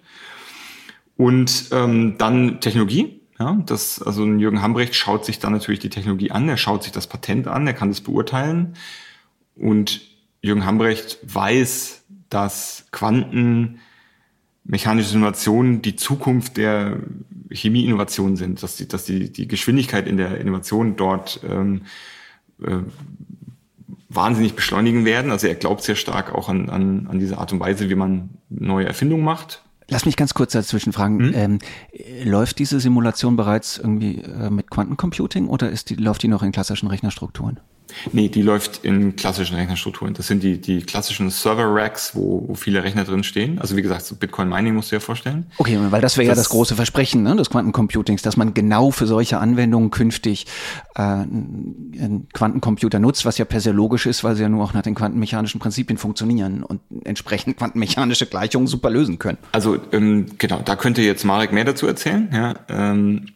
Und 1.17 1.71
ähm, 1.73 2.17
dann 2.19 2.61
Technologie. 2.61 3.21
Ja, 3.41 3.57
das, 3.67 4.03
also 4.03 4.27
Jürgen 4.27 4.63
Hambrecht 4.63 4.97
schaut 4.97 5.25
sich 5.25 5.39
dann 5.39 5.53
natürlich 5.53 5.79
die 5.79 5.91
Technologie 5.91 6.33
an, 6.33 6.49
er 6.49 6.57
schaut 6.57 6.83
sich 6.83 6.91
das 6.91 7.07
Patent 7.07 7.47
an, 7.47 7.69
er 7.69 7.73
kann 7.73 7.89
das 7.89 8.01
beurteilen. 8.01 8.75
Und 9.55 10.01
Jürgen 10.43 10.67
Hambrecht 10.67 11.19
weiß, 11.23 12.05
dass 12.31 12.87
Quanten 12.91 13.79
mechanische 14.65 15.11
Simulationen 15.11 15.83
die 15.83 15.97
Zukunft 15.97 16.57
der 16.57 16.99
Chemieinnovationen 17.51 18.37
sind, 18.37 18.63
dass 18.63 18.77
die, 18.77 18.89
dass 18.89 19.05
die, 19.05 19.33
die 19.33 19.49
Geschwindigkeit 19.49 20.07
in 20.07 20.17
der 20.17 20.39
Innovation 20.39 20.97
dort 20.97 21.41
ähm, 21.49 21.83
äh, 22.63 22.79
wahnsinnig 24.09 24.55
beschleunigen 24.55 25.05
werden. 25.05 25.31
Also 25.31 25.47
er 25.47 25.55
glaubt 25.55 25.83
sehr 25.83 25.97
stark 25.97 26.35
auch 26.35 26.49
an, 26.49 26.71
an, 26.71 27.07
an 27.09 27.19
diese 27.19 27.39
Art 27.39 27.53
und 27.53 27.61
Weise, 27.61 27.91
wie 27.91 27.95
man 27.95 28.31
neue 28.49 28.87
Erfindungen 28.87 29.25
macht. 29.25 29.63
Lass 29.91 30.05
mich 30.05 30.17
ganz 30.17 30.35
kurz 30.35 30.53
dazwischen 30.53 30.93
fragen. 30.93 31.19
Hm? 31.19 31.33
Ähm, 31.35 31.59
läuft 32.25 32.59
diese 32.59 32.79
Simulation 32.79 33.37
bereits 33.37 33.79
irgendwie 33.79 34.21
äh, 34.21 34.51
mit 34.51 34.71
Quantencomputing 34.71 35.49
oder 35.49 35.71
ist 35.71 35.91
die, 35.91 35.95
läuft 35.95 36.23
die 36.23 36.29
noch 36.29 36.43
in 36.43 36.53
klassischen 36.53 36.89
Rechnerstrukturen? 36.89 37.61
Nee, 38.13 38.29
die 38.29 38.43
läuft 38.43 38.85
in 38.85 39.17
klassischen 39.17 39.57
Rechnerstrukturen. 39.57 40.15
Das 40.15 40.27
sind 40.27 40.43
die, 40.43 40.61
die 40.61 40.83
klassischen 40.83 41.31
Server-Racks, 41.31 42.15
wo, 42.15 42.45
wo 42.47 42.55
viele 42.55 42.83
Rechner 42.83 43.05
drin 43.05 43.25
stehen. 43.25 43.59
Also 43.59 43.77
wie 43.77 43.83
gesagt, 43.83 44.05
so 44.05 44.15
Bitcoin-Mining 44.17 44.75
musst 44.75 44.93
du 44.93 44.97
dir 44.97 45.01
vorstellen. 45.01 45.47
Okay, 45.59 45.79
weil 45.91 46.01
das 46.01 46.17
wäre 46.17 46.29
ja 46.29 46.35
das 46.35 46.49
große 46.49 46.77
Versprechen 46.77 47.23
ne, 47.23 47.35
des 47.37 47.51
Quantencomputings, 47.51 48.23
dass 48.23 48.37
man 48.37 48.55
genau 48.55 48.91
für 48.91 49.07
solche 49.07 49.39
Anwendungen 49.39 49.91
künftig 49.91 50.47
äh, 50.95 51.03
einen 51.03 52.29
Quantencomputer 52.33 52.99
nutzt, 52.99 53.25
was 53.25 53.39
ja 53.39 53.45
per 53.45 53.61
se 53.61 53.71
logisch 53.71 54.07
ist, 54.07 54.25
weil 54.25 54.37
sie 54.37 54.43
ja 54.43 54.49
nur 54.49 54.65
auch 54.65 54.75
nach 54.75 54.83
den 54.83 54.95
quantenmechanischen 54.95 55.61
Prinzipien 55.61 55.99
funktionieren 55.99 56.63
und 56.63 56.81
entsprechend 57.05 57.57
quantenmechanische 57.57 58.27
Gleichungen 58.27 58.67
super 58.67 58.91
lösen 58.91 59.19
können. 59.19 59.39
Also 59.53 59.79
ähm, 59.93 60.27
genau, 60.39 60.61
da 60.65 60.77
könnte 60.77 61.03
jetzt 61.03 61.25
Marek 61.25 61.53
mehr 61.53 61.65
dazu 61.65 61.87
erzählen. 61.87 62.29
Ja, 62.33 62.55
ähm, 62.69 63.27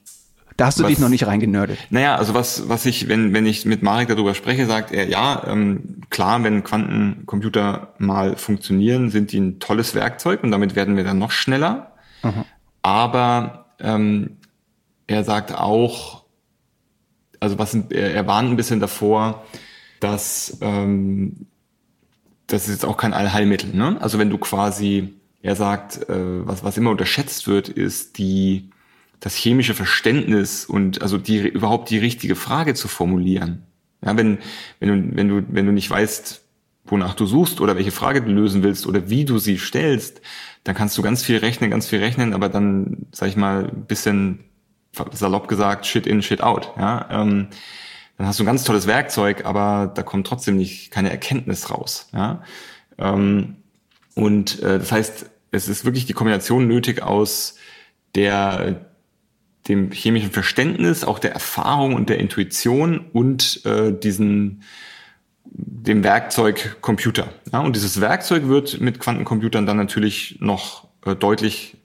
da 0.63 0.67
hast 0.67 0.79
du 0.79 0.85
was, 0.85 0.91
dich 0.91 1.01
noch 1.01 1.09
nicht 1.09 1.27
reingenördet. 1.27 1.77
Naja, 1.91 2.15
also 2.15 2.35
was, 2.35 2.69
was 2.69 2.87
ich, 2.87 3.09
wenn, 3.09 3.35
wenn 3.35 3.47
ich 3.47 3.67
mit 3.67 3.83
Marek 3.83 4.07
darüber 4.07 4.33
spreche, 4.33 4.65
sagt 4.67 4.93
er, 4.93 5.09
ja, 5.09 5.43
ähm, 5.49 6.03
klar, 6.09 6.45
wenn 6.45 6.63
Quantencomputer 6.63 7.95
mal 7.99 8.37
funktionieren, 8.37 9.11
sind 9.11 9.33
die 9.33 9.41
ein 9.41 9.59
tolles 9.59 9.97
Werkzeug 9.97 10.45
und 10.45 10.53
damit 10.53 10.77
werden 10.77 10.97
wir 10.97 11.03
dann 11.03 11.19
noch 11.19 11.33
schneller. 11.33 11.95
Mhm. 12.23 12.45
Aber 12.81 13.75
ähm, 13.81 14.37
er 15.09 15.25
sagt 15.25 15.53
auch, 15.53 16.23
also 17.41 17.59
was 17.59 17.75
er, 17.75 18.15
er 18.15 18.27
warnt 18.29 18.51
ein 18.51 18.57
bisschen 18.57 18.79
davor, 18.79 19.45
dass 19.99 20.59
ähm, 20.61 21.47
das 22.47 22.69
ist 22.69 22.75
jetzt 22.75 22.85
auch 22.85 22.97
kein 22.97 23.15
Allheilmittel. 23.15 23.75
Ne? 23.75 23.97
Also 24.01 24.21
wenn 24.21 24.31
du 24.31 24.39
quasi, 24.39 25.13
er 25.43 25.57
sagt, 25.57 26.09
äh, 26.09 26.47
was, 26.47 26.63
was 26.63 26.77
immer 26.77 26.91
unterschätzt 26.91 27.49
wird, 27.49 27.69
ist 27.69 28.19
die 28.19 28.71
das 29.23 29.37
chemische 29.37 29.75
Verständnis 29.75 30.67
und 30.67 31.01
also 31.01 31.17
die 31.17 31.47
überhaupt 31.47 31.91
die 31.91 31.99
richtige 31.99 32.35
Frage 32.35 32.75
zu 32.75 32.89
formulieren. 32.89 33.63
Ja, 34.05 34.17
wenn, 34.17 34.39
wenn 34.81 34.89
du, 34.89 35.17
wenn 35.17 35.29
du, 35.29 35.45
wenn 35.49 35.67
du 35.67 35.73
nicht 35.73 35.89
weißt, 35.89 36.43
wonach 36.87 37.15
du 37.15 37.25
suchst 37.25 37.61
oder 37.61 37.77
welche 37.77 37.93
Frage 37.93 38.21
du 38.21 38.33
lösen 38.33 38.65
willst 38.65 38.85
oder 38.85 39.09
wie 39.09 39.25
du 39.25 39.39
sie 39.39 39.59
stellst, 39.59 40.21
dann 40.65 40.75
kannst 40.75 40.99
du 40.99 41.03
ganz 41.03 41.23
viel 41.23 41.37
rechnen, 41.37 41.71
ganz 41.71 41.87
viel 41.87 42.01
rechnen, 42.01 42.35
aber 42.35 42.49
dann, 42.49 43.07
sag 43.13 43.29
ich 43.29 43.37
mal, 43.37 43.71
bisschen 43.87 44.41
salopp 45.13 45.47
gesagt, 45.47 45.87
shit 45.87 46.09
in, 46.09 46.21
shit 46.21 46.43
out. 46.43 46.73
Ja? 46.77 47.09
Ähm, 47.09 47.47
dann 48.19 48.27
hast 48.27 48.41
du 48.41 48.43
ein 48.43 48.47
ganz 48.47 48.65
tolles 48.65 48.89
Werkzeug, 48.89 49.47
aber 49.47 49.93
da 49.95 50.03
kommt 50.03 50.27
trotzdem 50.27 50.57
nicht 50.57 50.91
keine 50.91 51.11
Erkenntnis 51.11 51.71
raus. 51.71 52.09
Ja? 52.13 52.43
Ähm, 52.99 53.59
und 54.17 54.61
äh, 54.63 54.81
das 54.81 54.91
heißt, 54.91 55.27
es 55.53 55.69
ist 55.69 55.85
wirklich 55.85 56.07
die 56.07 56.13
Kombination 56.13 56.67
nötig 56.67 57.03
aus 57.03 57.55
der 58.17 58.92
dem 59.69 59.93
chemischen 59.93 60.31
Verständnis, 60.31 61.05
auch 61.05 61.19
der 61.19 61.33
Erfahrung 61.33 61.95
und 61.95 62.09
der 62.09 62.19
Intuition 62.19 63.07
und 63.13 63.65
äh, 63.65 63.93
diesen 63.93 64.63
dem 65.45 66.03
Werkzeug 66.03 66.79
Computer. 66.81 67.33
Ja, 67.53 67.61
und 67.61 67.77
dieses 67.77 68.01
Werkzeug 68.01 68.49
wird 68.49 68.81
mit 68.81 68.99
Quantencomputern 69.01 69.67
dann 69.67 69.77
natürlich 69.77 70.39
noch 70.41 70.89
äh, 71.05 71.15
deutlich 71.15 71.77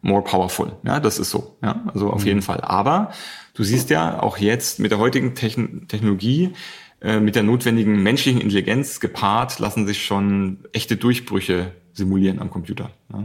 more 0.00 0.22
powerful. 0.22 0.72
Ja, 0.84 1.00
das 1.00 1.18
ist 1.18 1.30
so. 1.30 1.56
Ja, 1.62 1.84
also 1.92 2.10
auf 2.10 2.22
mhm. 2.22 2.26
jeden 2.26 2.42
Fall. 2.42 2.60
Aber 2.60 3.12
du 3.54 3.62
siehst 3.62 3.90
ja 3.90 4.20
auch 4.20 4.38
jetzt 4.38 4.80
mit 4.80 4.90
der 4.90 4.98
heutigen 4.98 5.34
Techn 5.34 5.86
Technologie, 5.88 6.52
äh, 7.00 7.20
mit 7.20 7.36
der 7.36 7.44
notwendigen 7.44 8.02
menschlichen 8.02 8.40
Intelligenz 8.40 9.00
gepaart, 9.00 9.58
lassen 9.58 9.86
sich 9.86 10.04
schon 10.04 10.58
echte 10.72 10.96
Durchbrüche 10.96 11.72
simulieren 11.92 12.40
am 12.40 12.50
Computer. 12.50 12.90
Ja. 13.12 13.24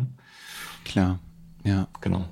Klar. 0.85 1.19
Ja, 1.67 1.89
genau. 1.99 2.23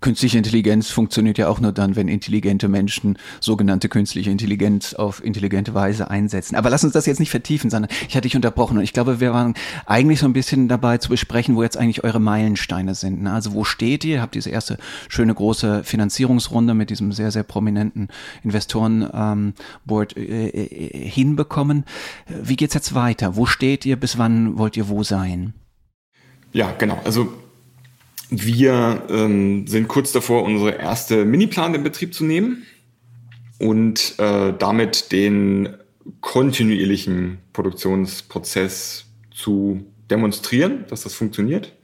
Künstliche 0.00 0.38
Intelligenz 0.38 0.88
funktioniert 0.88 1.36
ja 1.36 1.48
auch 1.48 1.60
nur 1.60 1.72
dann, 1.72 1.94
wenn 1.94 2.08
intelligente 2.08 2.68
Menschen 2.68 3.18
sogenannte 3.38 3.90
künstliche 3.90 4.30
Intelligenz 4.30 4.94
auf 4.94 5.22
intelligente 5.22 5.74
Weise 5.74 6.08
einsetzen. 6.08 6.56
Aber 6.56 6.70
lass 6.70 6.84
uns 6.84 6.94
das 6.94 7.04
jetzt 7.04 7.18
nicht 7.18 7.28
vertiefen, 7.28 7.68
sondern 7.68 7.90
ich 8.08 8.16
hatte 8.16 8.22
dich 8.22 8.34
unterbrochen 8.34 8.78
und 8.78 8.84
ich 8.84 8.94
glaube, 8.94 9.20
wir 9.20 9.34
waren 9.34 9.52
eigentlich 9.84 10.20
so 10.20 10.26
ein 10.26 10.32
bisschen 10.32 10.68
dabei 10.68 10.96
zu 10.96 11.10
besprechen, 11.10 11.54
wo 11.54 11.62
jetzt 11.62 11.76
eigentlich 11.76 12.02
eure 12.02 12.18
Meilensteine 12.18 12.94
sind. 12.94 13.24
Ne? 13.24 13.30
Also 13.30 13.52
wo 13.52 13.62
steht 13.62 14.06
ihr? 14.06 14.14
Ihr 14.16 14.22
habt 14.22 14.34
diese 14.34 14.48
erste 14.48 14.78
schöne 15.10 15.34
große 15.34 15.84
Finanzierungsrunde 15.84 16.72
mit 16.72 16.88
diesem 16.88 17.12
sehr, 17.12 17.30
sehr 17.30 17.42
prominenten 17.42 18.08
Investorenboard 18.42 20.16
ähm, 20.16 20.24
äh, 20.24 20.48
äh, 20.48 21.10
hinbekommen. 21.10 21.84
Wie 22.26 22.56
geht's 22.56 22.72
jetzt 22.72 22.94
weiter? 22.94 23.36
Wo 23.36 23.44
steht 23.44 23.84
ihr? 23.84 23.96
Bis 23.96 24.16
wann 24.16 24.56
wollt 24.56 24.78
ihr 24.78 24.88
wo 24.88 25.02
sein? 25.02 25.52
Ja, 26.54 26.72
genau. 26.78 26.98
Also 27.04 27.30
wir 28.30 29.02
ähm, 29.08 29.66
sind 29.66 29.88
kurz 29.88 30.12
davor, 30.12 30.42
unsere 30.42 30.72
erste 30.72 31.24
Miniplan 31.24 31.74
in 31.74 31.82
Betrieb 31.82 32.14
zu 32.14 32.24
nehmen 32.24 32.64
und 33.58 34.14
äh, 34.18 34.52
damit 34.58 35.12
den 35.12 35.76
kontinuierlichen 36.20 37.38
Produktionsprozess 37.52 39.06
zu 39.30 39.84
demonstrieren, 40.10 40.84
dass 40.88 41.02
das 41.02 41.14
funktioniert. 41.14 41.74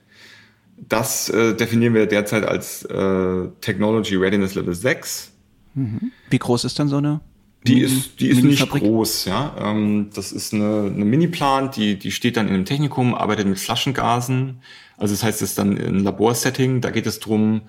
Das 0.76 1.28
äh, 1.28 1.54
definieren 1.54 1.94
wir 1.94 2.06
derzeit 2.06 2.44
als 2.44 2.84
äh, 2.84 3.48
Technology 3.60 4.16
Readiness 4.16 4.54
Level 4.54 4.74
6. 4.74 5.32
Mhm. 5.74 6.12
Wie 6.30 6.38
groß 6.38 6.64
ist 6.64 6.78
dann 6.78 6.88
so 6.88 6.98
eine? 6.98 7.20
Die 7.66 7.80
ist, 7.80 8.20
die 8.20 8.28
ist 8.28 8.42
nicht 8.42 8.68
groß, 8.68 9.24
ja. 9.24 9.56
Ähm, 9.58 10.10
das 10.14 10.32
ist 10.32 10.52
eine, 10.52 10.90
eine 10.94 11.04
Mini-Plant, 11.04 11.76
die, 11.76 11.98
die 11.98 12.10
steht 12.10 12.36
dann 12.36 12.48
in 12.48 12.54
einem 12.54 12.64
Technikum, 12.66 13.14
arbeitet 13.14 13.46
mit 13.46 13.58
Flaschengasen. 13.58 14.60
Also 14.96 15.14
das 15.14 15.22
heißt, 15.22 15.42
es 15.42 15.50
ist 15.50 15.58
dann 15.58 15.76
ein 15.76 16.00
Laborsetting. 16.00 16.80
Da 16.80 16.90
geht 16.90 17.06
es 17.06 17.20
darum, 17.20 17.62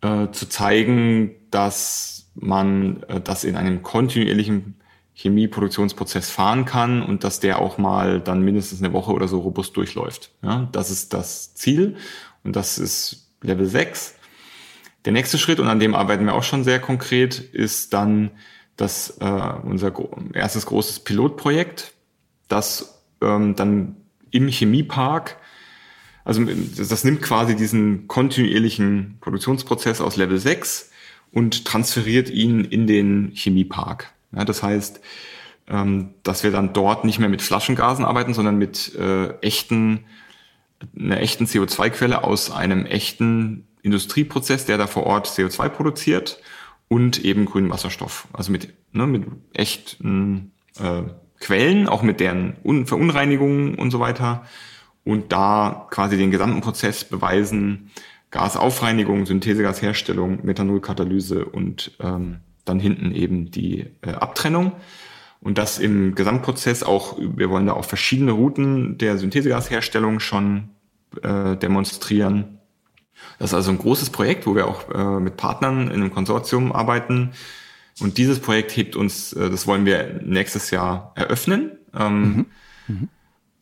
äh, 0.00 0.28
zu 0.32 0.48
zeigen, 0.48 1.34
dass 1.50 2.30
man 2.34 3.02
äh, 3.04 3.20
das 3.20 3.44
in 3.44 3.56
einem 3.56 3.82
kontinuierlichen 3.82 4.76
Chemieproduktionsprozess 5.14 6.30
fahren 6.30 6.64
kann 6.64 7.02
und 7.02 7.24
dass 7.24 7.40
der 7.40 7.58
auch 7.58 7.76
mal 7.76 8.20
dann 8.20 8.42
mindestens 8.42 8.80
eine 8.80 8.92
Woche 8.92 9.12
oder 9.12 9.26
so 9.26 9.40
robust 9.40 9.76
durchläuft. 9.76 10.30
Ja, 10.42 10.68
das 10.70 10.90
ist 10.90 11.12
das 11.12 11.54
Ziel 11.54 11.96
und 12.44 12.54
das 12.54 12.78
ist 12.78 13.32
Level 13.42 13.66
6. 13.66 14.14
Der 15.04 15.12
nächste 15.12 15.38
Schritt, 15.38 15.58
und 15.58 15.68
an 15.68 15.80
dem 15.80 15.94
arbeiten 15.94 16.24
wir 16.26 16.34
auch 16.34 16.42
schon 16.42 16.62
sehr 16.64 16.80
konkret, 16.80 17.38
ist 17.38 17.94
dann 17.94 18.30
das, 18.76 19.18
äh, 19.20 19.52
unser 19.64 19.92
erstes 20.34 20.66
großes 20.66 21.00
Pilotprojekt, 21.00 21.94
das 22.46 23.02
ähm, 23.20 23.56
dann 23.56 23.96
im 24.30 24.48
Chemiepark, 24.48 25.36
also 26.28 26.44
das 26.44 27.04
nimmt 27.04 27.22
quasi 27.22 27.56
diesen 27.56 28.06
kontinuierlichen 28.06 29.16
Produktionsprozess 29.22 30.02
aus 30.02 30.16
Level 30.16 30.38
6 30.38 30.90
und 31.32 31.64
transferiert 31.64 32.28
ihn 32.28 32.66
in 32.66 32.86
den 32.86 33.32
Chemiepark. 33.34 34.12
Ja, 34.36 34.44
das 34.44 34.62
heißt, 34.62 35.00
ähm, 35.68 36.10
dass 36.24 36.42
wir 36.42 36.50
dann 36.50 36.74
dort 36.74 37.06
nicht 37.06 37.18
mehr 37.18 37.30
mit 37.30 37.40
Flaschengasen 37.40 38.04
arbeiten, 38.04 38.34
sondern 38.34 38.58
mit 38.58 38.94
äh, 38.94 39.38
echten, 39.40 40.04
einer 40.94 41.18
echten 41.22 41.46
CO2-Quelle 41.46 42.22
aus 42.22 42.50
einem 42.50 42.84
echten 42.84 43.66
Industrieprozess, 43.80 44.66
der 44.66 44.76
da 44.76 44.86
vor 44.86 45.04
Ort 45.04 45.28
CO2 45.28 45.70
produziert 45.70 46.42
und 46.88 47.24
eben 47.24 47.46
grünen 47.46 47.70
Wasserstoff. 47.70 48.28
Also 48.34 48.52
mit, 48.52 48.74
ne, 48.92 49.06
mit 49.06 49.24
echten 49.54 50.52
äh, 50.78 51.04
Quellen, 51.40 51.88
auch 51.88 52.02
mit 52.02 52.20
deren 52.20 52.58
Un 52.66 52.86
Verunreinigungen 52.86 53.76
und 53.76 53.90
so 53.90 53.98
weiter. 53.98 54.44
Und 55.08 55.32
da 55.32 55.86
quasi 55.90 56.16
den 56.16 56.30
gesamten 56.30 56.60
Prozess 56.60 57.04
beweisen, 57.04 57.90
Gasaufreinigung, 58.30 59.24
Synthesegasherstellung, 59.24 60.44
Methanolkatalyse 60.44 61.46
und 61.46 61.92
ähm, 62.00 62.40
dann 62.64 62.78
hinten 62.78 63.12
eben 63.12 63.50
die 63.50 63.86
äh, 64.02 64.10
Abtrennung. 64.10 64.72
Und 65.40 65.56
das 65.56 65.78
im 65.78 66.14
Gesamtprozess 66.14 66.82
auch, 66.82 67.16
wir 67.18 67.48
wollen 67.48 67.66
da 67.66 67.72
auch 67.72 67.84
verschiedene 67.84 68.32
Routen 68.32 68.98
der 68.98 69.16
Synthesegasherstellung 69.16 70.20
schon 70.20 70.70
äh, 71.22 71.56
demonstrieren 71.56 72.58
das 73.38 73.50
ist 73.50 73.54
also 73.54 73.70
ein 73.70 73.78
großes 73.78 74.10
Projekt, 74.10 74.46
wo 74.46 74.54
wir 74.54 74.66
auch 74.66 74.88
äh, 74.90 75.20
mit 75.20 75.36
Partnern 75.36 75.88
in 75.88 75.94
einem 75.94 76.12
Konsortium 76.12 76.72
arbeiten. 76.72 77.30
Und 78.00 78.18
dieses 78.18 78.40
Projekt 78.40 78.76
hebt 78.76 78.96
uns, 78.96 79.32
äh, 79.32 79.50
das 79.50 79.66
wollen 79.66 79.86
wir 79.86 80.20
nächstes 80.24 80.70
Jahr 80.70 81.12
eröffnen. 81.14 81.72
Ähm, 81.94 82.20
mhm. 82.20 82.46
Mhm. 82.88 83.08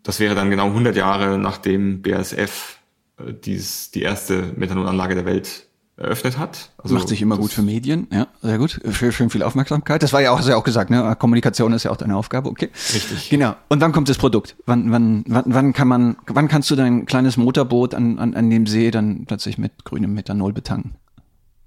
Das 0.07 0.21
wäre 0.21 0.37
dann 0.37 0.51
genau 0.51 0.69
100 0.69 0.95
Jahre 0.95 1.37
nachdem 1.37 2.01
BASF 2.01 2.79
äh, 3.19 3.33
dies, 3.33 3.91
die 3.91 4.03
erste 4.03 4.53
Methanolanlage 4.57 5.17
der 5.17 5.25
Welt 5.25 5.67
eröffnet 5.97 6.39
hat. 6.39 6.71
Also 6.79 6.95
Macht 6.95 7.09
sich 7.09 7.23
immer 7.23 7.37
gut 7.39 7.53
für 7.53 7.63
Medien, 7.63 8.07
ja, 8.13 8.29
sehr 8.41 8.59
gut. 8.59 8.81
Schön, 8.93 9.11
schön 9.11 9.31
viel 9.31 9.43
Aufmerksamkeit. 9.43 10.03
Das 10.03 10.13
war 10.13 10.21
ja 10.21 10.31
auch, 10.31 10.39
hast 10.39 10.49
ja 10.49 10.57
auch 10.57 10.63
gesagt, 10.63 10.91
ne? 10.91 11.17
Kommunikation 11.19 11.73
ist 11.73 11.85
ja 11.85 11.91
auch 11.91 11.97
deine 11.97 12.17
Aufgabe, 12.17 12.49
okay. 12.51 12.69
Richtig. 12.95 13.31
Genau. 13.31 13.57
Und 13.69 13.81
wann 13.81 13.91
kommt 13.91 14.09
das 14.09 14.19
Produkt? 14.19 14.57
Wann, 14.67 14.93
wann, 14.93 15.25
wann, 15.27 15.45
wann 15.47 15.73
kann 15.73 15.89
man, 15.89 16.17
wann 16.27 16.47
kannst 16.47 16.71
du 16.71 16.77
dein 16.77 17.07
kleines 17.07 17.37
Motorboot 17.37 17.95
an, 17.95 18.19
an, 18.19 18.35
an 18.35 18.49
dem 18.49 18.67
See 18.67 18.91
dann 18.93 19.25
plötzlich 19.27 19.59
mit 19.59 19.85
grünem 19.85 20.13
Methanol 20.13 20.53
betanken? 20.53 20.97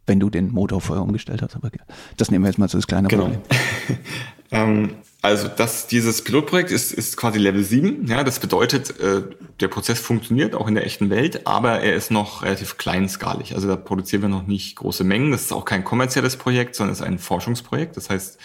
Wenn 0.05 0.19
du 0.19 0.29
den 0.29 0.51
Motor 0.51 0.79
vorher 0.79 1.03
umgestellt 1.03 1.41
hast, 1.41 1.55
aber 1.55 1.71
das 2.15 2.31
nehmen 2.31 2.45
wir 2.45 2.49
jetzt 2.49 2.57
mal 2.57 2.69
zu 2.69 2.77
das 2.77 2.87
kleine 2.87 3.07
genau. 3.09 3.31
ähm, 4.51 4.91
also 5.21 5.49
das, 5.49 5.87
dieses 5.87 6.23
Pilotprojekt 6.23 6.71
ist, 6.71 6.93
ist 6.93 7.17
quasi 7.17 7.39
Level 7.39 7.61
7. 7.61 8.07
Ja, 8.07 8.23
das 8.23 8.39
bedeutet, 8.39 8.97
äh, 9.01 9.23
der 9.59 9.67
Prozess 9.67 9.99
funktioniert 9.99 10.55
auch 10.55 10.67
in 10.67 10.75
der 10.75 10.85
echten 10.85 11.09
Welt, 11.09 11.45
aber 11.45 11.81
er 11.81 11.93
ist 11.95 12.09
noch 12.09 12.41
relativ 12.43 12.77
kleinskalig. 12.77 13.53
Also 13.53 13.67
da 13.67 13.75
produzieren 13.75 14.21
wir 14.21 14.29
noch 14.29 14.47
nicht 14.47 14.77
große 14.77 15.03
Mengen. 15.03 15.31
Das 15.31 15.41
ist 15.41 15.51
auch 15.51 15.65
kein 15.65 15.83
kommerzielles 15.83 16.37
Projekt, 16.37 16.75
sondern 16.75 16.93
es 16.93 17.01
ist 17.01 17.05
ein 17.05 17.19
Forschungsprojekt. 17.19 17.97
Das 17.97 18.09
heißt, 18.09 18.39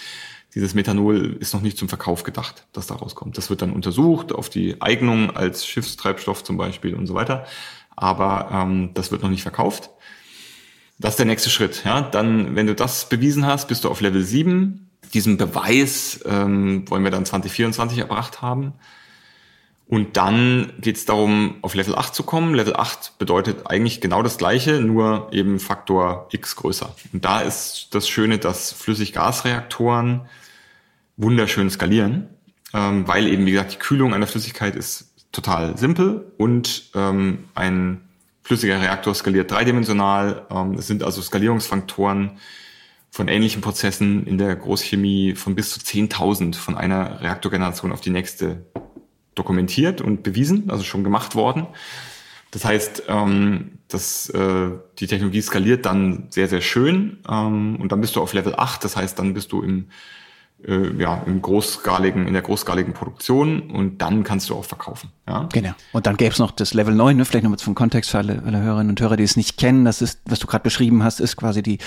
dieses 0.56 0.74
Methanol 0.74 1.36
ist 1.38 1.54
noch 1.54 1.62
nicht 1.62 1.78
zum 1.78 1.88
Verkauf 1.88 2.24
gedacht, 2.24 2.66
das 2.72 2.88
da 2.88 2.96
rauskommt. 2.96 3.38
Das 3.38 3.50
wird 3.50 3.62
dann 3.62 3.72
untersucht 3.72 4.32
auf 4.32 4.48
die 4.48 4.80
Eignung 4.80 5.30
als 5.30 5.64
Schiffstreibstoff 5.66 6.42
zum 6.42 6.56
Beispiel 6.56 6.94
und 6.94 7.06
so 7.06 7.14
weiter. 7.14 7.46
Aber 7.94 8.48
ähm, 8.52 8.90
das 8.94 9.12
wird 9.12 9.22
noch 9.22 9.30
nicht 9.30 9.42
verkauft. 9.42 9.90
Das 10.98 11.10
ist 11.10 11.18
der 11.18 11.26
nächste 11.26 11.50
Schritt. 11.50 11.82
Ja, 11.84 12.02
dann, 12.02 12.56
wenn 12.56 12.66
du 12.66 12.74
das 12.74 13.08
bewiesen 13.08 13.46
hast, 13.46 13.68
bist 13.68 13.84
du 13.84 13.90
auf 13.90 14.00
Level 14.00 14.24
7 14.24 14.90
diesen 15.12 15.36
Beweis 15.36 16.20
ähm, 16.26 16.88
wollen 16.88 17.04
wir 17.04 17.10
dann 17.10 17.26
2024 17.26 17.98
erbracht 17.98 18.42
haben. 18.42 18.72
Und 19.86 20.16
dann 20.16 20.72
geht 20.80 20.96
es 20.96 21.04
darum, 21.04 21.56
auf 21.60 21.74
Level 21.74 21.94
8 21.94 22.14
zu 22.14 22.22
kommen. 22.22 22.54
Level 22.54 22.74
8 22.74 23.18
bedeutet 23.18 23.66
eigentlich 23.66 24.00
genau 24.00 24.22
das 24.22 24.38
gleiche, 24.38 24.80
nur 24.80 25.28
eben 25.30 25.60
Faktor 25.60 26.28
X 26.32 26.56
größer. 26.56 26.94
Und 27.12 27.24
da 27.24 27.40
ist 27.40 27.88
das 27.90 28.08
Schöne, 28.08 28.38
dass 28.38 28.72
Flüssiggasreaktoren 28.72 30.22
wunderschön 31.16 31.70
skalieren, 31.70 32.28
ähm, 32.72 33.06
weil 33.06 33.28
eben, 33.28 33.44
wie 33.46 33.52
gesagt, 33.52 33.74
die 33.74 33.78
Kühlung 33.78 34.14
einer 34.14 34.26
Flüssigkeit 34.26 34.74
ist 34.74 35.12
total 35.32 35.76
simpel 35.76 36.32
und 36.38 36.90
ähm, 36.94 37.44
ein 37.54 38.00
flüssiger 38.42 38.80
Reaktor 38.80 39.14
skaliert 39.14 39.50
dreidimensional. 39.50 40.46
Ähm, 40.50 40.74
es 40.74 40.86
sind 40.86 41.02
also 41.02 41.20
Skalierungsfaktoren, 41.20 42.38
von 43.14 43.28
ähnlichen 43.28 43.62
Prozessen 43.62 44.26
in 44.26 44.38
der 44.38 44.56
Großchemie 44.56 45.36
von 45.36 45.54
bis 45.54 45.70
zu 45.70 45.78
10.000 45.78 46.56
von 46.56 46.76
einer 46.76 47.20
Reaktorgeneration 47.20 47.92
auf 47.92 48.00
die 48.00 48.10
nächste 48.10 48.66
dokumentiert 49.36 50.00
und 50.00 50.24
bewiesen, 50.24 50.68
also 50.68 50.82
schon 50.82 51.04
gemacht 51.04 51.36
worden. 51.36 51.68
Das 52.50 52.64
heißt, 52.64 53.04
ähm, 53.06 53.78
dass, 53.86 54.30
äh, 54.30 54.70
die 54.98 55.06
Technologie 55.06 55.42
skaliert 55.42 55.86
dann 55.86 56.26
sehr, 56.30 56.48
sehr 56.48 56.60
schön 56.60 57.18
ähm, 57.30 57.76
und 57.76 57.92
dann 57.92 58.00
bist 58.00 58.16
du 58.16 58.20
auf 58.20 58.32
Level 58.32 58.56
8, 58.56 58.82
das 58.82 58.96
heißt, 58.96 59.16
dann 59.16 59.32
bist 59.32 59.52
du 59.52 59.62
im 59.62 59.90
äh, 60.66 60.92
ja, 60.98 61.22
im 61.26 61.42
großskaligen, 61.42 62.26
in 62.26 62.32
der 62.32 62.42
großskaligen 62.42 62.94
Produktion 62.94 63.70
und 63.70 63.98
dann 64.00 64.24
kannst 64.24 64.50
du 64.50 64.54
auch 64.54 64.64
verkaufen. 64.64 65.10
Ja? 65.28 65.48
Genau. 65.52 65.72
Und 65.92 66.06
dann 66.06 66.16
gäbe 66.16 66.32
es 66.32 66.38
noch 66.38 66.50
das 66.50 66.74
Level 66.74 66.94
9, 66.94 67.16
ne? 67.16 67.24
vielleicht 67.24 67.44
nochmal 67.44 67.58
zum 67.58 67.74
Kontext 67.74 68.10
für 68.10 68.18
alle, 68.18 68.42
alle 68.44 68.60
Hörerinnen 68.60 68.90
und 68.90 69.00
Hörer, 69.00 69.16
die 69.16 69.24
es 69.24 69.36
nicht 69.36 69.56
kennen. 69.56 69.84
Das 69.84 70.02
ist, 70.02 70.20
was 70.26 70.38
du 70.38 70.46
gerade 70.46 70.62
beschrieben 70.62 71.02
hast, 71.02 71.20
ist 71.20 71.36
quasi 71.36 71.62
die 71.62 71.78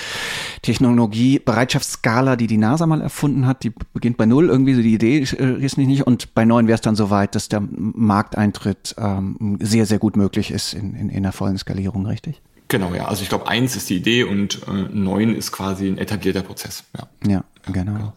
Technologie, 0.61 1.39
Bereitschaftsskala, 1.39 2.35
die 2.35 2.47
die 2.47 2.57
NASA 2.57 2.85
mal 2.85 3.01
erfunden 3.01 3.45
hat. 3.47 3.63
Die 3.63 3.71
beginnt 3.93 4.17
bei 4.17 4.25
null 4.25 4.49
irgendwie, 4.49 4.75
so 4.75 4.81
die 4.81 4.93
Idee 4.93 5.19
äh, 5.19 5.63
ist 5.63 5.77
nicht, 5.77 5.87
nicht. 5.87 6.05
Und 6.05 6.33
bei 6.35 6.45
neun 6.45 6.67
wäre 6.67 6.75
es 6.75 6.81
dann 6.81 6.95
so 6.95 7.09
weit, 7.09 7.35
dass 7.35 7.49
der 7.49 7.61
Markteintritt 7.61 8.95
ähm, 8.97 9.57
sehr, 9.61 9.85
sehr 9.85 9.99
gut 9.99 10.15
möglich 10.15 10.51
ist 10.51 10.73
in, 10.73 10.93
in, 10.93 11.09
in 11.09 11.17
einer 11.17 11.31
vollen 11.31 11.57
Skalierung, 11.57 12.05
richtig? 12.05 12.41
Genau, 12.69 12.93
ja. 12.93 13.07
Also 13.07 13.23
ich 13.23 13.29
glaube, 13.29 13.47
eins 13.47 13.75
ist 13.75 13.89
die 13.89 13.95
Idee 13.95 14.23
und 14.23 14.61
äh, 14.67 14.71
neun 14.91 15.35
ist 15.35 15.51
quasi 15.51 15.87
ein 15.87 15.97
etablierter 15.97 16.41
Prozess. 16.41 16.83
Ja, 16.97 17.31
ja, 17.31 17.43
genau. 17.71 18.13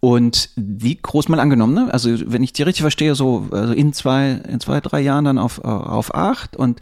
Und 0.00 0.50
wie 0.56 0.96
groß 0.96 1.28
mal 1.28 1.38
angenommen, 1.38 1.74
ne? 1.74 1.92
Also 1.92 2.10
wenn 2.30 2.42
ich 2.42 2.52
die 2.52 2.64
richtig 2.64 2.82
verstehe, 2.82 3.14
so 3.14 3.48
also 3.52 3.72
in 3.72 3.92
zwei, 3.92 4.32
in 4.48 4.58
zwei, 4.60 4.80
drei 4.80 5.00
Jahren 5.00 5.24
dann 5.24 5.38
auf, 5.38 5.60
auf 5.60 6.14
acht 6.14 6.56
und 6.56 6.80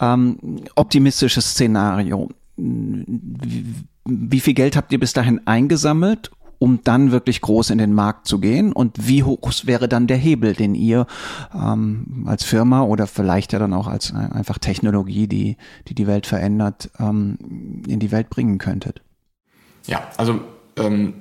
ähm, 0.00 0.62
optimistisches 0.76 1.50
Szenario. 1.50 2.30
Wie, 2.56 3.66
wie 4.04 4.40
viel 4.40 4.54
Geld 4.54 4.76
habt 4.76 4.92
ihr 4.92 5.00
bis 5.00 5.12
dahin 5.12 5.46
eingesammelt 5.46 6.30
um 6.58 6.80
dann 6.84 7.10
wirklich 7.10 7.40
groß 7.40 7.70
in 7.70 7.78
den 7.78 7.92
Markt 7.92 8.26
zu 8.26 8.38
gehen? 8.38 8.72
Und 8.72 9.08
wie 9.08 9.22
hoch 9.22 9.38
wäre 9.64 9.88
dann 9.88 10.06
der 10.06 10.16
Hebel, 10.16 10.54
den 10.54 10.74
ihr 10.74 11.06
ähm, 11.54 12.24
als 12.26 12.44
Firma 12.44 12.82
oder 12.82 13.06
vielleicht 13.06 13.52
ja 13.52 13.58
dann 13.58 13.72
auch 13.72 13.86
als 13.86 14.10
äh, 14.10 14.16
einfach 14.16 14.58
Technologie, 14.58 15.26
die 15.26 15.56
die, 15.88 15.94
die 15.94 16.06
Welt 16.06 16.26
verändert, 16.26 16.90
ähm, 16.98 17.38
in 17.86 18.00
die 18.00 18.10
Welt 18.10 18.30
bringen 18.30 18.58
könntet? 18.58 19.02
Ja, 19.86 20.08
also 20.16 20.40
ähm, 20.76 21.14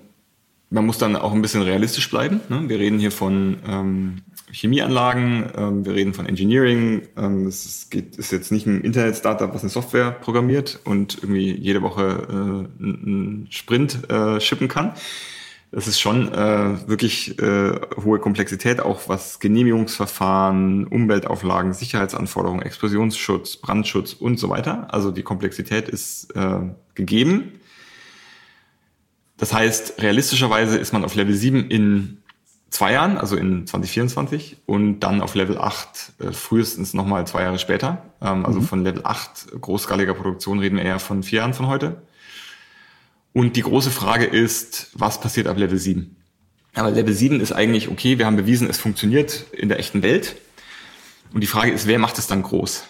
man 0.69 0.85
muss 0.85 0.97
dann 0.97 1.15
auch 1.15 1.33
ein 1.33 1.41
bisschen 1.41 1.61
realistisch 1.61 2.09
bleiben. 2.09 2.41
Ne? 2.49 2.67
Wir 2.67 2.79
reden 2.79 2.99
hier 2.99 3.11
von 3.11 3.57
ähm, 3.67 4.21
Chemieanlagen, 4.51 5.51
ähm, 5.57 5.85
wir 5.85 5.93
reden 5.95 6.13
von 6.13 6.25
Engineering. 6.25 7.07
Ähm, 7.17 7.47
es 7.47 7.65
ist, 7.65 7.91
geht, 7.91 8.15
ist 8.17 8.31
jetzt 8.31 8.51
nicht 8.51 8.67
ein 8.67 8.81
Internet-Startup, 8.81 9.53
was 9.53 9.61
eine 9.61 9.69
Software 9.69 10.11
programmiert 10.11 10.79
und 10.83 11.17
irgendwie 11.21 11.51
jede 11.51 11.81
Woche 11.81 12.27
äh, 12.29 12.83
einen 12.83 13.47
Sprint 13.49 14.09
äh, 14.09 14.39
shippen 14.39 14.67
kann. 14.67 14.93
Das 15.71 15.87
ist 15.87 15.99
schon 15.99 16.31
äh, 16.31 16.87
wirklich 16.87 17.37
äh, 17.39 17.79
hohe 18.01 18.19
Komplexität, 18.19 18.79
auch 18.79 19.09
was 19.09 19.39
Genehmigungsverfahren, 19.39 20.87
Umweltauflagen, 20.87 21.73
Sicherheitsanforderungen, 21.73 22.61
Explosionsschutz, 22.61 23.57
Brandschutz 23.57 24.13
und 24.13 24.39
so 24.39 24.49
weiter. 24.49 24.93
Also 24.93 25.11
die 25.11 25.23
Komplexität 25.23 25.89
ist 25.89 26.33
äh, 26.35 26.59
gegeben. 26.93 27.59
Das 29.37 29.53
heißt, 29.53 30.01
realistischerweise 30.01 30.77
ist 30.77 30.93
man 30.93 31.03
auf 31.03 31.15
Level 31.15 31.33
7 31.33 31.69
in 31.69 32.21
zwei 32.69 32.93
Jahren, 32.93 33.17
also 33.17 33.35
in 33.35 33.65
2024 33.65 34.57
und 34.65 34.99
dann 34.99 35.21
auf 35.21 35.35
Level 35.35 35.57
8 35.57 36.13
äh, 36.19 36.31
frühestens 36.31 36.93
nochmal 36.93 37.25
zwei 37.27 37.43
Jahre 37.43 37.59
später. 37.59 38.03
Ähm, 38.21 38.45
also 38.45 38.59
mhm. 38.59 38.65
von 38.65 38.83
Level 38.83 39.01
8 39.05 39.61
großskaliger 39.61 40.13
Produktion 40.13 40.59
reden 40.59 40.77
wir 40.77 40.83
eher 40.83 40.99
von 40.99 41.23
vier 41.23 41.39
Jahren 41.39 41.53
von 41.53 41.67
heute. 41.67 42.01
Und 43.33 43.55
die 43.55 43.61
große 43.61 43.91
Frage 43.91 44.25
ist, 44.25 44.91
was 44.93 45.19
passiert 45.19 45.47
ab 45.47 45.57
Level 45.57 45.77
7? 45.77 46.15
Aber 46.73 46.91
Level 46.91 47.13
7 47.13 47.39
ist 47.39 47.51
eigentlich 47.51 47.89
okay, 47.89 48.17
wir 48.17 48.25
haben 48.25 48.35
bewiesen, 48.35 48.69
es 48.69 48.77
funktioniert 48.77 49.45
in 49.51 49.69
der 49.69 49.79
echten 49.79 50.03
Welt. 50.03 50.35
Und 51.33 51.41
die 51.41 51.47
Frage 51.47 51.71
ist, 51.71 51.87
wer 51.87 51.99
macht 51.99 52.17
es 52.17 52.27
dann 52.27 52.43
groß? 52.43 52.85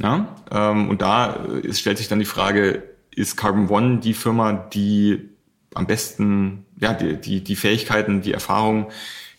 Ja? 0.00 0.36
Ähm, 0.50 0.88
und 0.88 1.02
da 1.02 1.32
ist, 1.62 1.76
äh, 1.76 1.80
stellt 1.80 1.98
sich 1.98 2.08
dann 2.08 2.18
die 2.18 2.24
Frage, 2.24 2.82
ist 3.14 3.36
Carbon 3.36 3.68
One 3.68 3.98
die 3.98 4.14
Firma, 4.14 4.52
die 4.52 5.28
am 5.74 5.86
besten 5.86 6.64
ja, 6.80 6.92
die, 6.92 7.16
die, 7.16 7.42
die 7.42 7.56
Fähigkeiten, 7.56 8.22
die 8.22 8.32
Erfahrung 8.32 8.88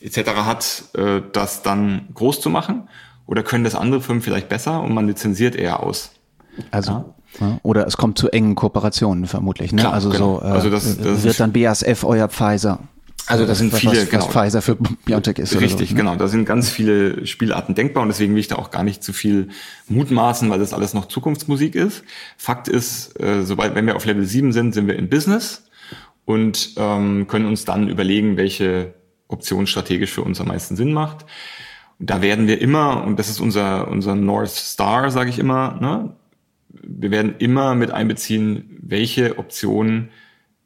etc. 0.01 0.31
hat, 0.45 0.83
äh, 0.95 1.21
das 1.31 1.61
dann 1.61 2.07
groß 2.13 2.41
zu 2.41 2.49
machen? 2.49 2.89
Oder 3.25 3.43
können 3.43 3.63
das 3.63 3.75
andere 3.75 4.01
Firmen 4.01 4.23
vielleicht 4.23 4.49
besser 4.49 4.81
und 4.81 4.93
man 4.93 5.07
lizenziert 5.07 5.55
eher 5.55 5.83
aus? 5.83 6.11
Also 6.71 6.91
ja. 7.39 7.59
Oder 7.63 7.85
es 7.85 7.97
kommt 7.97 8.17
zu 8.17 8.29
engen 8.29 8.55
Kooperationen 8.55 9.27
vermutlich. 9.27 9.71
Ne? 9.71 9.81
Klar, 9.81 9.93
also 9.93 10.09
genau. 10.09 10.39
so 10.39 10.45
äh, 10.45 10.49
also 10.49 10.69
das, 10.69 10.97
das 10.97 11.23
wird 11.23 11.39
dann 11.39 11.53
BASF 11.53 12.03
euer 12.03 12.27
Pfizer. 12.27 12.79
Also 13.27 13.45
das 13.45 13.59
sind 13.59 13.71
was, 13.71 13.79
viele, 13.79 14.01
was, 14.01 14.09
genau. 14.09 14.25
Was 14.25 14.33
Pfizer 14.33 14.61
für 14.63 14.75
BioNTech 15.05 15.37
ist. 15.37 15.59
Richtig, 15.59 15.89
so, 15.89 15.95
ne? 15.95 16.01
genau. 16.01 16.15
Da 16.15 16.27
sind 16.27 16.45
ganz 16.45 16.69
viele 16.69 17.27
Spielarten 17.27 17.75
denkbar 17.75 18.01
und 18.01 18.09
deswegen 18.09 18.33
will 18.33 18.39
ich 18.39 18.47
da 18.47 18.55
auch 18.55 18.71
gar 18.71 18.83
nicht 18.83 19.03
zu 19.03 19.13
viel 19.13 19.49
mutmaßen, 19.87 20.49
weil 20.49 20.57
das 20.57 20.73
alles 20.73 20.95
noch 20.95 21.07
Zukunftsmusik 21.07 21.75
ist. 21.75 22.03
Fakt 22.37 22.67
ist, 22.67 23.19
äh, 23.19 23.43
sobald, 23.43 23.75
wenn 23.75 23.85
wir 23.85 23.95
auf 23.95 24.05
Level 24.05 24.25
7 24.25 24.51
sind, 24.51 24.73
sind 24.73 24.87
wir 24.87 24.97
in 24.97 25.09
Business 25.09 25.68
und 26.29 26.73
ähm, 26.77 27.25
können 27.25 27.47
uns 27.47 27.65
dann 27.65 27.89
überlegen, 27.89 28.37
welche 28.37 28.93
Option 29.29 29.65
strategisch 29.65 30.11
für 30.11 30.21
uns 30.21 30.39
am 30.39 30.49
meisten 30.49 30.75
Sinn 30.75 30.93
macht. 30.93 31.25
Und 31.97 32.11
da 32.11 32.21
werden 32.21 32.45
wir 32.45 32.61
immer, 32.61 33.03
und 33.03 33.17
das 33.17 33.29
ist 33.29 33.39
unser, 33.39 33.87
unser 33.87 34.13
North 34.13 34.51
Star, 34.51 35.09
sage 35.09 35.31
ich 35.31 35.39
immer, 35.39 35.79
ne? 35.81 36.13
wir 36.69 37.09
werden 37.09 37.33
immer 37.39 37.73
mit 37.73 37.89
einbeziehen, 37.89 38.77
welche 38.79 39.39
Option 39.39 40.09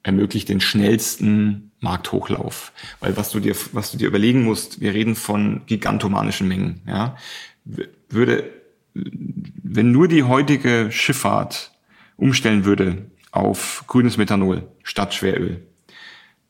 ermöglicht 0.03 0.49
den 0.49 0.59
schnellsten 0.59 1.72
Markthochlauf. 1.80 2.74
Weil 2.99 3.16
was 3.16 3.32
du 3.32 3.39
dir, 3.39 3.55
was 3.72 3.89
du 3.89 3.97
dir 3.97 4.09
überlegen 4.09 4.43
musst, 4.43 4.82
wir 4.82 4.93
reden 4.93 5.16
von 5.16 5.61
gigantomanischen 5.66 6.49
Mengen, 6.49 6.82
ja. 6.86 7.16
Würde, 8.09 8.49
wenn 8.93 9.93
nur 9.93 10.09
die 10.09 10.24
heutige 10.24 10.89
Schifffahrt 10.91 11.72
umstellen 12.18 12.66
würde 12.66 13.05
auf 13.34 13.84
grünes 13.88 14.18
Methanol 14.18 14.70
statt 14.84 15.14
Schweröl, 15.16 15.66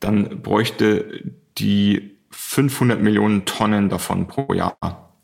dann 0.01 0.41
bräuchte 0.41 1.23
die 1.57 2.17
500 2.29 3.01
Millionen 3.01 3.45
Tonnen 3.45 3.89
davon 3.89 4.27
pro 4.27 4.53
Jahr. 4.53 5.15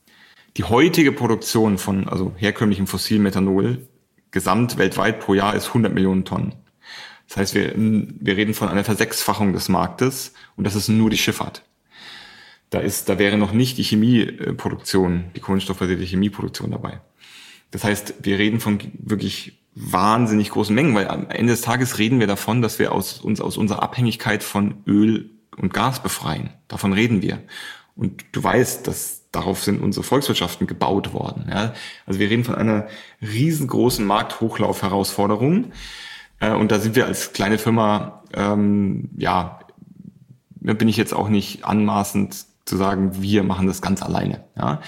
Die 0.55 0.63
heutige 0.63 1.11
Produktion 1.11 1.77
von 1.77 2.07
also 2.07 2.33
herkömmlichem 2.37 2.87
Fossilmethanol 2.87 3.87
gesamt 4.31 4.77
weltweit 4.77 5.19
pro 5.19 5.33
Jahr 5.33 5.53
ist 5.53 5.67
100 5.67 5.93
Millionen 5.93 6.23
Tonnen. 6.23 6.55
Das 7.27 7.37
heißt, 7.37 7.55
wir, 7.55 7.73
wir 7.75 8.37
reden 8.37 8.53
von 8.53 8.69
einer 8.69 8.85
Versechsfachung 8.85 9.51
des 9.51 9.67
Marktes 9.67 10.33
und 10.55 10.63
das 10.63 10.75
ist 10.75 10.87
nur 10.87 11.09
die 11.09 11.17
Schifffahrt. 11.17 11.63
Da 12.69 12.79
ist, 12.79 13.09
da 13.09 13.19
wäre 13.19 13.37
noch 13.37 13.51
nicht 13.51 13.77
die 13.77 13.83
Chemieproduktion, 13.83 15.25
die 15.35 15.39
kohlenstoffbasierte 15.41 16.03
Chemieproduktion 16.03 16.71
dabei. 16.71 17.01
Das 17.71 17.83
heißt, 17.83 18.15
wir 18.21 18.37
reden 18.39 18.59
von 18.59 18.79
wirklich 18.93 19.58
wahnsinnig 19.79 20.49
großen 20.49 20.75
Mengen, 20.75 20.93
weil 20.93 21.07
am 21.07 21.29
Ende 21.29 21.53
des 21.53 21.61
Tages 21.61 21.97
reden 21.97 22.19
wir 22.19 22.27
davon, 22.27 22.61
dass 22.61 22.79
wir 22.79 22.91
aus, 22.91 23.19
uns 23.21 23.39
aus 23.39 23.55
unserer 23.55 23.81
Abhängigkeit 23.81 24.43
von 24.43 24.83
Öl 24.85 25.31
und 25.55 25.73
Gas 25.73 26.03
befreien. 26.03 26.49
Davon 26.67 26.91
reden 26.91 27.21
wir. 27.21 27.39
Und 27.95 28.25
du 28.33 28.43
weißt, 28.43 28.87
dass 28.87 29.29
darauf 29.31 29.63
sind 29.63 29.81
unsere 29.81 30.03
Volkswirtschaften 30.03 30.67
gebaut 30.67 31.13
worden. 31.13 31.47
Ja? 31.49 31.73
Also 32.05 32.19
wir 32.19 32.29
reden 32.29 32.43
von 32.43 32.55
einer 32.55 32.87
riesengroßen 33.21 34.05
Markthochlauf-Herausforderung. 34.05 35.71
Äh, 36.39 36.51
und 36.51 36.71
da 36.71 36.79
sind 36.79 36.95
wir 36.95 37.05
als 37.05 37.31
kleine 37.31 37.57
Firma, 37.57 38.23
ähm, 38.33 39.09
ja, 39.17 39.59
bin 40.59 40.89
ich 40.89 40.97
jetzt 40.97 41.13
auch 41.13 41.29
nicht 41.29 41.63
anmaßend 41.63 42.45
zu 42.65 42.75
sagen, 42.75 43.21
wir 43.21 43.43
machen 43.43 43.67
das 43.67 43.81
ganz 43.81 44.01
alleine. 44.01 44.43
Ja? 44.57 44.81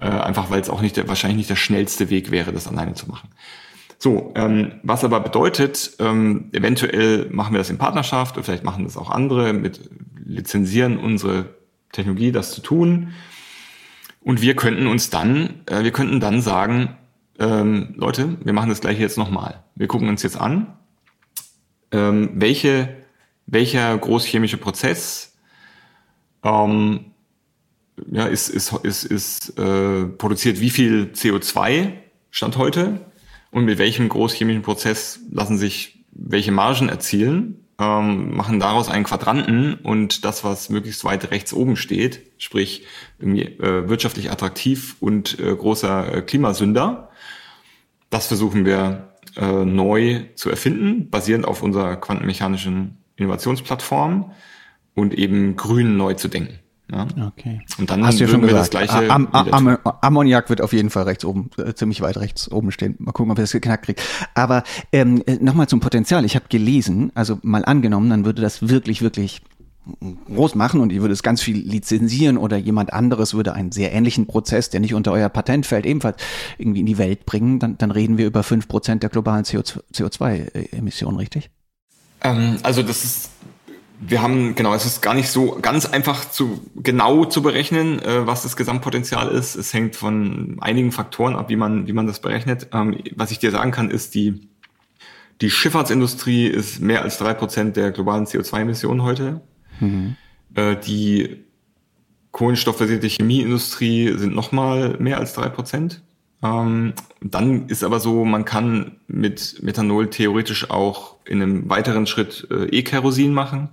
Äh, 0.00 0.06
einfach 0.06 0.50
weil 0.50 0.60
es 0.60 0.70
auch 0.70 0.82
nicht 0.82 0.96
der, 0.96 1.08
wahrscheinlich 1.08 1.38
nicht 1.38 1.50
der 1.50 1.56
schnellste 1.56 2.10
Weg 2.10 2.30
wäre, 2.30 2.52
das 2.52 2.68
alleine 2.68 2.94
zu 2.94 3.08
machen. 3.08 3.28
So, 4.02 4.32
ähm, 4.34 4.80
was 4.82 5.04
aber 5.04 5.20
bedeutet, 5.20 5.96
ähm, 5.98 6.48
eventuell 6.52 7.28
machen 7.30 7.52
wir 7.52 7.58
das 7.58 7.68
in 7.68 7.76
Partnerschaft 7.76 8.34
oder 8.36 8.44
vielleicht 8.44 8.64
machen 8.64 8.84
das 8.84 8.96
auch 8.96 9.10
andere 9.10 9.52
mit 9.52 9.90
lizenzieren 10.24 10.96
unsere 10.96 11.54
Technologie, 11.92 12.32
das 12.32 12.52
zu 12.52 12.62
tun. 12.62 13.12
Und 14.22 14.40
wir 14.40 14.56
könnten 14.56 14.86
uns 14.86 15.10
dann, 15.10 15.60
äh, 15.66 15.82
wir 15.84 15.90
könnten 15.90 16.18
dann 16.18 16.40
sagen, 16.40 16.96
ähm, 17.38 17.92
Leute, 17.94 18.38
wir 18.42 18.54
machen 18.54 18.70
das 18.70 18.80
gleiche 18.80 19.02
jetzt 19.02 19.18
nochmal. 19.18 19.64
Wir 19.74 19.86
gucken 19.86 20.08
uns 20.08 20.22
jetzt 20.22 20.40
an, 20.40 20.78
ähm, 21.92 22.30
welche, 22.36 22.96
welcher 23.44 23.98
großchemische 23.98 24.56
Prozess 24.56 25.36
ähm, 26.42 27.04
ja, 28.10 28.24
ist, 28.24 28.48
ist, 28.48 28.72
ist, 28.82 29.04
ist 29.04 29.58
äh, 29.58 30.06
produziert 30.06 30.58
wie 30.58 30.70
viel 30.70 31.10
CO2 31.14 31.92
Stand 32.30 32.56
heute 32.56 33.09
und 33.50 33.64
mit 33.64 33.78
welchem 33.78 34.08
großchemischen 34.08 34.62
Prozess 34.62 35.20
lassen 35.30 35.58
sich 35.58 36.04
welche 36.12 36.52
Margen 36.52 36.88
erzielen, 36.88 37.64
ähm, 37.78 38.36
machen 38.36 38.60
daraus 38.60 38.88
einen 38.88 39.04
Quadranten 39.04 39.74
und 39.74 40.24
das, 40.24 40.44
was 40.44 40.68
möglichst 40.68 41.04
weit 41.04 41.30
rechts 41.30 41.52
oben 41.52 41.76
steht, 41.76 42.22
sprich 42.38 42.84
äh, 43.20 43.88
wirtschaftlich 43.88 44.30
attraktiv 44.30 44.96
und 45.00 45.38
äh, 45.38 45.54
großer 45.54 46.14
äh, 46.14 46.22
Klimasünder, 46.22 47.10
das 48.10 48.26
versuchen 48.26 48.64
wir 48.64 49.14
äh, 49.36 49.64
neu 49.64 50.24
zu 50.34 50.50
erfinden, 50.50 51.08
basierend 51.10 51.46
auf 51.46 51.62
unserer 51.62 51.96
quantenmechanischen 51.96 52.98
Innovationsplattform 53.16 54.32
und 54.94 55.14
eben 55.14 55.56
grün 55.56 55.96
neu 55.96 56.14
zu 56.14 56.28
denken. 56.28 56.58
Ja. 56.92 57.06
Okay. 57.28 57.60
Und 57.78 57.90
dann 57.90 58.04
Hast 58.04 58.18
du 58.18 58.24
ja 58.24 58.30
schon 58.30 58.40
gesagt, 58.42 58.60
das 58.60 58.70
gleiche. 58.70 59.10
Am, 59.10 59.28
am, 59.28 59.78
Ammoniak 60.00 60.50
wird 60.50 60.60
auf 60.60 60.72
jeden 60.72 60.90
Fall 60.90 61.04
rechts 61.04 61.24
oben, 61.24 61.50
äh, 61.56 61.74
ziemlich 61.74 62.00
weit 62.00 62.16
rechts 62.16 62.50
oben 62.50 62.72
stehen. 62.72 62.96
Mal 62.98 63.12
gucken, 63.12 63.30
ob 63.30 63.38
wir 63.38 63.44
das 63.44 63.52
geknackt 63.52 63.84
kriegen. 63.84 64.00
Aber 64.34 64.64
ähm, 64.92 65.22
äh, 65.26 65.36
nochmal 65.36 65.68
zum 65.68 65.80
Potenzial. 65.80 66.24
Ich 66.24 66.34
habe 66.34 66.46
gelesen, 66.48 67.12
also 67.14 67.38
mal 67.42 67.64
angenommen, 67.64 68.10
dann 68.10 68.24
würde 68.24 68.42
das 68.42 68.68
wirklich, 68.68 69.02
wirklich 69.02 69.42
groß 70.34 70.54
machen 70.54 70.80
und 70.80 70.92
ihr 70.92 71.00
würdet 71.00 71.16
es 71.16 71.22
ganz 71.22 71.40
viel 71.40 71.56
lizenzieren 71.56 72.36
oder 72.36 72.56
jemand 72.56 72.92
anderes 72.92 73.34
würde 73.34 73.54
einen 73.54 73.72
sehr 73.72 73.92
ähnlichen 73.92 74.26
Prozess, 74.26 74.70
der 74.70 74.80
nicht 74.80 74.94
unter 74.94 75.12
euer 75.12 75.28
Patent 75.28 75.66
fällt, 75.66 75.86
ebenfalls 75.86 76.18
irgendwie 76.58 76.80
in 76.80 76.86
die 76.86 76.98
Welt 76.98 77.26
bringen, 77.26 77.58
dann, 77.58 77.78
dann 77.78 77.90
reden 77.90 78.18
wir 78.18 78.26
über 78.26 78.42
fünf 78.42 78.68
Prozent 78.68 79.02
der 79.02 79.10
globalen 79.10 79.44
CO2-Emissionen, 79.44 81.16
richtig? 81.16 81.50
Ähm, 82.22 82.58
also 82.62 82.82
das 82.82 83.04
ist 83.04 83.30
wir 84.02 84.22
haben, 84.22 84.54
genau, 84.54 84.74
es 84.74 84.86
ist 84.86 85.02
gar 85.02 85.12
nicht 85.14 85.28
so 85.28 85.58
ganz 85.60 85.84
einfach 85.84 86.30
zu 86.30 86.62
genau 86.74 87.26
zu 87.26 87.42
berechnen, 87.42 88.00
äh, 88.00 88.26
was 88.26 88.42
das 88.42 88.56
Gesamtpotenzial 88.56 89.28
ist. 89.28 89.56
Es 89.56 89.74
hängt 89.74 89.94
von 89.94 90.56
einigen 90.60 90.90
Faktoren 90.90 91.36
ab, 91.36 91.50
wie 91.50 91.56
man, 91.56 91.86
wie 91.86 91.92
man 91.92 92.06
das 92.06 92.20
berechnet. 92.20 92.68
Ähm, 92.72 92.96
was 93.14 93.30
ich 93.30 93.38
dir 93.38 93.50
sagen 93.50 93.72
kann, 93.72 93.90
ist, 93.90 94.14
die, 94.14 94.48
die 95.42 95.50
Schifffahrtsindustrie 95.50 96.46
ist 96.46 96.80
mehr 96.80 97.02
als 97.02 97.18
drei 97.18 97.34
Prozent 97.34 97.76
der 97.76 97.90
globalen 97.90 98.24
CO2-Emissionen 98.24 99.02
heute. 99.02 99.42
Mhm. 99.80 100.16
Äh, 100.54 100.76
die 100.76 101.44
kohlenstoffbasierte 102.32 103.06
Chemieindustrie 103.06 104.16
sind 104.16 104.34
nochmal 104.34 104.96
mehr 104.98 105.18
als 105.18 105.34
drei 105.34 105.50
Prozent. 105.50 106.02
Ähm, 106.42 106.94
dann 107.20 107.68
ist 107.68 107.84
aber 107.84 108.00
so, 108.00 108.24
man 108.24 108.44
kann 108.44 108.96
mit 109.06 109.62
Methanol 109.62 110.08
theoretisch 110.08 110.70
auch 110.70 111.16
in 111.24 111.42
einem 111.42 111.68
weiteren 111.68 112.06
Schritt 112.06 112.46
äh, 112.50 112.64
E-Kerosin 112.66 113.32
machen. 113.32 113.68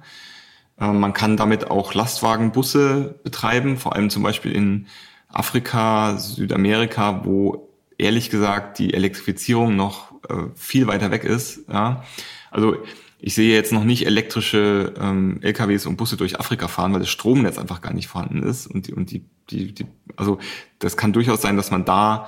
Äh, 0.79 0.91
man 0.91 1.13
kann 1.13 1.37
damit 1.37 1.71
auch 1.71 1.93
Lastwagenbusse 1.93 3.19
betreiben, 3.23 3.77
vor 3.77 3.95
allem 3.95 4.09
zum 4.09 4.23
Beispiel 4.23 4.51
in 4.51 4.87
Afrika, 5.29 6.17
Südamerika, 6.17 7.25
wo 7.25 7.69
ehrlich 7.97 8.29
gesagt 8.29 8.79
die 8.79 8.93
Elektrifizierung 8.93 9.75
noch 9.75 10.11
äh, 10.29 10.47
viel 10.55 10.87
weiter 10.87 11.11
weg 11.11 11.23
ist. 11.23 11.67
Ja? 11.71 12.03
Also 12.51 12.77
ich 13.19 13.33
sehe 13.33 13.53
jetzt 13.53 13.71
noch 13.71 13.83
nicht 13.83 14.05
elektrische 14.05 14.93
ähm, 14.99 15.39
LKWs 15.41 15.85
und 15.85 15.97
Busse 15.97 16.17
durch 16.17 16.39
Afrika 16.39 16.67
fahren, 16.67 16.93
weil 16.93 16.99
das 16.99 17.09
Stromnetz 17.09 17.57
einfach 17.57 17.81
gar 17.81 17.93
nicht 17.93 18.07
vorhanden 18.07 18.43
ist. 18.43 18.67
Und 18.67 18.87
die, 18.87 18.93
und 18.93 19.09
die, 19.11 19.25
die, 19.49 19.73
die 19.73 19.85
also 20.15 20.37
das 20.79 20.97
kann 20.97 21.13
durchaus 21.13 21.41
sein, 21.41 21.57
dass 21.57 21.71
man 21.71 21.85
da 21.85 22.27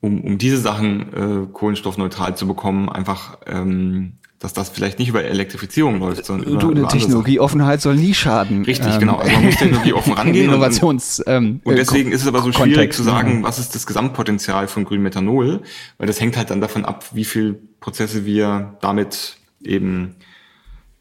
um, 0.00 0.20
um 0.20 0.38
diese 0.38 0.58
Sachen 0.58 1.12
äh, 1.12 1.46
kohlenstoffneutral 1.52 2.36
zu 2.36 2.46
bekommen, 2.46 2.88
einfach 2.88 3.38
ähm, 3.46 4.18
dass 4.38 4.52
das 4.52 4.68
vielleicht 4.68 4.98
nicht 4.98 5.08
über 5.08 5.24
Elektrifizierung 5.24 5.98
läuft, 5.98 6.26
sondern 6.26 6.48
über, 6.48 6.60
du, 6.60 6.70
eine 6.70 6.86
Technologieoffenheit 6.88 7.80
soll 7.80 7.96
nie 7.96 8.12
schaden. 8.12 8.64
Richtig, 8.64 8.94
ähm, 8.94 9.00
genau. 9.00 9.16
Also 9.16 9.32
man 9.32 9.46
muss 9.46 9.56
technologieoffen 9.56 10.12
rangehen. 10.12 10.50
Innovations, 10.50 11.22
ähm, 11.26 11.60
und 11.64 11.76
deswegen 11.76 12.12
ist 12.12 12.22
es 12.22 12.28
aber 12.28 12.42
so 12.42 12.52
schwierig 12.52 12.74
Kontext, 12.74 12.98
zu 12.98 13.02
sagen, 13.02 13.42
was 13.42 13.58
ist 13.58 13.74
das 13.74 13.86
Gesamtpotenzial 13.86 14.68
von 14.68 14.84
grünem 14.84 15.04
Methanol, 15.04 15.62
weil 15.96 16.06
das 16.06 16.20
hängt 16.20 16.36
halt 16.36 16.50
dann 16.50 16.60
davon 16.60 16.84
ab, 16.84 17.06
wie 17.12 17.24
viel 17.24 17.58
Prozesse 17.80 18.26
wir 18.26 18.76
damit 18.82 19.38
eben 19.62 20.16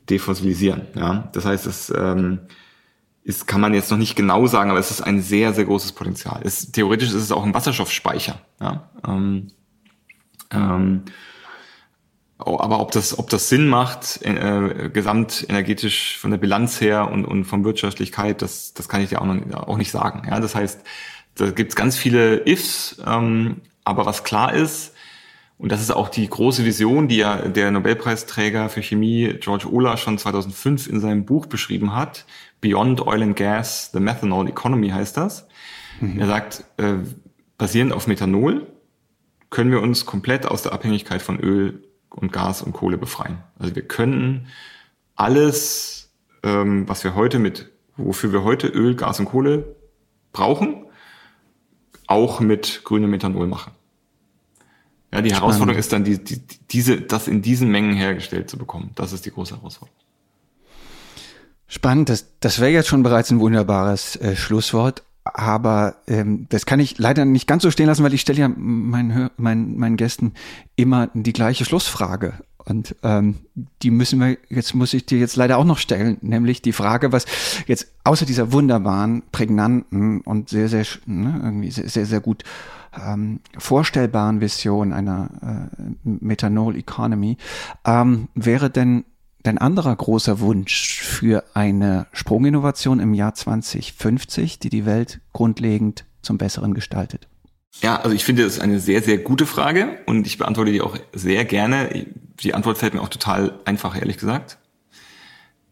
defossilisieren. 0.10 0.84
Ja, 0.96 1.30
das 1.34 1.46
heißt, 1.46 1.66
es 1.68 1.94
ähm, 1.96 2.40
ist, 3.26 3.48
kann 3.48 3.60
man 3.60 3.74
jetzt 3.74 3.90
noch 3.90 3.98
nicht 3.98 4.16
genau 4.16 4.46
sagen, 4.46 4.70
aber 4.70 4.80
es 4.80 4.92
ist 4.92 5.02
ein 5.02 5.20
sehr, 5.20 5.52
sehr 5.52 5.66
großes 5.66 5.94
Potenzial. 5.94 6.42
Es, 6.44 6.72
theoretisch 6.72 7.10
ist 7.10 7.16
es 7.16 7.32
auch 7.32 7.44
ein 7.44 7.56
Wasserstoffspeicher. 7.56 8.40
Ja? 8.62 8.88
Ähm, 9.06 9.48
ähm, 10.52 11.02
aber 12.38 12.80
ob 12.80 12.92
das, 12.92 13.18
ob 13.18 13.30
das 13.32 13.50
Sinn 13.50 13.68
macht, 13.68 14.22
äh, 14.22 14.92
gesamtenergetisch 14.94 16.20
von 16.20 16.30
der 16.30 16.38
Bilanz 16.38 16.80
her 16.80 17.10
und, 17.10 17.26
und 17.26 17.46
von 17.46 17.64
Wirtschaftlichkeit, 17.66 18.44
das, 18.44 18.76
das 18.76 18.88
kann 18.88 19.02
ich 19.02 19.10
dir 19.10 19.22
auch, 19.22 19.26
noch, 19.26 19.68
auch 19.68 19.78
nicht 19.78 19.92
sagen. 19.92 20.28
Ja? 20.30 20.40
Das 20.40 20.54
heißt, 20.54 20.82
da 21.34 21.50
gibt 21.50 21.72
es 21.72 21.76
ganz 21.76 21.98
viele 21.98 22.48
Ifs, 22.48 23.02
ähm, 23.08 23.62
aber 23.84 24.06
was 24.06 24.24
klar 24.24 24.54
ist, 24.54 24.94
und 25.58 25.72
das 25.72 25.82
ist 25.82 25.92
auch 25.92 26.10
die 26.10 26.28
große 26.28 26.66
Vision, 26.66 27.08
die 27.08 27.18
ja 27.18 27.48
der 27.48 27.72
Nobelpreisträger 27.72 28.70
für 28.70 28.82
Chemie 28.82 29.36
George 29.40 29.68
Olah 29.72 29.96
schon 29.96 30.18
2005 30.18 30.88
in 30.88 31.00
seinem 31.00 31.26
Buch 31.26 31.46
beschrieben 31.46 31.96
hat, 31.96 32.26
Beyond 32.60 33.06
Oil 33.08 33.24
and 33.24 33.36
Gas, 33.36 33.92
The 33.94 34.00
Methanol 34.00 34.50
Economy 34.50 34.90
heißt 34.90 35.16
das. 35.16 35.48
Mhm. 36.02 36.20
Er 36.20 36.28
sagt, 36.28 36.66
äh, 36.78 36.96
basierend 37.58 37.94
auf 37.94 38.08
Methanol 38.08 38.68
können 39.50 39.72
wir 39.72 39.82
uns 39.82 40.06
komplett 40.06 40.46
aus 40.46 40.62
der 40.62 40.74
Abhängigkeit 40.74 41.22
von 41.22 41.40
Öl 41.40 41.84
und 42.10 42.34
Gas 42.34 42.62
und 42.62 42.74
Kohle 42.74 42.98
befreien. 42.98 43.38
Also 43.58 43.76
wir 43.76 43.88
können 43.88 44.48
alles, 45.16 46.12
ähm, 46.44 46.88
was 46.90 47.04
wir 47.06 47.16
heute 47.16 47.40
mit, 47.40 47.72
wofür 47.96 48.34
wir 48.34 48.44
heute 48.44 48.68
Öl, 48.68 48.96
Gas 48.96 49.22
und 49.22 49.28
Kohle 49.28 49.76
brauchen, 50.34 50.86
auch 52.08 52.42
mit 52.42 52.82
grünem 52.84 53.12
Methanol 53.12 53.48
machen. 53.48 53.72
Ja, 55.16 55.22
die 55.22 55.30
Spannend. 55.30 55.44
Herausforderung 55.44 55.80
ist 55.80 55.94
dann, 55.94 56.04
die, 56.04 56.22
die, 56.22 56.42
diese, 56.72 57.00
das 57.00 57.30
in 57.30 57.42
diesen 57.42 57.70
Mengen 57.70 57.96
hergestellt 57.96 58.50
zu 58.50 58.58
bekommen. 58.58 58.92
Das 58.96 59.14
ist 59.14 59.26
die 59.26 59.32
große 59.32 59.56
Herausforderung. 59.56 59.96
Spannend, 61.68 62.10
das, 62.10 62.26
das 62.42 62.60
wäre 62.60 62.72
jetzt 62.72 62.90
schon 62.90 63.02
bereits 63.02 63.32
ein 63.32 63.40
wunderbares 63.40 64.18
äh, 64.18 64.36
Schlusswort. 64.36 65.04
Aber 65.24 65.96
ähm, 66.06 66.48
das 66.50 66.66
kann 66.66 66.80
ich 66.80 67.00
leider 67.00 67.26
nicht 67.26 67.48
ganz 67.48 67.64
so 67.64 67.72
stehen 67.72 67.88
lassen, 67.88 68.04
weil 68.04 68.14
ich 68.14 68.22
stelle 68.22 68.40
ja 68.40 68.48
meinen, 68.50 69.32
meinen, 69.38 69.78
meinen 69.78 69.98
Gästen 69.98 70.34
immer 70.76 71.10
die 71.14 71.34
gleiche 71.34 71.66
Schlussfrage. 71.66 72.34
Und 72.66 72.96
ähm, 73.02 73.36
die 73.82 73.92
müssen 73.92 74.20
wir, 74.20 74.38
jetzt 74.50 74.76
muss 74.76 74.94
ich 74.94 75.06
dir 75.06 75.18
jetzt 75.18 75.36
leider 75.36 75.58
auch 75.58 75.66
noch 75.66 75.78
stellen, 75.78 76.18
nämlich 76.22 76.62
die 76.62 76.74
Frage, 76.74 77.12
was 77.12 77.26
jetzt 77.68 77.88
außer 78.04 78.26
dieser 78.26 78.52
wunderbaren, 78.52 79.24
prägnanten 79.32 80.22
und 80.22 80.50
sehr, 80.50 80.68
sehr, 80.68 80.86
ne, 81.06 81.40
irgendwie 81.44 81.72
sehr, 81.72 81.88
sehr, 81.88 82.06
sehr 82.06 82.20
gut 82.20 82.44
ähm, 83.04 83.40
vorstellbaren 83.58 84.42
Vision 84.42 84.94
einer 84.94 85.70
äh, 85.80 85.82
Methanol 86.04 86.76
Economy, 86.76 87.38
ähm, 87.86 88.28
wäre 88.36 88.70
denn 88.70 89.06
Dein 89.46 89.60
anderer 89.60 89.96
großer 89.96 90.40
Wunsch 90.40 91.02
für 91.02 91.44
eine 91.54 92.08
Sprunginnovation 92.14 93.00
im 93.00 93.14
Jahr 93.14 93.36
2050, 93.36 94.58
die 94.58 94.72
die 94.72 94.88
Welt 94.88 95.22
grundlegend 95.34 96.06
zum 96.24 96.40
Besseren 96.40 96.74
gestaltet? 96.74 97.28
Ja, 97.84 97.98
also 97.98 98.16
ich 98.16 98.26
finde, 98.26 98.44
das 98.44 98.54
ist 98.54 98.60
eine 98.60 98.80
sehr, 98.80 99.04
sehr 99.04 99.20
gute 99.20 99.46
Frage 99.46 100.00
und 100.08 100.26
ich 100.26 100.40
beantworte 100.40 100.72
die 100.72 100.82
auch 100.82 100.98
sehr 101.14 101.46
gerne. 101.46 102.08
Die 102.42 102.56
Antwort 102.56 102.80
fällt 102.80 102.96
mir 102.96 103.02
auch 103.02 103.10
total 103.10 103.60
einfach, 103.66 103.96
ehrlich 103.96 104.18
gesagt. 104.18 104.58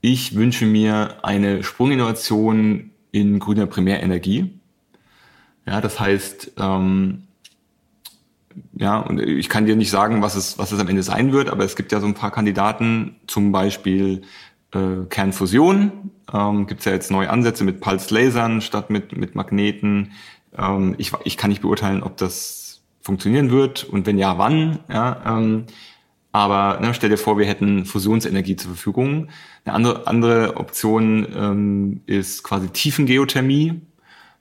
Ich 0.02 0.36
wünsche 0.36 0.68
mir 0.68 1.26
eine 1.26 1.64
Sprunginnovation 1.64 2.92
in 3.12 3.40
grüner 3.40 3.66
Primärenergie. 3.66 4.60
Ja, 5.66 5.82
das 5.82 6.00
heißt, 6.00 6.54
ähm, 6.58 7.24
ja, 8.74 9.00
und 9.00 9.20
ich 9.20 9.50
kann 9.50 9.66
dir 9.66 9.76
nicht 9.76 9.90
sagen, 9.90 10.22
was 10.22 10.36
es, 10.36 10.58
was 10.58 10.72
es 10.72 10.80
am 10.80 10.88
Ende 10.88 11.04
sein 11.04 11.32
wird, 11.32 11.50
aber 11.50 11.64
es 11.64 11.76
gibt 11.76 11.92
ja 11.92 12.00
so 12.00 12.08
ein 12.08 12.14
paar 12.14 12.32
Kandidaten, 12.32 13.16
zum 13.28 13.52
Beispiel 13.52 14.24
äh, 14.74 15.06
Kernfusion. 15.10 16.12
Ähm, 16.32 16.68
gibt 16.68 16.80
es 16.80 16.86
ja 16.86 16.92
jetzt 16.92 17.12
neue 17.12 17.30
Ansätze 17.30 17.64
mit 17.64 17.82
Pulse-Lasern 17.82 18.62
statt 18.62 18.90
mit, 18.90 19.16
mit 19.16 19.36
Magneten. 19.36 20.12
Ähm, 20.58 20.96
ich, 20.98 21.14
ich 21.24 21.38
kann 21.38 21.50
nicht 21.50 21.62
beurteilen, 21.62 22.04
ob 22.04 22.18
das 22.18 22.82
funktionieren 23.02 23.52
wird 23.52 23.84
und 23.84 24.06
wenn 24.06 24.18
ja, 24.18 24.38
wann. 24.38 24.80
Ja, 24.90 25.22
ähm, 25.26 25.66
aber 26.32 26.80
ne, 26.82 26.94
stell 26.94 27.10
dir 27.10 27.18
vor, 27.18 27.38
wir 27.38 27.46
hätten 27.46 27.86
Fusionsenergie 27.86 28.56
zur 28.56 28.72
Verfügung. 28.72 29.30
Eine 29.66 29.76
andere, 29.76 30.08
andere 30.08 30.58
Option 30.58 31.28
ähm, 31.36 32.02
ist 32.08 32.44
quasi 32.44 32.70
Tiefengeothermie. 32.70 33.82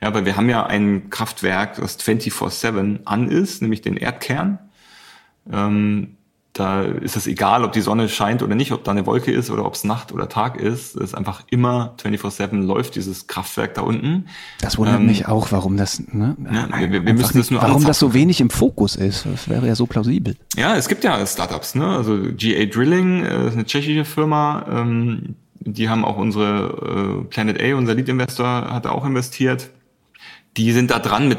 Ja, 0.03 0.13
weil 0.13 0.25
wir 0.27 0.37
haben 0.37 0.49
ja 0.49 0.67
ein 0.67 1.11
Kraftwerk, 1.11 1.77
das 1.77 1.99
24-7 2.01 3.01
an 3.05 3.31
ist, 3.31 3.63
nämlich 3.63 3.83
den 3.83 3.97
Erdkern. 3.97 4.59
Ähm, 5.51 6.17
da 6.55 6.83
ist 6.83 7.17
es 7.17 7.27
egal, 7.27 7.65
ob 7.65 7.73
die 7.73 7.81
Sonne 7.81 8.09
scheint 8.09 8.43
oder 8.43 8.57
nicht, 8.57 8.73
ob 8.73 8.83
da 8.85 8.91
eine 8.91 9.07
Wolke 9.07 9.31
ist 9.31 9.49
oder 9.49 9.65
ob 9.65 9.75
es 9.75 9.85
Nacht 9.85 10.13
oder 10.13 10.29
Tag 10.29 10.61
ist. 10.61 10.97
Es 10.97 11.03
ist 11.03 11.15
einfach 11.15 11.45
immer 11.51 11.95
24-7 12.03 12.63
läuft 12.63 12.97
dieses 12.97 13.29
Kraftwerk 13.29 13.75
da 13.75 13.83
unten. 13.83 14.27
Das 14.61 14.77
wundert 14.77 14.97
ähm, 14.97 15.07
mich 15.07 15.29
auch, 15.29 15.53
warum 15.53 15.77
das, 15.77 16.03
ne? 16.13 16.37
Ja, 16.53 16.69
wir, 16.79 17.07
wir 17.07 17.15
müssen 17.15 17.39
das 17.39 17.51
nur 17.53 17.63
warum 17.63 17.85
das 17.85 18.01
so 18.01 18.13
wenig 18.13 18.41
im 18.41 18.51
Fokus 18.51 18.97
ist. 18.97 19.25
Das 19.25 19.49
wäre 19.49 19.67
ja 19.69 19.77
so 19.77 19.87
plausibel. 19.87 20.37
Ja, 20.57 20.77
es 20.77 20.89
gibt 20.89 21.05
ja 21.05 21.25
Startups, 21.25 21.77
ne? 21.77 21.87
Also 21.87 22.19
GA 22.37 22.67
Drilling, 22.67 23.25
äh, 23.25 23.47
ist 23.47 23.55
eine 23.55 23.65
tschechische 23.65 24.05
Firma, 24.05 24.67
ähm, 24.69 25.37
die 25.61 25.89
haben 25.89 26.05
auch 26.05 26.17
unsere 26.17 27.23
äh, 27.23 27.25
Planet 27.29 27.63
A, 27.63 27.77
unser 27.77 27.95
Lead-Investor, 27.95 28.73
hat 28.73 28.89
auch 28.89 29.07
investiert 29.07 29.71
die 30.57 30.73
sind 30.73 30.91
da 30.91 30.99
dran 30.99 31.29
mit, 31.29 31.39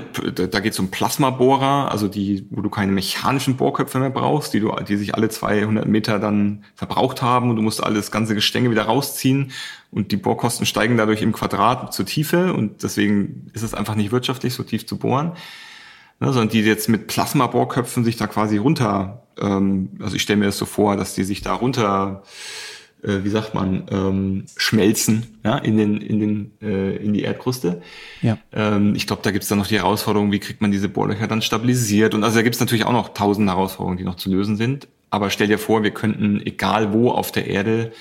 da 0.53 0.59
geht 0.59 0.74
es 0.74 0.80
um 0.80 0.89
Plasmabohrer, 0.89 1.91
also 1.91 2.07
die, 2.07 2.47
wo 2.49 2.61
du 2.61 2.70
keine 2.70 2.91
mechanischen 2.91 3.57
Bohrköpfe 3.57 3.99
mehr 3.99 4.09
brauchst, 4.09 4.53
die 4.53 4.59
du, 4.59 4.72
die 4.88 4.97
sich 4.97 5.14
alle 5.14 5.30
200 5.30 5.88
Meter 5.88 6.18
dann 6.18 6.64
verbraucht 6.74 7.22
haben 7.22 7.51
und 7.51 7.55
du 7.57 7.61
musst 7.61 7.84
alles 7.84 8.09
ganze 8.09 8.34
Gestänge 8.34 8.72
wieder 8.72 8.84
rausziehen 8.84 9.51
und 9.91 10.11
die 10.11 10.18
Bohrkosten 10.18 10.66
steigen 10.66 10.97
dadurch 10.97 11.22
im 11.22 11.32
Quadrat 11.32 11.93
zur 11.93 12.07
Tiefe 12.07 12.53
und 12.53 12.82
deswegen 12.82 13.51
ist 13.53 13.61
es 13.61 13.76
einfach 13.76 13.93
nicht 13.93 14.11
wirtschaftlich, 14.11 14.55
so 14.55 14.64
tief 14.64 14.88
zu 14.88 14.97
bohren. 14.97 15.34
Ne, 16.20 16.32
sondern 16.32 16.49
die 16.49 16.61
jetzt 16.61 16.89
mit 16.89 17.07
Plasmabohrköpfen 17.07 18.03
sich 18.03 18.18
da 18.18 18.28
quasi 18.28 18.57
runter, 18.57 19.24
ähm, 19.39 19.89
also 19.99 20.16
ich 20.16 20.24
stelle 20.24 20.38
mir 20.38 20.45
das 20.45 20.57
so 20.57 20.66
vor, 20.66 20.95
dass 20.95 21.14
die 21.14 21.24
sich 21.24 21.41
da 21.41 21.53
runter 21.53 22.24
äh, 23.04 23.24
wie 23.24 23.30
sagt 23.30 23.54
man, 23.54 23.84
ähm, 23.91 24.45
schmelzen 24.56 25.39
ja, 25.43 25.58
in, 25.58 25.78
den, 25.78 25.97
in, 25.97 26.20
den, 26.20 26.51
äh, 26.62 26.95
in 26.97 27.14
die 27.14 27.24
Erdkruste. 27.24 27.82
Ja. 28.22 28.38
Ähm, 28.51 28.95
ich 28.95 29.08
glaube, 29.08 29.22
da 29.24 29.32
gibt 29.32 29.43
es 29.43 29.49
dann 29.49 29.58
noch 29.58 29.68
die 29.68 29.78
Herausforderung, 29.78 30.32
wie 30.32 30.39
kriegt 30.39 30.62
man 30.62 30.72
diese 30.72 30.89
Bohrlöcher 30.89 31.28
dann 31.28 31.41
stabilisiert. 31.41 32.14
Und 32.14 32.24
also 32.24 32.38
da 32.38 32.41
gibt 32.41 32.56
es 32.56 32.62
natürlich 32.62 32.86
auch 32.86 32.93
noch 32.93 33.14
tausend 33.14 33.49
Herausforderungen, 33.49 33.97
die 33.97 34.04
noch 34.04 34.16
zu 34.16 34.30
lösen 34.30 34.56
sind. 34.56 34.88
Aber 35.10 35.30
stell 35.30 35.47
dir 35.47 35.60
vor, 35.60 35.84
wir 35.84 35.91
könnten, 35.91 36.41
egal 36.45 36.93
wo 36.93 37.12
auf 37.12 37.32
der 37.32 37.47
Erde, 37.47 37.91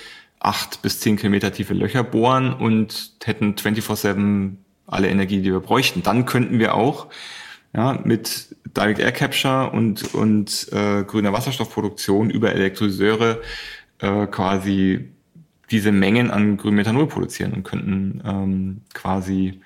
acht 0.41 0.83
bis 0.83 1.01
zehn 1.01 1.17
Kilometer 1.17 1.53
tiefe 1.53 1.75
Löcher 1.75 2.03
bohren 2.03 2.53
und 2.53 3.13
hätten 3.25 3.55
24-7 3.55 4.53
alle 4.87 5.09
Energie, 5.09 5.41
die 5.41 5.53
wir 5.53 5.61
bräuchten. 5.61 6.03
Dann 6.03 6.27
könnten 6.27 6.59
wir 6.59 6.75
auch 6.75 7.09
ja, 7.75 7.99
mit 8.05 8.55
Direct 8.77 8.99
Air 8.99 9.13
Capture 9.13 9.71
und, 9.71 10.15
und 10.15 10.69
äh, 10.73 11.05
grüner 11.05 11.33
Wasserstoffproduktion 11.33 12.31
über 12.31 12.53
Elektrolyseure 12.53 13.41
äh, 14.03 14.27
quasi 14.27 15.13
diese 15.71 15.93
Mengen 15.93 16.31
an 16.31 16.59
grünem 16.59 16.77
Methanol 16.77 17.07
produzieren 17.07 17.55
und 17.55 17.63
könnten 17.63 18.23
ähm, 18.25 18.83
quasi 18.93 19.61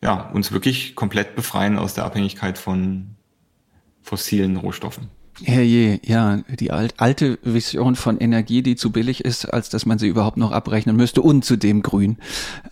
ja, 0.00 0.30
uns 0.30 0.52
wirklich 0.52 0.94
komplett 0.94 1.34
befreien 1.34 1.78
aus 1.78 1.94
der 1.94 2.04
Abhängigkeit 2.04 2.58
von 2.58 3.16
fossilen 4.02 4.56
Rohstoffen. 4.56 5.08
Herrje, 5.44 6.00
ja, 6.04 6.38
die 6.48 6.70
alt, 6.70 6.94
alte 6.98 7.38
Vision 7.42 7.96
von 7.96 8.18
Energie, 8.18 8.62
die 8.62 8.76
zu 8.76 8.90
billig 8.90 9.24
ist, 9.24 9.46
als 9.46 9.68
dass 9.68 9.86
man 9.86 9.98
sie 9.98 10.08
überhaupt 10.08 10.36
noch 10.36 10.52
abrechnen 10.52 10.96
müsste 10.96 11.22
und 11.22 11.44
zudem 11.44 11.82
grün. 11.82 12.18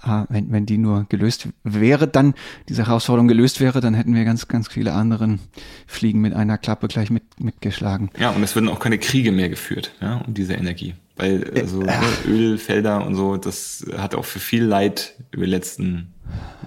Äh, 0.05 0.25
wenn, 0.29 0.53
wenn 0.53 0.67
die 0.67 0.79
nur 0.79 1.07
gelöst 1.09 1.49
wäre, 1.65 2.09
dann 2.09 2.35
diese 2.69 2.87
Herausforderung 2.87 3.29
gelöst 3.29 3.61
wäre, 3.61 3.81
dann 3.81 3.95
hätten 3.95 4.15
wir 4.15 4.25
ganz, 4.25 4.49
ganz 4.49 4.69
viele 4.69 4.93
anderen 4.93 5.41
Fliegen 5.87 6.21
mit 6.21 6.35
einer 6.35 6.59
Klappe 6.59 6.89
gleich 6.89 7.11
mit, 7.11 7.23
mitgeschlagen. 7.39 8.11
Ja, 8.19 8.31
und 8.31 8.43
es 8.43 8.55
würden 8.55 8.69
auch 8.69 8.81
keine 8.81 8.99
Kriege 8.99 9.33
mehr 9.33 9.49
geführt, 9.49 9.93
ja, 10.01 10.19
um 10.27 10.35
diese 10.35 10.55
Energie. 10.55 10.95
Weil 11.17 11.51
also 11.55 11.83
äh, 11.83 12.01
Ölfelder 12.27 13.07
und 13.07 13.15
so, 13.15 13.37
das 13.37 13.85
hat 13.97 14.15
auch 14.15 14.25
für 14.25 14.39
viel 14.39 14.65
Leid 14.65 15.15
über 15.33 15.45
die 15.45 15.51
letzten 15.51 16.15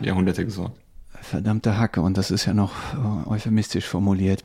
Jahrhunderte 0.01 0.45
gesorgt. 0.45 0.77
Verdammte 1.21 1.77
Hacke, 1.77 2.01
und 2.01 2.17
das 2.17 2.31
ist 2.31 2.45
ja 2.45 2.53
noch 2.53 2.73
äh, 2.93 3.29
euphemistisch 3.29 3.85
formuliert. 3.85 4.43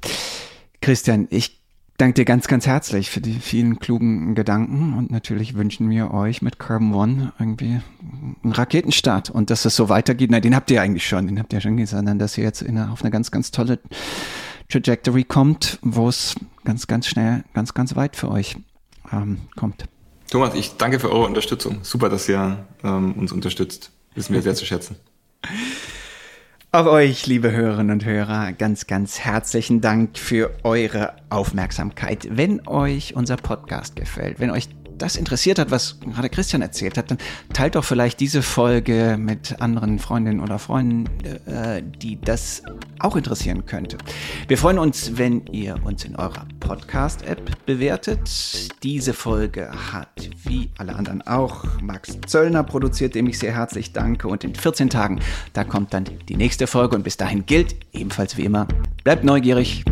Christian, 0.81 1.27
ich 1.31 1.61
danke 1.99 2.15
dir 2.15 2.25
ganz, 2.25 2.47
ganz 2.47 2.67
herzlich 2.67 3.11
für 3.11 3.21
die 3.21 3.35
vielen 3.35 3.81
klugen 3.81 4.35
Gedanken 4.35 4.95
und 4.95 5.11
natürlich 5.11 5.55
wünschen 5.55 5.91
wir 5.91 6.15
euch 6.15 6.43
mit 6.43 6.59
Carbon 6.59 6.95
One 6.95 7.33
irgendwie 7.39 7.81
einen 8.43 8.53
Raketenstart 8.53 9.31
und 9.31 9.51
dass 9.51 9.65
es 9.65 9.75
so 9.75 9.89
weitergeht. 9.89 10.31
Na, 10.31 10.41
den 10.41 10.55
habt 10.55 10.71
ihr 10.71 10.81
eigentlich 10.81 11.07
schon, 11.07 11.27
den 11.27 11.39
habt 11.39 11.53
ihr 11.53 11.61
schon 11.61 11.77
gesagt, 11.77 12.09
dass 12.21 12.39
ihr 12.39 12.45
jetzt 12.45 12.65
eine, 12.65 12.91
auf 12.91 13.03
eine 13.03 13.11
ganz, 13.11 13.31
ganz 13.31 13.51
tolle 13.51 13.81
Trajectory 14.69 15.25
kommt, 15.25 15.79
wo 15.83 16.09
es 16.09 16.37
ganz, 16.65 16.87
ganz 16.87 17.09
schnell, 17.09 17.43
ganz, 17.53 17.75
ganz 17.75 17.97
weit 17.97 18.15
für 18.15 18.31
euch 18.31 18.57
ähm, 19.13 19.41
kommt. 19.57 19.85
Thomas, 20.31 20.55
ich 20.55 20.77
danke 20.77 21.01
für 21.01 21.11
eure 21.11 21.27
Unterstützung. 21.27 21.79
Super, 21.83 22.09
dass 22.09 22.29
ihr 22.29 22.65
ähm, 22.85 23.15
uns 23.15 23.33
unterstützt. 23.33 23.91
Wissen 24.15 24.35
wir 24.35 24.43
sehr 24.43 24.55
zu 24.55 24.67
schätzen. 24.67 24.97
Auch 26.71 26.85
euch, 26.85 27.27
liebe 27.27 27.51
Hörerinnen 27.51 27.93
und 27.93 28.05
Hörer, 28.05 28.53
ganz, 28.53 28.87
ganz 28.87 29.21
herzlichen 29.21 29.81
Dank 29.81 30.19
für 30.19 30.51
eure 30.65 31.15
Aufmerksamkeit. 31.31 32.29
Wenn 32.31 32.69
euch 32.69 33.17
unser 33.17 33.39
Podcast 33.39 33.97
gefällt, 33.97 34.39
wenn 34.39 34.51
euch 34.51 34.69
das 34.99 35.17
interessiert 35.17 35.59
hat, 35.59 35.71
was 35.71 35.99
gerade 36.01 36.29
Christian 36.29 36.63
erzählt 36.63 36.99
hat, 36.99 37.11
dann 37.11 37.19
teilt 37.53 37.75
doch 37.75 37.85
vielleicht 37.85 38.21
diese 38.21 38.43
Folge 38.43 39.17
mit 39.19 39.61
anderen 39.61 39.99
Freundinnen 39.99 40.41
oder 40.41 40.59
Freunden, 40.59 41.07
äh, 41.47 41.83
die 41.83 42.21
das 42.21 42.63
auch 42.99 43.17
interessieren 43.17 43.65
könnte. 43.67 43.99
Wir 44.49 44.59
freuen 44.59 44.79
uns, 44.79 45.17
wenn 45.17 45.47
ihr 45.47 45.77
uns 45.85 46.05
in 46.05 46.17
eurer 46.17 46.47
Podcast-App 46.61 47.65
bewertet. 47.67 48.29
Diese 48.83 49.15
Folge 49.15 49.71
hat, 49.93 50.31
wie 50.45 50.71
alle 50.79 50.97
anderen 50.97 51.23
auch, 51.23 51.65
Max 51.81 52.19
Zöllner 52.27 52.65
produziert, 52.65 53.15
dem 53.15 53.27
ich 53.29 53.39
sehr 53.39 53.55
herzlich 53.55 53.93
danke. 53.93 54.29
Und 54.29 54.45
in 54.45 54.55
14 54.55 54.91
Tagen, 54.91 55.21
da 55.53 55.65
kommt 55.65 55.95
dann 55.95 56.05
die 56.29 56.37
nächste 56.37 56.67
Folge. 56.67 56.97
Und 56.97 57.05
bis 57.05 57.17
dahin 57.17 57.47
gilt, 57.47 57.77
ebenfalls 57.93 58.37
wie 58.37 58.45
immer, 58.45 58.67
bleibt 59.05 59.25
neugierig, 59.25 59.85